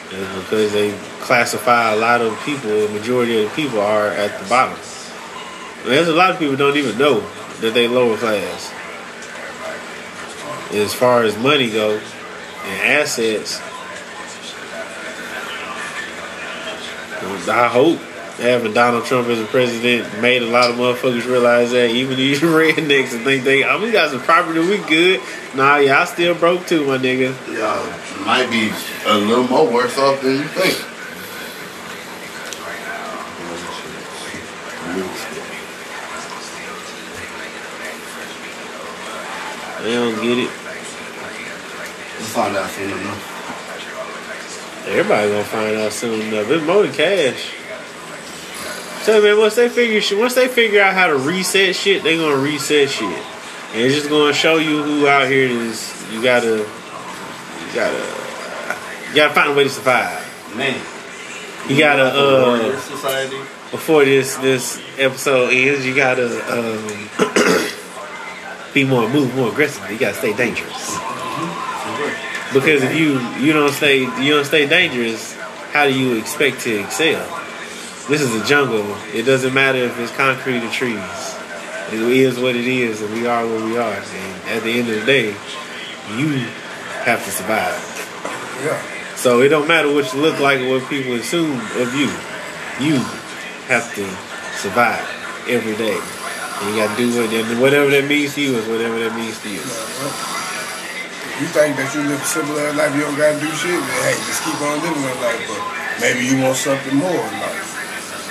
Because 0.10 0.74
they 0.74 0.96
classify 1.22 1.94
a 1.94 1.96
lot 1.96 2.22
of 2.22 2.40
people, 2.46 2.70
the 2.70 2.90
majority 2.90 3.44
of 3.44 3.50
the 3.50 3.56
people 3.56 3.80
are 3.80 4.10
at 4.10 4.40
the 4.40 4.48
bottom. 4.48 4.78
There's 5.86 6.08
a 6.08 6.14
lot 6.14 6.32
of 6.32 6.40
people 6.40 6.56
don't 6.56 6.78
even 6.78 6.98
know 6.98 7.20
that 7.62 7.76
they 7.76 7.88
lower 7.88 8.18
class. 8.18 8.74
As 10.74 10.94
far 10.94 11.22
as 11.22 11.38
money 11.38 11.70
go 11.70 11.92
and 12.64 12.82
assets, 12.82 13.62
I 17.48 17.68
hope 17.68 18.00
having 18.40 18.74
Donald 18.74 19.06
Trump 19.06 19.28
as 19.28 19.40
a 19.40 19.46
president 19.46 20.22
made 20.22 20.42
a 20.42 20.48
lot 20.48 20.72
of 20.72 20.76
motherfuckers 20.76 21.26
realize 21.26 21.72
that 21.72 21.92
even 21.92 22.18
these 22.18 22.40
rednecks 22.42 23.14
and 23.14 23.24
think 23.24 23.44
they, 23.44 23.64
oh, 23.64 23.80
we 23.80 23.92
got 23.92 24.10
some 24.10 24.22
property, 24.22 24.60
we 24.60 24.78
good. 24.90 25.22
Nah, 25.54 25.78
y'all 25.78 26.08
still 26.08 26.34
broke 26.34 26.66
too, 26.66 26.86
my 26.86 26.98
nigga. 26.98 27.32
Y'all 27.48 28.26
might 28.26 28.50
be 28.50 28.72
a 29.06 29.18
little 29.20 29.48
more 29.48 29.72
worse 29.72 29.98
off 30.00 30.22
than 30.22 30.32
you 30.34 30.44
think. 30.46 30.95
They 39.86 39.94
don't 39.94 40.16
get 40.16 40.40
it. 40.40 40.50
We'll 42.18 42.34
find 42.34 42.58
out 42.58 42.68
soon 42.72 42.90
enough. 42.90 44.88
Everybody 44.88 45.30
gonna 45.30 45.44
find 45.44 45.78
out 45.78 45.94
soon 45.94 46.22
enough. 46.22 46.50
It's 46.50 46.66
more 46.66 46.82
than 46.82 46.92
cash. 46.92 47.54
Tell 49.06 49.22
me, 49.22 49.30
man, 49.30 49.38
once 49.38 49.54
they 49.54 49.70
figure 49.70 50.02
shit, 50.02 50.18
once 50.18 50.34
they 50.34 50.48
figure 50.48 50.82
out 50.82 50.96
how 50.96 51.06
to 51.06 51.18
reset 51.18 51.76
shit, 51.76 52.02
they 52.02 52.18
gonna 52.18 52.36
reset 52.36 52.90
shit, 52.90 53.04
and 53.04 53.82
it's 53.82 53.94
just 53.94 54.10
gonna 54.10 54.34
show 54.34 54.58
you 54.58 54.82
who 54.82 55.08
out 55.08 55.28
here 55.28 55.50
is. 55.50 55.94
You 56.12 56.24
gotta, 56.24 56.58
you 56.58 57.76
gotta, 57.76 58.00
you 59.10 59.16
gotta 59.16 59.34
find 59.36 59.52
a 59.52 59.54
way 59.54 59.66
to 59.66 59.70
survive. 59.70 60.56
Man. 60.58 60.82
You 61.70 61.78
gotta, 61.78 62.06
uh, 62.06 62.80
society. 62.80 63.38
before 63.70 64.04
this 64.04 64.36
this 64.38 64.82
episode 64.98 65.54
ends, 65.54 65.86
you 65.86 65.94
gotta 65.96 66.26
um, 66.52 66.88
be 68.76 68.84
more, 68.84 69.10
move 69.10 69.34
more 69.36 69.50
aggressively. 69.50 69.94
You 69.94 70.00
gotta 70.00 70.18
stay 70.18 70.36
dangerous. 70.36 71.00
Because 72.54 72.84
if 72.84 72.94
you 72.94 73.20
you 73.40 73.54
don't 73.54 73.72
stay 73.72 74.02
you 74.22 74.36
don't 74.36 74.46
stay 74.46 74.68
dangerous, 74.68 75.34
how 75.72 75.86
do 75.86 75.98
you 75.98 76.18
expect 76.18 76.60
to 76.62 76.80
excel? 76.84 77.24
This 78.08 78.22
is 78.22 78.40
a 78.40 78.46
jungle. 78.46 78.86
It 79.14 79.24
doesn't 79.24 79.54
matter 79.54 79.80
if 79.80 79.98
it's 79.98 80.16
concrete 80.16 80.64
or 80.64 80.70
trees. 80.70 81.36
It 81.92 82.02
is 82.02 82.38
what 82.38 82.56
it 82.56 82.68
is, 82.68 83.02
and 83.02 83.12
we 83.14 83.26
are 83.26 83.48
what 83.48 83.64
we 83.64 83.78
are. 83.78 83.94
And 83.94 84.50
at 84.50 84.64
the 84.64 84.72
end 84.72 84.90
of 84.90 85.00
the 85.00 85.06
day, 85.06 85.28
you 86.18 86.46
have 87.08 87.24
to 87.24 87.32
survive. 87.32 87.80
Yeah. 88.64 89.16
So 89.16 89.42
it 89.42 89.50
don't 89.50 89.68
matter 89.68 89.92
what 89.92 90.14
you 90.14 90.22
look 90.22 90.40
like 90.40 90.60
or 90.60 90.70
what 90.80 90.90
people 90.90 91.14
assume 91.14 91.60
of 91.82 91.96
you. 91.96 92.12
You 92.80 93.00
have 93.68 93.88
to 93.96 94.06
survive 94.60 95.08
every 95.48 95.76
day. 95.78 96.00
And 96.56 96.72
you 96.72 96.76
got 96.80 96.96
to 96.96 96.98
do 96.98 97.12
and 97.20 97.60
whatever 97.60 97.92
that 97.92 98.08
means 98.08 98.36
to 98.36 98.42
you 98.42 98.56
is 98.56 98.68
whatever 98.68 98.96
that 99.00 99.12
means 99.16 99.36
to 99.44 99.50
you. 99.52 99.60
You 101.36 101.52
think 101.52 101.76
that 101.76 101.92
you 101.92 102.00
live 102.08 102.16
a 102.16 102.24
simple 102.24 102.56
life, 102.56 102.96
you 102.96 103.04
don't 103.04 103.20
gotta 103.20 103.36
do 103.36 103.52
shit, 103.60 103.76
then 103.76 104.00
hey, 104.08 104.16
just 104.24 104.40
keep 104.48 104.56
on 104.64 104.80
living 104.80 105.04
that 105.04 105.20
life. 105.20 105.44
But 105.52 105.60
maybe 106.00 106.24
you 106.24 106.40
want 106.40 106.56
something 106.56 106.96
more 106.96 107.12
in 107.12 107.36
life. 107.44 107.76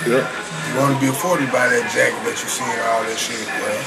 Yep. 0.09 0.25
You 0.25 0.73
want 0.81 0.97
to 0.97 0.99
be 0.99 1.13
afforded 1.13 1.53
by 1.53 1.69
that 1.69 1.85
jacket 1.93 2.17
that 2.25 2.33
you 2.33 2.49
see 2.49 2.65
and 2.65 2.81
all 2.89 3.05
that 3.05 3.13
shit, 3.21 3.45
well, 3.45 3.77